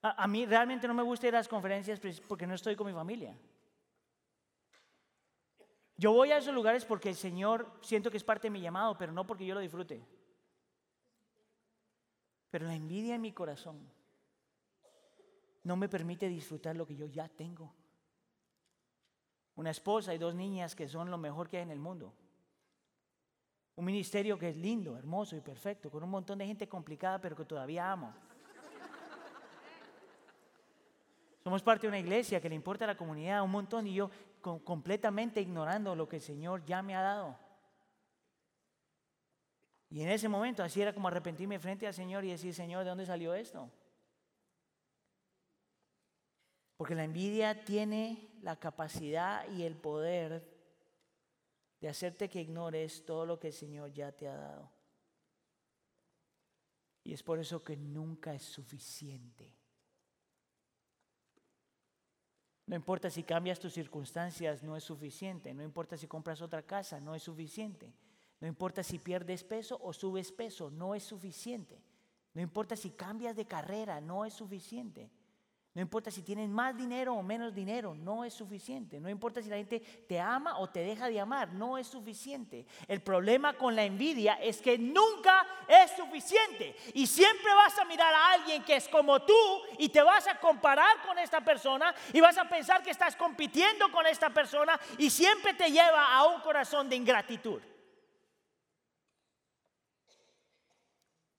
A, 0.02 0.26
mí 0.26 0.44
realmente 0.46 0.88
no 0.88 0.94
me 0.94 1.02
gusta 1.02 1.28
ir 1.28 1.34
a 1.34 1.38
las 1.38 1.46
conferencias 1.46 2.00
porque 2.26 2.46
no 2.46 2.54
estoy 2.54 2.74
con 2.74 2.88
mi 2.88 2.92
familia. 2.92 3.38
Yo 5.96 6.12
voy 6.12 6.32
a 6.32 6.38
esos 6.38 6.52
lugares 6.52 6.84
porque 6.84 7.08
el 7.08 7.14
Señor 7.14 7.70
siento 7.82 8.10
que 8.10 8.16
es 8.16 8.24
parte 8.24 8.48
de 8.48 8.50
mi 8.50 8.60
llamado, 8.60 8.98
pero 8.98 9.12
no 9.12 9.24
porque 9.24 9.46
yo 9.46 9.54
lo 9.54 9.60
disfrute. 9.60 10.04
Pero 12.50 12.66
la 12.66 12.74
envidia 12.74 13.14
en 13.14 13.20
mi 13.20 13.32
corazón 13.32 13.88
no 15.62 15.76
me 15.76 15.88
permite 15.88 16.28
disfrutar 16.28 16.74
lo 16.74 16.84
que 16.84 16.96
yo 16.96 17.06
ya 17.06 17.28
tengo. 17.28 17.72
Una 19.54 19.70
esposa 19.70 20.12
y 20.12 20.18
dos 20.18 20.34
niñas 20.34 20.74
que 20.74 20.88
son 20.88 21.12
lo 21.12 21.18
mejor 21.18 21.48
que 21.48 21.58
hay 21.58 21.62
en 21.62 21.70
el 21.70 21.78
mundo. 21.78 22.12
Un 23.76 23.84
ministerio 23.84 24.36
que 24.36 24.48
es 24.48 24.56
lindo, 24.56 24.96
hermoso 24.96 25.36
y 25.36 25.40
perfecto, 25.40 25.90
con 25.90 26.02
un 26.02 26.10
montón 26.10 26.38
de 26.38 26.46
gente 26.46 26.68
complicada, 26.68 27.20
pero 27.20 27.36
que 27.36 27.44
todavía 27.44 27.92
amo. 27.92 28.12
Somos 31.42 31.62
parte 31.62 31.86
de 31.86 31.88
una 31.88 31.98
iglesia 31.98 32.40
que 32.40 32.48
le 32.48 32.54
importa 32.54 32.84
a 32.84 32.88
la 32.88 32.96
comunidad 32.96 33.42
un 33.42 33.50
montón 33.50 33.86
y 33.86 33.94
yo 33.94 34.10
completamente 34.40 35.40
ignorando 35.40 35.94
lo 35.96 36.08
que 36.08 36.16
el 36.16 36.22
Señor 36.22 36.64
ya 36.64 36.82
me 36.82 36.94
ha 36.94 37.02
dado. 37.02 37.38
Y 39.90 40.02
en 40.02 40.08
ese 40.08 40.28
momento 40.28 40.62
así 40.62 40.80
era 40.80 40.94
como 40.94 41.08
arrepentirme 41.08 41.58
frente 41.58 41.86
al 41.86 41.94
Señor 41.94 42.24
y 42.24 42.30
decir, 42.30 42.54
Señor, 42.54 42.84
¿de 42.84 42.90
dónde 42.90 43.06
salió 43.06 43.34
esto? 43.34 43.70
Porque 46.76 46.94
la 46.94 47.04
envidia 47.04 47.64
tiene 47.64 48.30
la 48.40 48.58
capacidad 48.58 49.46
y 49.50 49.64
el 49.64 49.76
poder 49.76 50.48
de 51.80 51.88
hacerte 51.88 52.28
que 52.28 52.40
ignores 52.40 53.04
todo 53.04 53.26
lo 53.26 53.38
que 53.38 53.48
el 53.48 53.52
Señor 53.52 53.92
ya 53.92 54.12
te 54.12 54.28
ha 54.28 54.36
dado. 54.36 54.70
Y 57.04 57.12
es 57.12 57.22
por 57.22 57.40
eso 57.40 57.62
que 57.62 57.76
nunca 57.76 58.32
es 58.32 58.44
suficiente. 58.44 59.61
No 62.66 62.76
importa 62.76 63.10
si 63.10 63.22
cambias 63.22 63.58
tus 63.58 63.72
circunstancias, 63.72 64.62
no 64.62 64.76
es 64.76 64.84
suficiente. 64.84 65.52
No 65.52 65.62
importa 65.62 65.96
si 65.96 66.06
compras 66.06 66.40
otra 66.42 66.62
casa, 66.62 67.00
no 67.00 67.14
es 67.14 67.22
suficiente. 67.22 67.92
No 68.40 68.46
importa 68.46 68.82
si 68.82 68.98
pierdes 68.98 69.44
peso 69.44 69.78
o 69.82 69.92
subes 69.92 70.32
peso, 70.32 70.70
no 70.70 70.94
es 70.94 71.02
suficiente. 71.02 71.80
No 72.34 72.40
importa 72.40 72.76
si 72.76 72.90
cambias 72.90 73.36
de 73.36 73.46
carrera, 73.46 74.00
no 74.00 74.24
es 74.24 74.34
suficiente. 74.34 75.10
No 75.74 75.80
importa 75.80 76.10
si 76.10 76.20
tienes 76.20 76.50
más 76.50 76.76
dinero 76.76 77.14
o 77.14 77.22
menos 77.22 77.54
dinero, 77.54 77.94
no 77.94 78.24
es 78.24 78.34
suficiente. 78.34 79.00
No 79.00 79.08
importa 79.08 79.40
si 79.40 79.48
la 79.48 79.56
gente 79.56 79.80
te 79.80 80.20
ama 80.20 80.58
o 80.58 80.68
te 80.68 80.80
deja 80.80 81.08
de 81.08 81.18
amar, 81.18 81.54
no 81.54 81.78
es 81.78 81.86
suficiente. 81.86 82.66
El 82.86 83.00
problema 83.00 83.54
con 83.54 83.74
la 83.74 83.82
envidia 83.82 84.34
es 84.34 84.60
que 84.60 84.76
nunca 84.76 85.46
es 85.66 85.92
suficiente. 85.92 86.76
Y 86.92 87.06
siempre 87.06 87.54
vas 87.54 87.78
a 87.78 87.86
mirar 87.86 88.12
a 88.12 88.32
alguien 88.32 88.62
que 88.64 88.76
es 88.76 88.86
como 88.86 89.22
tú 89.22 89.32
y 89.78 89.88
te 89.88 90.02
vas 90.02 90.26
a 90.28 90.38
comparar 90.38 91.00
con 91.06 91.18
esta 91.18 91.40
persona 91.40 91.94
y 92.12 92.20
vas 92.20 92.36
a 92.36 92.46
pensar 92.46 92.82
que 92.82 92.90
estás 92.90 93.16
compitiendo 93.16 93.90
con 93.90 94.06
esta 94.06 94.28
persona 94.28 94.78
y 94.98 95.08
siempre 95.08 95.54
te 95.54 95.70
lleva 95.70 96.14
a 96.14 96.26
un 96.26 96.42
corazón 96.42 96.90
de 96.90 96.96
ingratitud. 96.96 97.62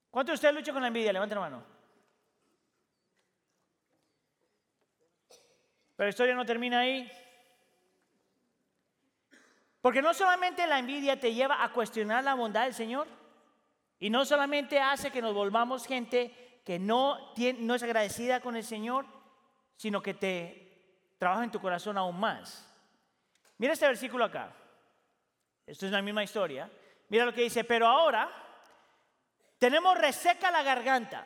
¿Cuántos 0.09 0.31
de 0.31 0.35
ustedes 0.35 0.55
luchan 0.55 0.73
con 0.73 0.81
la 0.81 0.87
envidia? 0.87 1.13
Levanten 1.13 1.35
la 1.35 1.41
mano. 1.41 1.72
Pero 6.03 6.07
la 6.07 6.15
historia 6.15 6.35
no 6.35 6.45
termina 6.45 6.79
ahí. 6.79 7.09
Porque 9.79 10.01
no 10.01 10.13
solamente 10.13 10.67
la 10.67 10.77
envidia 10.77 11.17
te 11.17 11.33
lleva 11.33 11.63
a 11.63 11.71
cuestionar 11.71 12.25
la 12.25 12.33
bondad 12.33 12.65
del 12.65 12.73
Señor, 12.73 13.07
y 13.99 14.09
no 14.09 14.25
solamente 14.25 14.81
hace 14.81 15.11
que 15.11 15.21
nos 15.21 15.33
volvamos 15.33 15.87
gente 15.87 16.59
que 16.65 16.77
no, 16.77 17.33
no 17.59 17.75
es 17.75 17.83
agradecida 17.83 18.41
con 18.41 18.57
el 18.57 18.65
Señor, 18.65 19.05
sino 19.77 20.01
que 20.01 20.13
te 20.13 21.15
trabaja 21.17 21.45
en 21.45 21.51
tu 21.51 21.61
corazón 21.61 21.97
aún 21.97 22.19
más. 22.19 22.69
Mira 23.57 23.71
este 23.71 23.87
versículo 23.87 24.25
acá. 24.25 24.53
Esto 25.65 25.85
es 25.85 25.91
la 25.93 26.01
misma 26.01 26.25
historia. 26.25 26.69
Mira 27.07 27.23
lo 27.23 27.33
que 27.33 27.43
dice, 27.43 27.63
pero 27.63 27.87
ahora 27.87 28.29
tenemos 29.57 29.97
reseca 29.97 30.51
la 30.51 30.63
garganta 30.63 31.25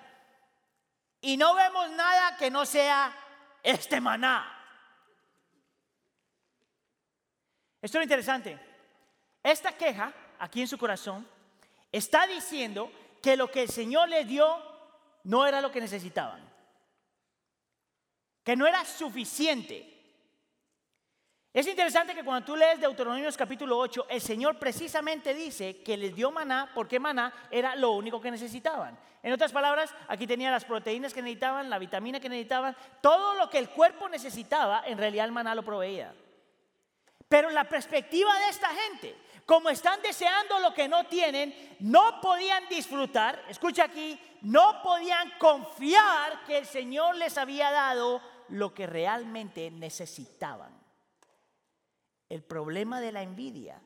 y 1.19 1.35
no 1.35 1.55
vemos 1.55 1.89
nada 1.93 2.37
que 2.37 2.51
no 2.51 2.63
sea 2.63 3.11
este 3.63 3.99
maná. 3.99 4.53
Esto 7.81 7.97
es 7.97 8.03
interesante. 8.03 8.59
Esta 9.43 9.71
queja, 9.71 10.13
aquí 10.39 10.61
en 10.61 10.67
su 10.67 10.77
corazón, 10.77 11.27
está 11.91 12.27
diciendo 12.27 12.91
que 13.21 13.37
lo 13.37 13.49
que 13.49 13.63
el 13.63 13.69
Señor 13.69 14.09
le 14.09 14.25
dio 14.25 14.47
no 15.23 15.45
era 15.45 15.61
lo 15.61 15.71
que 15.71 15.81
necesitaban. 15.81 16.41
Que 18.43 18.55
no 18.55 18.65
era 18.65 18.83
suficiente. 18.85 19.93
Es 21.53 21.67
interesante 21.67 22.13
que 22.13 22.23
cuando 22.23 22.45
tú 22.45 22.55
lees 22.55 22.79
Deuteronomios 22.79 23.35
capítulo 23.35 23.77
8, 23.79 24.07
el 24.09 24.21
Señor 24.21 24.59
precisamente 24.59 25.33
dice 25.33 25.81
que 25.81 25.97
les 25.97 26.15
dio 26.15 26.31
maná 26.31 26.71
porque 26.73 26.99
maná 26.99 27.33
era 27.49 27.75
lo 27.75 27.91
único 27.91 28.21
que 28.21 28.29
necesitaban. 28.29 28.97
En 29.23 29.33
otras 29.33 29.51
palabras, 29.51 29.93
aquí 30.07 30.27
tenía 30.27 30.51
las 30.51 30.65
proteínas 30.65 31.13
que 31.13 31.21
necesitaban, 31.21 31.69
la 31.69 31.79
vitamina 31.79 32.19
que 32.19 32.29
necesitaban, 32.29 32.75
todo 33.01 33.33
lo 33.35 33.49
que 33.49 33.57
el 33.57 33.69
cuerpo 33.69 34.07
necesitaba, 34.07 34.83
en 34.85 34.97
realidad 34.97 35.25
el 35.25 35.31
maná 35.31 35.55
lo 35.55 35.63
proveía. 35.63 36.13
Pero 37.27 37.49
la 37.49 37.67
perspectiva 37.67 38.33
de 38.39 38.49
esta 38.49 38.69
gente, 38.69 39.15
como 39.45 39.69
están 39.69 40.01
deseando 40.01 40.59
lo 40.59 40.73
que 40.73 40.87
no 40.87 41.05
tienen, 41.07 41.77
no 41.79 42.21
podían 42.21 42.67
disfrutar, 42.69 43.43
escucha 43.49 43.85
aquí, 43.85 44.19
no 44.41 44.81
podían 44.81 45.31
confiar 45.39 46.45
que 46.45 46.57
el 46.59 46.65
Señor 46.65 47.15
les 47.15 47.37
había 47.37 47.71
dado 47.71 48.21
lo 48.49 48.73
que 48.73 48.87
realmente 48.87 49.69
necesitaban. 49.71 50.73
El 52.29 52.43
problema 52.43 53.01
de 53.01 53.11
la 53.11 53.21
envidia 53.21 53.81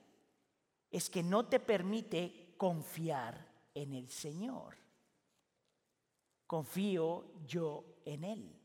es 0.89 1.09
que 1.09 1.23
no 1.23 1.45
te 1.47 1.59
permite 1.59 2.53
confiar 2.57 3.47
en 3.73 3.93
el 3.93 4.09
Señor. 4.09 4.77
Confío 6.45 7.31
yo 7.45 7.85
en 8.05 8.23
Él. 8.23 8.61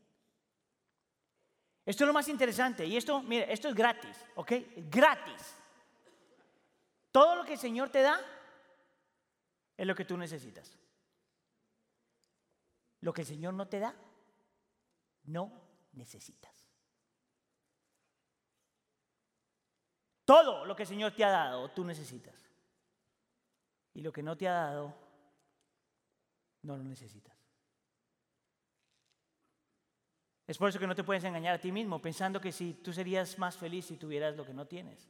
Esto 1.87 2.03
es 2.03 2.07
lo 2.07 2.13
más 2.13 2.27
interesante. 2.27 2.85
Y 2.85 2.97
esto, 2.97 3.21
mire, 3.21 3.51
esto 3.51 3.69
es 3.69 3.73
gratis, 3.73 4.25
¿ok? 4.35 4.51
Gratis. 4.91 5.55
Todo 7.13 7.37
lo 7.37 7.45
que 7.45 7.53
el 7.53 7.59
Señor 7.59 7.89
te 7.89 8.01
da 8.01 8.19
es 9.77 9.87
lo 9.87 9.95
que 9.95 10.03
tú 10.03 10.17
necesitas. 10.17 10.77
Lo 12.99 13.13
que 13.13 13.21
el 13.21 13.27
Señor 13.27 13.53
no 13.53 13.69
te 13.69 13.79
da, 13.79 13.95
no 15.23 15.49
necesitas. 15.93 16.67
Todo 20.25 20.65
lo 20.65 20.75
que 20.75 20.83
el 20.83 20.89
Señor 20.89 21.15
te 21.15 21.23
ha 21.23 21.29
dado, 21.29 21.71
tú 21.71 21.85
necesitas. 21.85 22.35
Y 23.93 24.01
lo 24.01 24.11
que 24.11 24.23
no 24.23 24.35
te 24.35 24.45
ha 24.49 24.51
dado, 24.51 24.93
no 26.63 26.75
lo 26.75 26.83
necesitas. 26.83 27.36
Es 30.47 30.57
por 30.57 30.69
eso 30.69 30.79
que 30.79 30.87
no 30.87 30.95
te 30.95 31.03
puedes 31.03 31.25
engañar 31.25 31.55
a 31.55 31.59
ti 31.59 31.73
mismo 31.73 32.01
pensando 32.01 32.39
que 32.39 32.53
si 32.53 32.73
tú 32.73 32.93
serías 32.93 33.37
más 33.37 33.57
feliz 33.57 33.85
si 33.85 33.97
tuvieras 33.97 34.35
lo 34.37 34.45
que 34.45 34.53
no 34.53 34.65
tienes. 34.65 35.09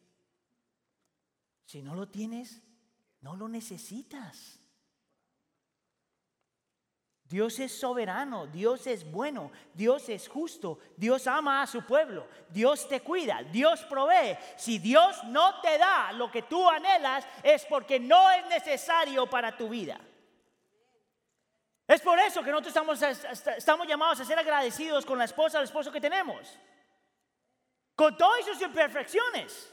Si 1.66 1.84
no 1.84 1.94
lo 1.94 2.08
tienes, 2.10 2.64
no 3.22 3.36
lo 3.36 3.48
necesitas. 3.48 4.60
Dios 7.24 7.60
es 7.60 7.78
soberano, 7.78 8.48
Dios 8.48 8.88
es 8.88 9.12
bueno, 9.12 9.52
Dios 9.74 10.08
es 10.08 10.30
justo, 10.30 10.80
Dios 10.96 11.28
ama 11.28 11.62
a 11.62 11.68
su 11.68 11.82
pueblo, 11.86 12.26
Dios 12.50 12.88
te 12.88 13.02
cuida, 13.02 13.44
Dios 13.44 13.82
provee. 13.84 14.38
Si 14.56 14.80
Dios 14.80 15.24
no 15.26 15.60
te 15.60 15.78
da 15.78 16.14
lo 16.14 16.32
que 16.32 16.44
tú 16.44 16.68
anhelas 16.70 17.28
es 17.44 17.66
porque 17.66 18.00
no 18.00 18.32
es 18.32 18.48
necesario 18.48 19.30
para 19.30 19.58
tu 19.58 19.68
vida. 19.68 20.00
Es 21.88 22.02
por 22.02 22.20
eso 22.20 22.44
que 22.44 22.52
nosotros 22.52 23.02
estamos, 23.58 23.88
llamados 23.88 24.20
a 24.20 24.26
ser 24.26 24.38
agradecidos 24.38 25.06
con 25.06 25.18
la 25.18 25.24
esposa 25.24 25.58
o 25.58 25.62
el 25.62 25.66
esposo 25.66 25.90
que 25.90 26.02
tenemos. 26.02 26.60
Con 27.96 28.18
todas 28.18 28.46
sus 28.46 28.62
imperfecciones. 28.62 29.72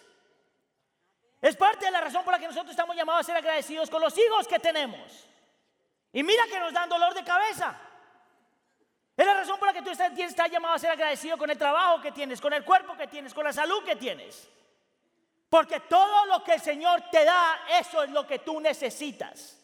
Es 1.42 1.56
parte 1.56 1.86
de 1.86 1.90
la 1.90 2.00
razón 2.00 2.22
por 2.22 2.32
la 2.32 2.38
que 2.38 2.46
nosotros 2.46 2.70
estamos 2.70 2.94
llamados 2.94 3.22
a 3.22 3.24
ser 3.24 3.36
agradecidos 3.36 3.90
con 3.90 4.00
los 4.00 4.16
hijos 4.16 4.46
que 4.46 4.60
tenemos. 4.60 5.28
Y 6.12 6.22
mira 6.22 6.44
que 6.46 6.60
nos 6.60 6.72
dan 6.72 6.88
dolor 6.88 7.12
de 7.14 7.24
cabeza. 7.24 7.76
Es 9.16 9.26
la 9.26 9.34
razón 9.34 9.58
por 9.58 9.68
la 9.68 9.74
que 9.74 9.82
tú 9.82 9.90
estás 9.90 10.50
llamado 10.50 10.74
a 10.74 10.78
ser 10.78 10.92
agradecido 10.92 11.36
con 11.36 11.50
el 11.50 11.58
trabajo 11.58 12.00
que 12.00 12.12
tienes, 12.12 12.40
con 12.40 12.52
el 12.52 12.64
cuerpo 12.64 12.96
que 12.96 13.08
tienes, 13.08 13.34
con 13.34 13.44
la 13.44 13.52
salud 13.52 13.82
que 13.84 13.96
tienes. 13.96 14.48
Porque 15.48 15.80
todo 15.80 16.26
lo 16.26 16.44
que 16.44 16.54
el 16.54 16.60
Señor 16.60 17.10
te 17.10 17.24
da, 17.24 17.66
eso 17.80 18.04
es 18.04 18.10
lo 18.10 18.24
que 18.24 18.38
tú 18.38 18.60
necesitas. 18.60 19.63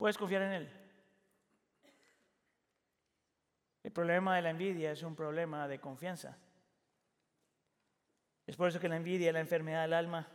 Puedes 0.00 0.16
confiar 0.16 0.40
en 0.40 0.52
Él. 0.52 0.72
El 3.82 3.92
problema 3.92 4.34
de 4.34 4.40
la 4.40 4.48
envidia 4.48 4.92
es 4.92 5.02
un 5.02 5.14
problema 5.14 5.68
de 5.68 5.78
confianza. 5.78 6.38
Es 8.46 8.56
por 8.56 8.68
eso 8.68 8.80
que 8.80 8.88
la 8.88 8.96
envidia 8.96 9.28
es 9.28 9.34
la 9.34 9.40
enfermedad 9.40 9.82
del 9.82 9.92
alma. 9.92 10.26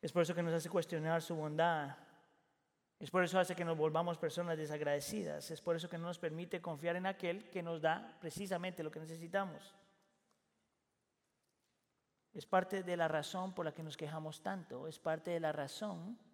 Es 0.00 0.10
por 0.12 0.22
eso 0.22 0.34
que 0.34 0.42
nos 0.42 0.54
hace 0.54 0.70
cuestionar 0.70 1.20
su 1.20 1.34
bondad. 1.34 1.94
Es 2.98 3.10
por 3.10 3.22
eso 3.22 3.38
hace 3.38 3.54
que 3.54 3.66
nos 3.66 3.76
volvamos 3.76 4.16
personas 4.16 4.56
desagradecidas. 4.56 5.50
Es 5.50 5.60
por 5.60 5.76
eso 5.76 5.90
que 5.90 5.98
no 5.98 6.06
nos 6.06 6.18
permite 6.18 6.62
confiar 6.62 6.96
en 6.96 7.04
aquel 7.04 7.50
que 7.50 7.62
nos 7.62 7.82
da 7.82 8.16
precisamente 8.18 8.82
lo 8.82 8.90
que 8.90 9.00
necesitamos. 9.00 9.74
Es 12.32 12.46
parte 12.46 12.82
de 12.82 12.96
la 12.96 13.08
razón 13.08 13.54
por 13.54 13.66
la 13.66 13.74
que 13.74 13.82
nos 13.82 13.98
quejamos 13.98 14.42
tanto. 14.42 14.88
Es 14.88 14.98
parte 14.98 15.32
de 15.32 15.40
la 15.40 15.52
razón 15.52 16.31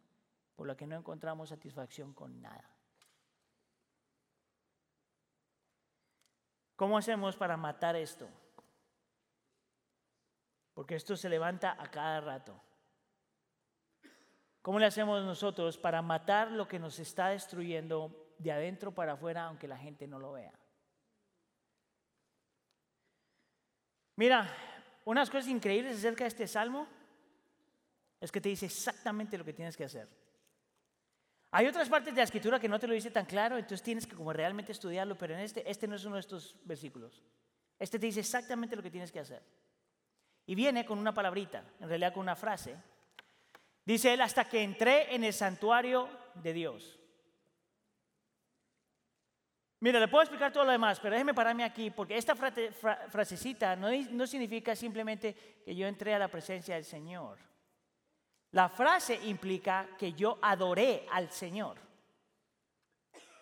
por 0.58 0.66
la 0.66 0.76
que 0.76 0.88
no 0.88 0.96
encontramos 0.96 1.50
satisfacción 1.50 2.12
con 2.12 2.42
nada. 2.42 2.68
¿Cómo 6.74 6.98
hacemos 6.98 7.36
para 7.36 7.56
matar 7.56 7.94
esto? 7.94 8.28
Porque 10.74 10.96
esto 10.96 11.16
se 11.16 11.28
levanta 11.28 11.76
a 11.80 11.88
cada 11.88 12.20
rato. 12.20 12.60
¿Cómo 14.60 14.80
le 14.80 14.86
hacemos 14.86 15.24
nosotros 15.24 15.78
para 15.78 16.02
matar 16.02 16.50
lo 16.50 16.66
que 16.66 16.80
nos 16.80 16.98
está 16.98 17.28
destruyendo 17.28 18.34
de 18.38 18.50
adentro 18.50 18.92
para 18.92 19.12
afuera, 19.12 19.44
aunque 19.44 19.68
la 19.68 19.78
gente 19.78 20.08
no 20.08 20.18
lo 20.18 20.32
vea? 20.32 20.58
Mira, 24.16 24.52
unas 25.04 25.30
cosas 25.30 25.46
increíbles 25.46 25.98
acerca 25.98 26.24
de 26.24 26.28
este 26.28 26.48
salmo 26.48 26.88
es 28.20 28.32
que 28.32 28.40
te 28.40 28.48
dice 28.48 28.66
exactamente 28.66 29.38
lo 29.38 29.44
que 29.44 29.52
tienes 29.52 29.76
que 29.76 29.84
hacer. 29.84 30.27
Hay 31.50 31.66
otras 31.66 31.88
partes 31.88 32.14
de 32.14 32.18
la 32.18 32.24
escritura 32.24 32.60
que 32.60 32.68
no 32.68 32.78
te 32.78 32.86
lo 32.86 32.94
dice 32.94 33.10
tan 33.10 33.24
claro, 33.24 33.56
entonces 33.56 33.82
tienes 33.82 34.06
que 34.06 34.14
como 34.14 34.32
realmente 34.32 34.72
estudiarlo, 34.72 35.16
pero 35.16 35.34
en 35.34 35.40
este, 35.40 35.68
este 35.68 35.88
no 35.88 35.96
es 35.96 36.04
uno 36.04 36.16
de 36.16 36.20
estos 36.20 36.56
versículos. 36.64 37.22
Este 37.78 37.98
te 37.98 38.06
dice 38.06 38.20
exactamente 38.20 38.76
lo 38.76 38.82
que 38.82 38.90
tienes 38.90 39.10
que 39.10 39.20
hacer. 39.20 39.42
Y 40.46 40.54
viene 40.54 40.84
con 40.84 40.98
una 40.98 41.14
palabrita, 41.14 41.64
en 41.80 41.88
realidad 41.88 42.12
con 42.12 42.22
una 42.22 42.36
frase. 42.36 42.76
Dice 43.84 44.12
él, 44.12 44.20
hasta 44.20 44.44
que 44.44 44.62
entré 44.62 45.14
en 45.14 45.24
el 45.24 45.32
santuario 45.32 46.08
de 46.34 46.52
Dios. 46.52 46.98
Mira, 49.80 50.00
le 50.00 50.08
puedo 50.08 50.22
explicar 50.24 50.52
todo 50.52 50.64
lo 50.64 50.72
demás, 50.72 50.98
pero 51.00 51.14
déjeme 51.14 51.32
pararme 51.32 51.64
aquí, 51.64 51.90
porque 51.90 52.16
esta 52.16 52.34
frasecita 52.34 53.76
no, 53.76 53.88
no 54.10 54.26
significa 54.26 54.74
simplemente 54.74 55.62
que 55.64 55.74
yo 55.74 55.86
entré 55.86 56.14
a 56.14 56.18
la 56.18 56.28
presencia 56.28 56.74
del 56.74 56.84
Señor. 56.84 57.47
La 58.52 58.68
frase 58.68 59.14
implica 59.24 59.88
que 59.98 60.14
yo 60.14 60.38
adoré 60.42 61.06
al 61.10 61.30
Señor. 61.30 61.76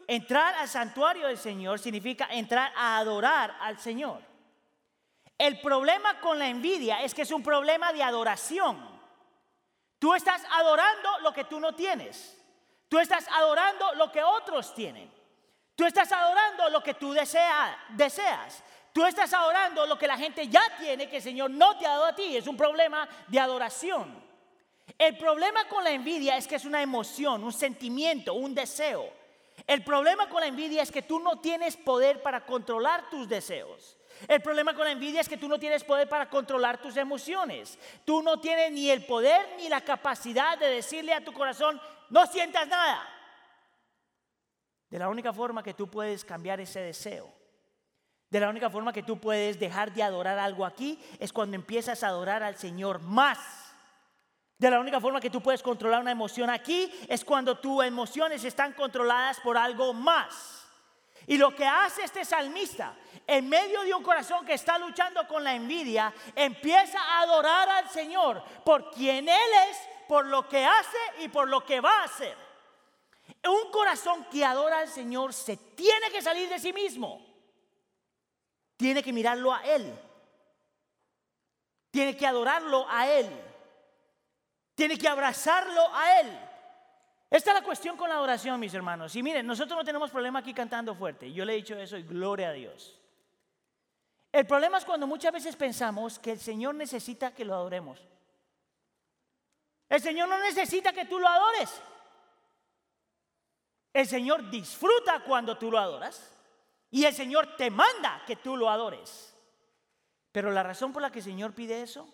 entrar 0.09 0.55
al 0.55 0.69
santuario 0.69 1.27
del 1.27 1.37
Señor 1.37 1.81
significa 1.81 2.29
entrar 2.31 2.73
a 2.77 2.99
adorar 2.99 3.57
al 3.61 3.79
Señor. 3.79 4.23
El 5.37 5.61
problema 5.61 6.21
con 6.21 6.39
la 6.39 6.49
envidia 6.49 7.03
es 7.03 7.13
que 7.13 7.23
es 7.23 7.31
un 7.33 7.43
problema 7.43 7.93
de 7.93 8.03
adoración. 8.03 8.89
Tú 9.99 10.15
estás 10.15 10.43
adorando 10.53 11.19
lo 11.21 11.33
que 11.33 11.45
tú 11.45 11.59
no 11.59 11.75
tienes. 11.75 12.41
Tú 12.89 12.99
estás 12.99 13.27
adorando 13.29 13.95
lo 13.95 14.13
que 14.13 14.23
otros 14.23 14.75
tienen. 14.75 15.13
Tú 15.75 15.85
estás 15.85 16.11
adorando 16.13 16.71
lo 16.71 16.83
que 16.83 16.95
tú 16.95 17.13
deseas. 17.13 18.63
Tú 18.93 19.05
estás 19.05 19.33
adorando 19.33 19.87
lo 19.87 19.99
que 19.99 20.07
la 20.07 20.17
gente 20.17 20.49
ya 20.49 20.63
tiene 20.79 21.09
que 21.11 21.17
el 21.17 21.23
Señor 21.23 21.51
no 21.51 21.77
te 21.77 21.87
ha 21.87 21.91
dado 21.91 22.07
a 22.07 22.15
ti. 22.15 22.37
Es 22.37 22.47
un 22.47 22.57
problema 22.57 23.09
de 23.27 23.41
adoración. 23.41 24.26
El 24.99 25.19
problema 25.19 25.69
con 25.69 25.85
la 25.85 25.91
envidia 25.91 26.37
es 26.37 26.47
que 26.47 26.57
es 26.57 26.65
una 26.65 26.83
emoción, 26.83 27.45
un 27.45 27.53
sentimiento, 27.53 28.35
un 28.35 28.55
deseo. 28.55 29.13
El 29.67 29.83
problema 29.85 30.29
con 30.29 30.41
la 30.41 30.47
envidia 30.47 30.83
es 30.83 30.91
que 30.91 31.03
tú 31.03 31.19
no 31.19 31.41
tienes 31.41 31.77
poder 31.77 32.23
para 32.23 32.47
controlar 32.47 33.11
tus 33.11 33.29
deseos. 33.29 33.97
El 34.29 34.41
problema 34.41 34.75
con 34.75 34.85
la 34.85 34.93
envidia 34.93 35.21
es 35.21 35.29
que 35.29 35.37
tú 35.37 35.49
no 35.49 35.59
tienes 35.59 35.85
poder 35.85 36.09
para 36.09 36.31
controlar 36.31 36.81
tus 36.81 36.97
emociones. 36.97 37.79
Tú 38.05 38.23
no 38.23 38.41
tienes 38.41 38.73
ni 38.73 38.89
el 38.91 39.05
poder 39.05 39.55
ni 39.59 39.69
la 39.69 39.83
capacidad 39.83 40.57
de 40.59 40.69
decirle 40.69 41.13
a 41.13 41.23
tu 41.23 41.33
corazón, 41.33 41.81
no 42.09 42.27
sientas 42.27 42.67
nada. 42.67 43.07
De 44.89 44.99
la 44.99 45.09
única 45.09 45.33
forma 45.33 45.63
que 45.63 45.75
tú 45.75 45.89
puedes 45.89 46.25
cambiar 46.25 46.61
ese 46.61 46.81
deseo, 46.81 47.31
de 48.31 48.41
la 48.41 48.49
única 48.49 48.71
forma 48.71 48.93
que 48.93 49.03
tú 49.03 49.19
puedes 49.19 49.59
dejar 49.59 49.93
de 49.93 50.03
adorar 50.03 50.39
algo 50.39 50.65
aquí, 50.65 50.99
es 51.19 51.33
cuando 51.33 51.57
empiezas 51.57 52.03
a 52.03 52.09
adorar 52.09 52.43
al 52.43 52.57
Señor 52.57 53.01
más. 53.01 53.66
De 54.59 54.71
la 54.71 54.81
única 54.81 55.01
forma 55.01 55.21
que 55.21 55.31
tú 55.31 55.43
puedes 55.43 55.63
controlar 55.63 56.01
una 56.01 56.13
emoción 56.13 56.49
aquí 56.49 56.91
es 57.09 57.25
cuando 57.25 57.59
tus 57.59 57.85
emociones 57.85 58.43
están 58.45 58.73
controladas 58.73 59.39
por 59.41 59.59
algo 59.59 59.93
más. 59.93 60.67
Y 61.27 61.37
lo 61.37 61.55
que 61.55 61.67
hace 61.67 62.05
este 62.05 62.25
salmista, 62.25 62.95
en 63.27 63.49
medio 63.49 63.83
de 63.83 63.93
un 63.93 64.03
corazón 64.03 64.47
que 64.47 64.55
está 64.55 64.79
luchando 64.79 65.27
con 65.27 65.43
la 65.43 65.55
envidia, 65.55 66.15
empieza 66.35 66.99
a 67.01 67.23
adorar 67.23 67.69
al 67.69 67.91
Señor 67.91 68.43
por 68.65 68.91
quien 68.91 69.29
Él 69.29 69.51
es, 69.71 69.77
por 70.09 70.25
lo 70.27 70.49
que 70.49 70.65
hace 70.65 70.97
y 71.19 71.29
por 71.29 71.49
lo 71.49 71.65
que 71.65 71.81
va 71.81 72.01
a 72.01 72.05
hacer. 72.05 72.37
Un 73.45 73.71
corazón 73.71 74.25
que 74.31 74.45
adora 74.45 74.79
al 74.79 74.89
Señor 74.89 75.35
se 75.35 75.57
tiene 75.57 76.11
que 76.11 76.23
salir 76.23 76.49
de 76.49 76.61
sí 76.61 76.73
mismo. 76.73 77.27
Tiene 78.77 79.03
que 79.03 79.13
mirarlo 79.13 79.53
a 79.53 79.65
Él. 79.65 79.93
Tiene 81.91 82.17
que 82.17 82.27
adorarlo 82.27 82.87
a 82.89 83.09
Él. 83.09 83.46
Tiene 84.77 84.99
que 84.99 85.09
abrazarlo 85.09 85.83
a 85.93 86.21
Él. 86.21 86.39
Esta 87.31 87.51
es 87.51 87.55
la 87.57 87.65
cuestión 87.65 87.97
con 87.97 88.11
la 88.11 88.17
adoración, 88.17 88.61
mis 88.61 88.75
hermanos. 88.75 89.17
Y 89.17 89.23
miren, 89.23 89.47
nosotros 89.47 89.77
no 89.77 89.85
tenemos 89.85 90.11
problema 90.11 90.41
aquí 90.41 90.53
cantando 90.53 90.95
fuerte. 90.95 91.33
Yo 91.33 91.45
le 91.45 91.55
he 91.55 91.57
dicho 91.57 91.75
eso 91.77 91.97
y 91.97 92.03
gloria 92.03 92.51
a 92.51 92.53
Dios. 92.53 93.01
El 94.31 94.47
problema 94.47 94.77
es 94.77 94.85
cuando 94.85 95.07
muchas 95.07 95.33
veces 95.33 95.57
pensamos 95.57 96.19
que 96.19 96.33
el 96.33 96.39
Señor 96.39 96.75
necesita 96.75 97.35
que 97.35 97.47
lo 97.47 97.55
adoremos. 97.55 98.07
El 99.89 100.03
Señor 100.03 100.29
no 100.29 100.39
necesita 100.41 100.93
que 100.93 101.07
tú 101.07 101.19
lo 101.19 101.27
adores. 101.27 101.73
El 103.95 104.07
Señor 104.07 104.51
disfruta 104.51 105.25
cuando 105.25 105.57
tú 105.57 105.71
lo 105.71 105.79
adoras. 105.79 106.37
Y 106.91 107.07
el 107.07 107.15
Señor 107.15 107.57
te 107.57 107.71
manda 107.71 108.23
que 108.27 108.37
tú 108.37 108.59
lo 108.59 108.69
adores. 108.69 109.35
Pero 110.33 110.51
la 110.51 110.63
razón 110.63 110.93
por 110.93 111.01
la 111.01 111.11
que 111.11 111.21
el 111.21 111.25
Señor 111.25 111.55
pide 111.55 111.81
eso 111.81 112.07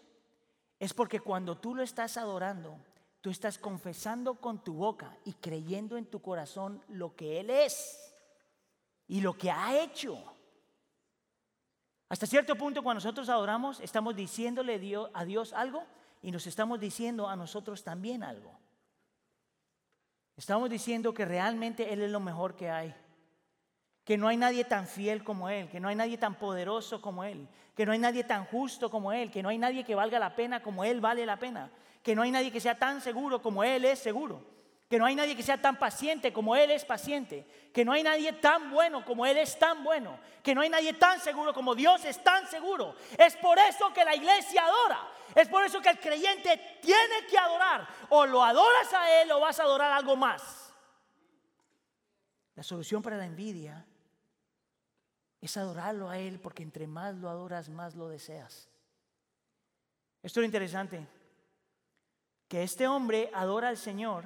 es 0.82 0.92
porque 0.92 1.20
cuando 1.20 1.56
tú 1.56 1.76
lo 1.76 1.84
estás 1.84 2.16
adorando, 2.16 2.76
tú 3.20 3.30
estás 3.30 3.56
confesando 3.56 4.34
con 4.34 4.64
tu 4.64 4.74
boca 4.74 5.16
y 5.24 5.34
creyendo 5.34 5.96
en 5.96 6.06
tu 6.06 6.20
corazón 6.20 6.82
lo 6.88 7.14
que 7.14 7.38
Él 7.38 7.50
es 7.50 8.12
y 9.06 9.20
lo 9.20 9.38
que 9.38 9.48
ha 9.48 9.80
hecho. 9.80 10.20
Hasta 12.08 12.26
cierto 12.26 12.56
punto 12.56 12.82
cuando 12.82 12.96
nosotros 12.96 13.28
adoramos, 13.28 13.78
estamos 13.78 14.16
diciéndole 14.16 14.74
a 15.14 15.24
Dios 15.24 15.52
algo 15.52 15.84
y 16.20 16.32
nos 16.32 16.48
estamos 16.48 16.80
diciendo 16.80 17.28
a 17.28 17.36
nosotros 17.36 17.84
también 17.84 18.24
algo. 18.24 18.50
Estamos 20.36 20.68
diciendo 20.68 21.14
que 21.14 21.24
realmente 21.24 21.92
Él 21.92 22.02
es 22.02 22.10
lo 22.10 22.18
mejor 22.18 22.56
que 22.56 22.70
hay 22.70 22.92
que 24.04 24.18
no 24.18 24.28
hay 24.28 24.36
nadie 24.36 24.64
tan 24.64 24.86
fiel 24.86 25.22
como 25.22 25.48
Él, 25.48 25.68
que 25.68 25.78
no 25.78 25.88
hay 25.88 25.94
nadie 25.94 26.18
tan 26.18 26.34
poderoso 26.34 27.00
como 27.00 27.24
Él, 27.24 27.48
que 27.76 27.86
no 27.86 27.92
hay 27.92 27.98
nadie 27.98 28.24
tan 28.24 28.44
justo 28.44 28.90
como 28.90 29.12
Él, 29.12 29.30
que 29.30 29.42
no 29.42 29.48
hay 29.48 29.58
nadie 29.58 29.84
que 29.84 29.94
valga 29.94 30.18
la 30.18 30.34
pena 30.34 30.62
como 30.62 30.84
Él 30.84 31.00
vale 31.00 31.24
la 31.24 31.38
pena, 31.38 31.70
que 32.02 32.14
no 32.14 32.22
hay 32.22 32.30
nadie 32.30 32.50
que 32.50 32.60
sea 32.60 32.78
tan 32.78 33.00
seguro 33.00 33.40
como 33.40 33.62
Él 33.62 33.84
es 33.84 34.00
seguro, 34.00 34.44
que 34.90 34.98
no 34.98 35.06
hay 35.06 35.14
nadie 35.14 35.36
que 35.36 35.42
sea 35.44 35.56
tan 35.56 35.78
paciente 35.78 36.32
como 36.32 36.56
Él 36.56 36.72
es 36.72 36.84
paciente, 36.84 37.46
que 37.72 37.84
no 37.84 37.92
hay 37.92 38.02
nadie 38.02 38.32
tan 38.32 38.70
bueno 38.72 39.04
como 39.04 39.24
Él 39.24 39.38
es 39.38 39.56
tan 39.56 39.84
bueno, 39.84 40.18
que 40.42 40.54
no 40.54 40.62
hay 40.62 40.68
nadie 40.68 40.94
tan 40.94 41.20
seguro 41.20 41.54
como 41.54 41.76
Dios 41.76 42.04
es 42.04 42.22
tan 42.24 42.46
seguro. 42.48 42.96
Es 43.16 43.36
por 43.36 43.56
eso 43.60 43.92
que 43.94 44.04
la 44.04 44.16
iglesia 44.16 44.64
adora, 44.64 45.08
es 45.36 45.48
por 45.48 45.64
eso 45.64 45.80
que 45.80 45.90
el 45.90 46.00
creyente 46.00 46.78
tiene 46.82 47.24
que 47.30 47.38
adorar, 47.38 47.86
o 48.08 48.26
lo 48.26 48.42
adoras 48.42 48.92
a 48.92 49.22
Él 49.22 49.30
o 49.30 49.38
vas 49.38 49.60
a 49.60 49.62
adorar 49.62 49.92
algo 49.92 50.16
más. 50.16 50.74
La 52.54 52.64
solución 52.64 53.00
para 53.00 53.16
la 53.16 53.24
envidia 53.24 53.86
es 55.42 55.56
adorarlo 55.56 56.08
a 56.08 56.18
Él, 56.18 56.38
porque 56.40 56.62
entre 56.62 56.86
más 56.86 57.16
lo 57.16 57.28
adoras, 57.28 57.68
más 57.68 57.96
lo 57.96 58.08
deseas. 58.08 58.68
Esto 60.22 60.40
es 60.40 60.46
interesante, 60.46 61.04
que 62.46 62.62
este 62.62 62.86
hombre 62.86 63.28
adora 63.34 63.68
al 63.68 63.76
Señor 63.76 64.24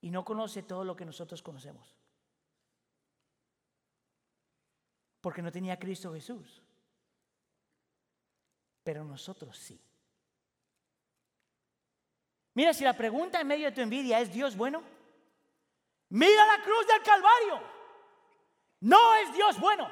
y 0.00 0.10
no 0.10 0.24
conoce 0.24 0.62
todo 0.62 0.84
lo 0.84 0.94
que 0.94 1.04
nosotros 1.04 1.42
conocemos. 1.42 1.96
Porque 5.20 5.42
no 5.42 5.50
tenía 5.50 5.76
Cristo 5.76 6.14
Jesús. 6.14 6.62
Pero 8.84 9.04
nosotros 9.04 9.58
sí. 9.58 9.80
Mira, 12.54 12.72
si 12.72 12.84
la 12.84 12.96
pregunta 12.96 13.40
en 13.40 13.48
medio 13.48 13.66
de 13.66 13.72
tu 13.72 13.80
envidia 13.80 14.20
es 14.20 14.32
Dios 14.32 14.56
bueno, 14.56 14.84
mira 16.10 16.46
la 16.46 16.62
cruz 16.62 16.86
del 16.86 17.02
Calvario. 17.02 17.77
No 18.80 19.14
es 19.16 19.32
Dios 19.32 19.58
bueno 19.58 19.90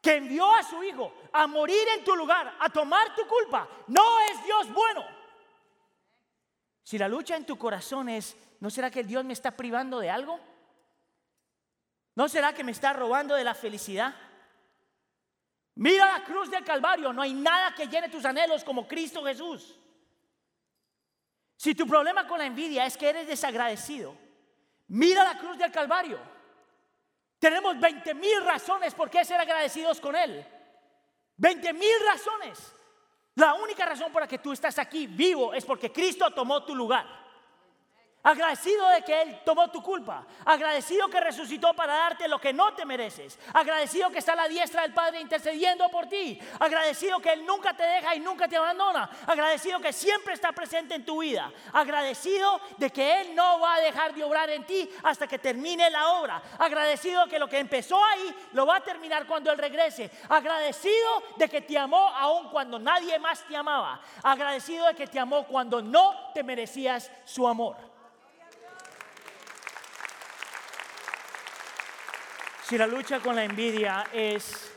que 0.00 0.16
envió 0.16 0.52
a 0.54 0.62
su 0.62 0.82
Hijo 0.84 1.12
a 1.32 1.46
morir 1.46 1.86
en 1.96 2.04
tu 2.04 2.14
lugar, 2.14 2.56
a 2.60 2.68
tomar 2.68 3.14
tu 3.14 3.26
culpa. 3.26 3.66
No 3.88 4.20
es 4.20 4.44
Dios 4.44 4.72
bueno. 4.72 5.04
Si 6.82 6.98
la 6.98 7.08
lucha 7.08 7.36
en 7.36 7.46
tu 7.46 7.56
corazón 7.56 8.10
es, 8.10 8.36
¿no 8.60 8.68
será 8.68 8.90
que 8.90 9.02
Dios 9.02 9.24
me 9.24 9.32
está 9.32 9.52
privando 9.52 9.98
de 9.98 10.10
algo? 10.10 10.38
¿No 12.14 12.28
será 12.28 12.52
que 12.52 12.62
me 12.62 12.72
está 12.72 12.92
robando 12.92 13.34
de 13.34 13.44
la 13.44 13.54
felicidad? 13.54 14.14
Mira 15.76 16.06
la 16.06 16.24
cruz 16.24 16.50
del 16.50 16.64
Calvario, 16.64 17.12
no 17.12 17.22
hay 17.22 17.32
nada 17.32 17.74
que 17.74 17.88
llene 17.88 18.08
tus 18.08 18.24
anhelos 18.24 18.62
como 18.62 18.86
Cristo 18.86 19.24
Jesús. 19.24 19.76
Si 21.56 21.74
tu 21.74 21.86
problema 21.86 22.28
con 22.28 22.38
la 22.38 22.46
envidia 22.46 22.84
es 22.84 22.96
que 22.96 23.08
eres 23.08 23.26
desagradecido, 23.26 24.14
mira 24.88 25.24
la 25.24 25.38
cruz 25.38 25.56
del 25.56 25.72
Calvario. 25.72 26.33
Tenemos 27.44 27.78
20 27.78 28.14
mil 28.14 28.42
razones 28.42 28.94
por 28.94 29.10
qué 29.10 29.22
ser 29.22 29.38
agradecidos 29.38 30.00
con 30.00 30.16
Él. 30.16 30.42
20 31.36 31.74
mil 31.74 31.92
razones. 32.06 32.74
La 33.34 33.52
única 33.52 33.84
razón 33.84 34.10
por 34.10 34.22
la 34.22 34.26
que 34.26 34.38
tú 34.38 34.52
estás 34.52 34.78
aquí 34.78 35.06
vivo 35.06 35.52
es 35.52 35.62
porque 35.62 35.92
Cristo 35.92 36.30
tomó 36.30 36.64
tu 36.64 36.74
lugar. 36.74 37.06
Agradecido 38.26 38.88
de 38.88 39.02
que 39.02 39.20
Él 39.20 39.40
tomó 39.44 39.70
tu 39.70 39.82
culpa. 39.82 40.24
Agradecido 40.46 41.08
que 41.08 41.20
resucitó 41.20 41.74
para 41.74 41.94
darte 41.94 42.26
lo 42.26 42.40
que 42.40 42.54
no 42.54 42.72
te 42.72 42.86
mereces. 42.86 43.38
Agradecido 43.52 44.08
que 44.08 44.20
está 44.20 44.32
a 44.32 44.36
la 44.36 44.48
diestra 44.48 44.80
del 44.80 44.94
Padre 44.94 45.20
intercediendo 45.20 45.90
por 45.90 46.06
ti. 46.06 46.40
Agradecido 46.58 47.20
que 47.20 47.34
Él 47.34 47.44
nunca 47.44 47.76
te 47.76 47.82
deja 47.82 48.14
y 48.14 48.20
nunca 48.20 48.48
te 48.48 48.56
abandona. 48.56 49.10
Agradecido 49.26 49.78
que 49.78 49.92
siempre 49.92 50.32
está 50.32 50.52
presente 50.52 50.94
en 50.94 51.04
tu 51.04 51.20
vida. 51.20 51.52
Agradecido 51.74 52.62
de 52.78 52.88
que 52.88 53.20
Él 53.20 53.34
no 53.34 53.60
va 53.60 53.74
a 53.74 53.80
dejar 53.80 54.14
de 54.14 54.24
obrar 54.24 54.48
en 54.48 54.64
ti 54.64 54.88
hasta 55.02 55.26
que 55.26 55.38
termine 55.38 55.90
la 55.90 56.12
obra. 56.12 56.42
Agradecido 56.58 57.26
que 57.26 57.38
lo 57.38 57.46
que 57.46 57.58
empezó 57.58 58.02
ahí 58.02 58.34
lo 58.52 58.64
va 58.64 58.76
a 58.76 58.80
terminar 58.82 59.26
cuando 59.26 59.52
Él 59.52 59.58
regrese. 59.58 60.10
Agradecido 60.30 61.22
de 61.36 61.46
que 61.46 61.60
te 61.60 61.76
amó 61.76 62.08
aun 62.08 62.48
cuando 62.48 62.78
nadie 62.78 63.18
más 63.18 63.46
te 63.46 63.54
amaba. 63.54 64.00
Agradecido 64.22 64.86
de 64.86 64.94
que 64.94 65.08
te 65.08 65.20
amó 65.20 65.44
cuando 65.46 65.82
no 65.82 66.32
te 66.32 66.42
merecías 66.42 67.10
su 67.26 67.46
amor. 67.46 67.93
Si 72.64 72.78
la 72.78 72.86
lucha 72.86 73.20
con 73.20 73.36
la 73.36 73.44
envidia 73.44 74.06
es, 74.10 74.72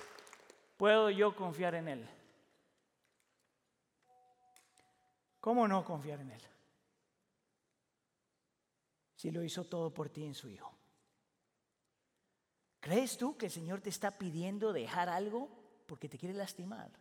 ¿puedo 0.75 1.09
yo 1.09 1.33
confiar 1.33 1.73
en 1.75 1.87
Él? 1.87 2.09
¿Cómo 5.39 5.69
no 5.69 5.85
confiar 5.85 6.19
en 6.19 6.31
Él? 6.31 6.41
Si 9.15 9.31
lo 9.31 9.41
hizo 9.41 9.63
todo 9.63 9.93
por 9.93 10.09
ti 10.09 10.25
en 10.25 10.35
su 10.35 10.49
Hijo. 10.49 10.77
¿Crees 12.81 13.17
tú 13.17 13.37
que 13.37 13.45
el 13.45 13.51
Señor 13.53 13.79
te 13.79 13.89
está 13.89 14.17
pidiendo 14.17 14.73
dejar 14.73 15.07
algo 15.07 15.49
porque 15.85 16.09
te 16.09 16.17
quiere 16.17 16.35
lastimar? 16.35 16.91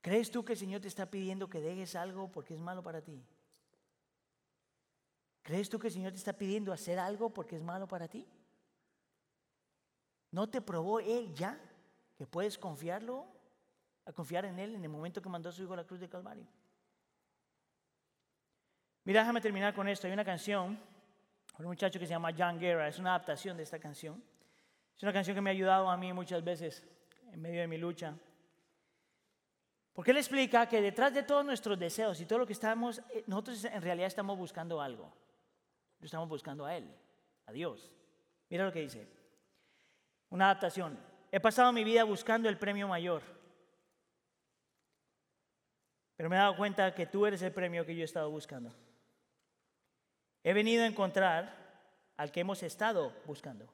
¿Crees 0.00 0.30
tú 0.30 0.44
que 0.44 0.52
el 0.52 0.58
Señor 0.60 0.80
te 0.80 0.86
está 0.86 1.10
pidiendo 1.10 1.50
que 1.50 1.60
dejes 1.60 1.96
algo 1.96 2.30
porque 2.30 2.54
es 2.54 2.60
malo 2.60 2.84
para 2.84 3.02
ti? 3.02 3.26
¿Crees 5.46 5.70
tú 5.70 5.78
que 5.78 5.86
el 5.86 5.92
Señor 5.92 6.10
te 6.10 6.18
está 6.18 6.32
pidiendo 6.32 6.72
hacer 6.72 6.98
algo 6.98 7.30
porque 7.30 7.54
es 7.54 7.62
malo 7.62 7.86
para 7.86 8.08
ti? 8.08 8.26
¿No 10.32 10.48
te 10.48 10.60
probó 10.60 10.98
Él 10.98 11.32
ya 11.36 11.56
que 12.16 12.26
puedes 12.26 12.58
confiarlo, 12.58 13.24
a 14.06 14.12
confiar 14.12 14.44
en 14.44 14.58
Él 14.58 14.74
en 14.74 14.82
el 14.82 14.88
momento 14.88 15.22
que 15.22 15.28
mandó 15.28 15.50
a 15.50 15.52
su 15.52 15.62
Hijo 15.62 15.74
a 15.74 15.76
la 15.76 15.84
cruz 15.84 16.00
de 16.00 16.08
Calvario? 16.08 16.48
Mira, 19.04 19.20
déjame 19.20 19.40
terminar 19.40 19.72
con 19.72 19.86
esto. 19.86 20.08
Hay 20.08 20.12
una 20.12 20.24
canción, 20.24 20.80
un 21.60 21.64
muchacho 21.64 22.00
que 22.00 22.06
se 22.06 22.10
llama 22.10 22.34
John 22.36 22.58
Guerra, 22.58 22.88
es 22.88 22.98
una 22.98 23.10
adaptación 23.10 23.56
de 23.56 23.62
esta 23.62 23.78
canción. 23.78 24.20
Es 24.96 25.02
una 25.04 25.12
canción 25.12 25.36
que 25.36 25.40
me 25.40 25.50
ha 25.50 25.52
ayudado 25.52 25.88
a 25.88 25.96
mí 25.96 26.12
muchas 26.12 26.42
veces 26.42 26.84
en 27.30 27.40
medio 27.40 27.60
de 27.60 27.68
mi 27.68 27.78
lucha. 27.78 28.16
Porque 29.92 30.10
él 30.10 30.16
explica 30.16 30.68
que 30.68 30.80
detrás 30.80 31.14
de 31.14 31.22
todos 31.22 31.44
nuestros 31.44 31.78
deseos 31.78 32.20
y 32.20 32.26
todo 32.26 32.40
lo 32.40 32.46
que 32.48 32.52
estamos, 32.52 32.98
eh, 33.10 33.22
nosotros 33.28 33.64
en 33.64 33.80
realidad 33.80 34.08
estamos 34.08 34.36
buscando 34.36 34.80
algo. 34.80 35.24
Estamos 36.00 36.28
buscando 36.28 36.64
a 36.64 36.76
Él, 36.76 36.88
a 37.46 37.52
Dios. 37.52 37.90
Mira 38.48 38.64
lo 38.64 38.72
que 38.72 38.80
dice. 38.80 39.06
Una 40.30 40.46
adaptación. 40.46 40.98
He 41.32 41.40
pasado 41.40 41.72
mi 41.72 41.84
vida 41.84 42.04
buscando 42.04 42.48
el 42.48 42.58
premio 42.58 42.88
mayor. 42.88 43.22
Pero 46.16 46.30
me 46.30 46.36
he 46.36 46.38
dado 46.38 46.56
cuenta 46.56 46.94
que 46.94 47.06
tú 47.06 47.26
eres 47.26 47.42
el 47.42 47.52
premio 47.52 47.84
que 47.84 47.94
yo 47.94 48.02
he 48.02 48.04
estado 48.04 48.30
buscando. 48.30 48.72
He 50.42 50.52
venido 50.52 50.84
a 50.84 50.86
encontrar 50.86 51.54
al 52.16 52.30
que 52.30 52.40
hemos 52.40 52.62
estado 52.62 53.12
buscando. 53.26 53.66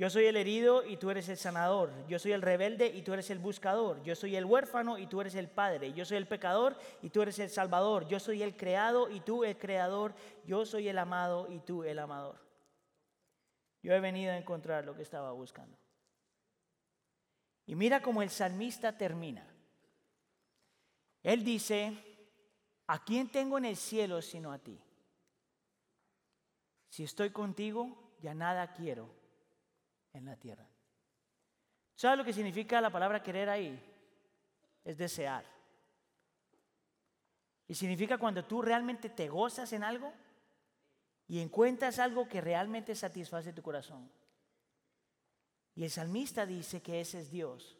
Yo 0.00 0.08
soy 0.08 0.24
el 0.24 0.38
herido 0.38 0.82
y 0.86 0.96
tú 0.96 1.10
eres 1.10 1.28
el 1.28 1.36
sanador. 1.36 1.92
Yo 2.08 2.18
soy 2.18 2.32
el 2.32 2.40
rebelde 2.40 2.86
y 2.86 3.02
tú 3.02 3.12
eres 3.12 3.28
el 3.28 3.38
buscador. 3.38 4.02
Yo 4.02 4.16
soy 4.16 4.34
el 4.34 4.46
huérfano 4.46 4.96
y 4.96 5.06
tú 5.06 5.20
eres 5.20 5.34
el 5.34 5.46
padre. 5.46 5.92
Yo 5.92 6.06
soy 6.06 6.16
el 6.16 6.26
pecador 6.26 6.74
y 7.02 7.10
tú 7.10 7.20
eres 7.20 7.38
el 7.38 7.50
salvador. 7.50 8.08
Yo 8.08 8.18
soy 8.18 8.42
el 8.42 8.56
creado 8.56 9.10
y 9.10 9.20
tú 9.20 9.44
el 9.44 9.58
creador. 9.58 10.14
Yo 10.46 10.64
soy 10.64 10.88
el 10.88 10.96
amado 10.96 11.52
y 11.52 11.60
tú 11.60 11.84
el 11.84 11.98
amador. 11.98 12.40
Yo 13.82 13.92
he 13.92 14.00
venido 14.00 14.32
a 14.32 14.38
encontrar 14.38 14.86
lo 14.86 14.96
que 14.96 15.02
estaba 15.02 15.32
buscando. 15.32 15.76
Y 17.66 17.74
mira 17.74 18.00
cómo 18.00 18.22
el 18.22 18.30
salmista 18.30 18.96
termina. 18.96 19.46
Él 21.22 21.44
dice, 21.44 21.92
¿a 22.86 23.04
quién 23.04 23.30
tengo 23.30 23.58
en 23.58 23.66
el 23.66 23.76
cielo 23.76 24.22
sino 24.22 24.50
a 24.50 24.58
ti? 24.58 24.80
Si 26.88 27.04
estoy 27.04 27.28
contigo, 27.28 28.14
ya 28.22 28.32
nada 28.32 28.72
quiero 28.72 29.19
en 30.12 30.24
la 30.24 30.36
tierra. 30.36 30.68
¿Sabes 31.94 32.18
lo 32.18 32.24
que 32.24 32.32
significa 32.32 32.80
la 32.80 32.90
palabra 32.90 33.22
querer 33.22 33.48
ahí? 33.48 33.78
Es 34.84 34.96
desear. 34.96 35.44
Y 37.68 37.74
significa 37.74 38.18
cuando 38.18 38.44
tú 38.44 38.62
realmente 38.62 39.08
te 39.08 39.28
gozas 39.28 39.72
en 39.72 39.84
algo 39.84 40.12
y 41.28 41.38
encuentras 41.38 41.98
algo 41.98 42.28
que 42.28 42.40
realmente 42.40 42.94
satisface 42.94 43.52
tu 43.52 43.62
corazón. 43.62 44.10
Y 45.76 45.84
el 45.84 45.90
salmista 45.90 46.46
dice 46.46 46.82
que 46.82 47.00
ese 47.00 47.20
es 47.20 47.30
Dios. 47.30 47.78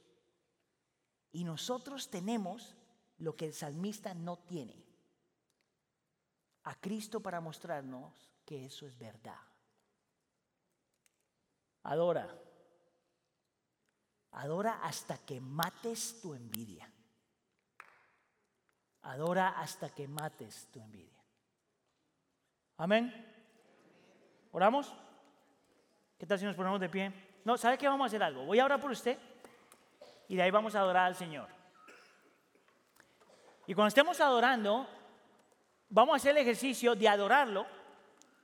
Y 1.33 1.45
nosotros 1.45 2.11
tenemos 2.11 2.77
lo 3.19 3.35
que 3.35 3.47
el 3.47 3.53
salmista 3.53 4.15
no 4.15 4.39
tiene. 4.39 4.85
A 6.65 6.75
Cristo 6.81 7.21
para 7.21 7.41
mostrarnos 7.41 8.31
que 8.45 8.67
eso 8.67 8.87
es 8.87 8.97
verdad. 8.97 9.50
Adora. 11.85 12.29
Adora 14.33 14.81
hasta 14.83 15.19
que 15.19 15.41
mates 15.41 16.21
tu 16.21 16.35
envidia. 16.35 16.91
Adora 19.03 19.61
hasta 19.61 19.89
que 19.89 20.07
mates 20.07 20.69
tu 20.73 20.81
envidia. 20.81 21.23
Amén. 22.77 23.13
¿Oramos? 24.53 24.93
¿Qué 26.19 26.27
tal 26.27 26.39
si 26.39 26.45
nos 26.45 26.57
ponemos 26.57 26.81
de 26.81 26.89
pie? 26.89 27.13
No, 27.45 27.57
¿sabe 27.57 27.79
qué 27.79 27.89
vamos 27.89 28.05
a 28.05 28.07
hacer 28.09 28.23
algo? 28.23 28.45
Voy 28.45 28.59
a 28.59 28.65
orar 28.65 28.81
por 28.81 28.91
usted 28.91 29.19
y 30.29 30.37
de 30.37 30.43
ahí 30.43 30.51
vamos 30.51 30.75
a 30.75 30.81
adorar 30.81 31.07
al 31.07 31.17
Señor. 31.17 31.49
Y 33.67 33.75
cuando 33.75 33.89
estemos 33.89 34.21
adorando, 34.21 34.87
vamos 35.89 36.15
a 36.15 36.17
hacer 36.17 36.33
el 36.33 36.39
ejercicio 36.39 36.95
de 36.95 37.09
adorarlo, 37.09 37.67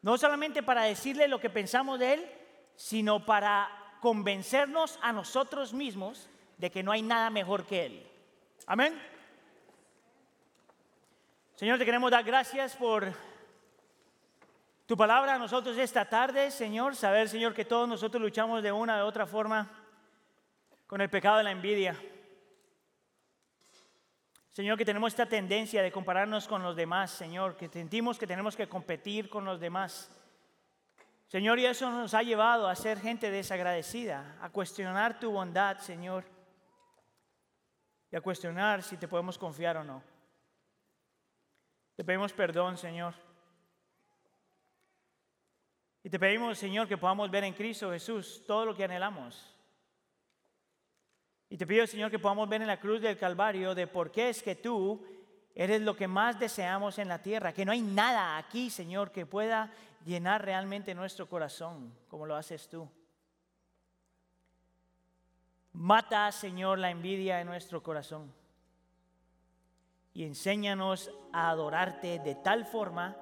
no 0.02 0.16
solamente 0.16 0.62
para 0.62 0.84
decirle 0.84 1.28
lo 1.28 1.40
que 1.40 1.50
pensamos 1.50 1.98
de 1.98 2.14
Él, 2.14 2.30
sino 2.76 3.24
para 3.24 3.68
convencernos 4.00 4.98
a 5.02 5.12
nosotros 5.12 5.72
mismos 5.72 6.28
de 6.58 6.70
que 6.70 6.82
no 6.82 6.92
hay 6.92 7.02
nada 7.02 7.30
mejor 7.30 7.64
que 7.64 7.86
Él. 7.86 8.06
Amén. 8.66 9.00
Señor, 11.56 11.78
te 11.78 11.84
queremos 11.84 12.10
dar 12.10 12.22
gracias 12.22 12.76
por 12.76 13.12
tu 14.86 14.96
palabra 14.96 15.34
a 15.34 15.38
nosotros 15.38 15.76
esta 15.78 16.08
tarde, 16.08 16.50
Señor. 16.50 16.94
Saber, 16.94 17.28
Señor, 17.28 17.54
que 17.54 17.64
todos 17.64 17.88
nosotros 17.88 18.22
luchamos 18.22 18.62
de 18.62 18.70
una 18.70 19.04
u 19.04 19.06
otra 19.08 19.26
forma 19.26 19.70
con 20.86 21.00
el 21.00 21.10
pecado 21.10 21.38
de 21.38 21.44
la 21.44 21.50
envidia. 21.50 21.98
Señor, 24.52 24.78
que 24.78 24.84
tenemos 24.84 25.12
esta 25.12 25.26
tendencia 25.26 25.82
de 25.82 25.92
compararnos 25.92 26.48
con 26.48 26.62
los 26.62 26.76
demás, 26.76 27.10
Señor, 27.10 27.56
que 27.56 27.68
sentimos 27.68 28.18
que 28.18 28.26
tenemos 28.26 28.56
que 28.56 28.68
competir 28.68 29.28
con 29.28 29.44
los 29.44 29.60
demás. 29.60 30.10
Señor, 31.28 31.58
y 31.58 31.66
eso 31.66 31.90
nos 31.90 32.14
ha 32.14 32.22
llevado 32.22 32.68
a 32.68 32.76
ser 32.76 33.00
gente 33.00 33.30
desagradecida, 33.30 34.36
a 34.40 34.48
cuestionar 34.50 35.18
tu 35.18 35.32
bondad, 35.32 35.78
Señor, 35.78 36.24
y 38.12 38.16
a 38.16 38.20
cuestionar 38.20 38.82
si 38.82 38.96
te 38.96 39.08
podemos 39.08 39.36
confiar 39.36 39.76
o 39.76 39.84
no. 39.84 40.02
Te 41.96 42.04
pedimos 42.04 42.32
perdón, 42.32 42.76
Señor. 42.76 43.14
Y 46.04 46.10
te 46.10 46.20
pedimos, 46.20 46.56
Señor, 46.56 46.86
que 46.86 46.96
podamos 46.96 47.28
ver 47.28 47.42
en 47.42 47.54
Cristo 47.54 47.90
Jesús 47.90 48.44
todo 48.46 48.64
lo 48.64 48.76
que 48.76 48.84
anhelamos. 48.84 49.52
Y 51.48 51.56
te 51.56 51.66
pido, 51.66 51.86
Señor, 51.86 52.10
que 52.10 52.20
podamos 52.20 52.48
ver 52.48 52.60
en 52.60 52.68
la 52.68 52.78
cruz 52.78 53.00
del 53.00 53.18
Calvario 53.18 53.74
de 53.74 53.88
por 53.88 54.12
qué 54.12 54.28
es 54.28 54.42
que 54.42 54.54
tú 54.54 55.04
eres 55.56 55.80
lo 55.80 55.96
que 55.96 56.06
más 56.06 56.38
deseamos 56.38 56.98
en 56.98 57.08
la 57.08 57.22
tierra, 57.22 57.54
que 57.54 57.64
no 57.64 57.72
hay 57.72 57.80
nada 57.80 58.36
aquí, 58.36 58.68
Señor, 58.68 59.10
que 59.10 59.24
pueda 59.24 59.72
llenar 60.04 60.44
realmente 60.44 60.94
nuestro 60.94 61.28
corazón 61.28 61.94
como 62.08 62.26
lo 62.26 62.36
haces 62.36 62.68
tú. 62.68 62.86
Mata, 65.72 66.30
Señor, 66.30 66.78
la 66.78 66.90
envidia 66.90 67.40
en 67.40 67.46
nuestro 67.46 67.82
corazón 67.82 68.32
y 70.12 70.24
enséñanos 70.24 71.10
a 71.32 71.50
adorarte 71.50 72.18
de 72.18 72.34
tal 72.34 72.66
forma 72.66 73.16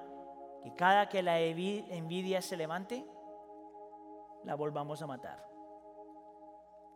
que 0.61 0.75
cada 0.75 1.07
que 1.07 1.23
la 1.23 1.39
envidia 1.39 2.41
se 2.41 2.57
levante, 2.57 3.05
la 4.43 4.55
volvamos 4.55 5.01
a 5.01 5.07
matar. 5.07 5.45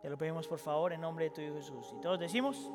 Te 0.02 0.10
lo 0.10 0.18
pedimos 0.18 0.46
por 0.46 0.58
favor 0.58 0.92
en 0.92 1.00
nombre 1.00 1.26
de 1.26 1.30
tu 1.30 1.40
Hijo 1.40 1.56
Jesús. 1.56 1.94
Y 1.96 2.00
todos 2.02 2.18
decimos... 2.20 2.70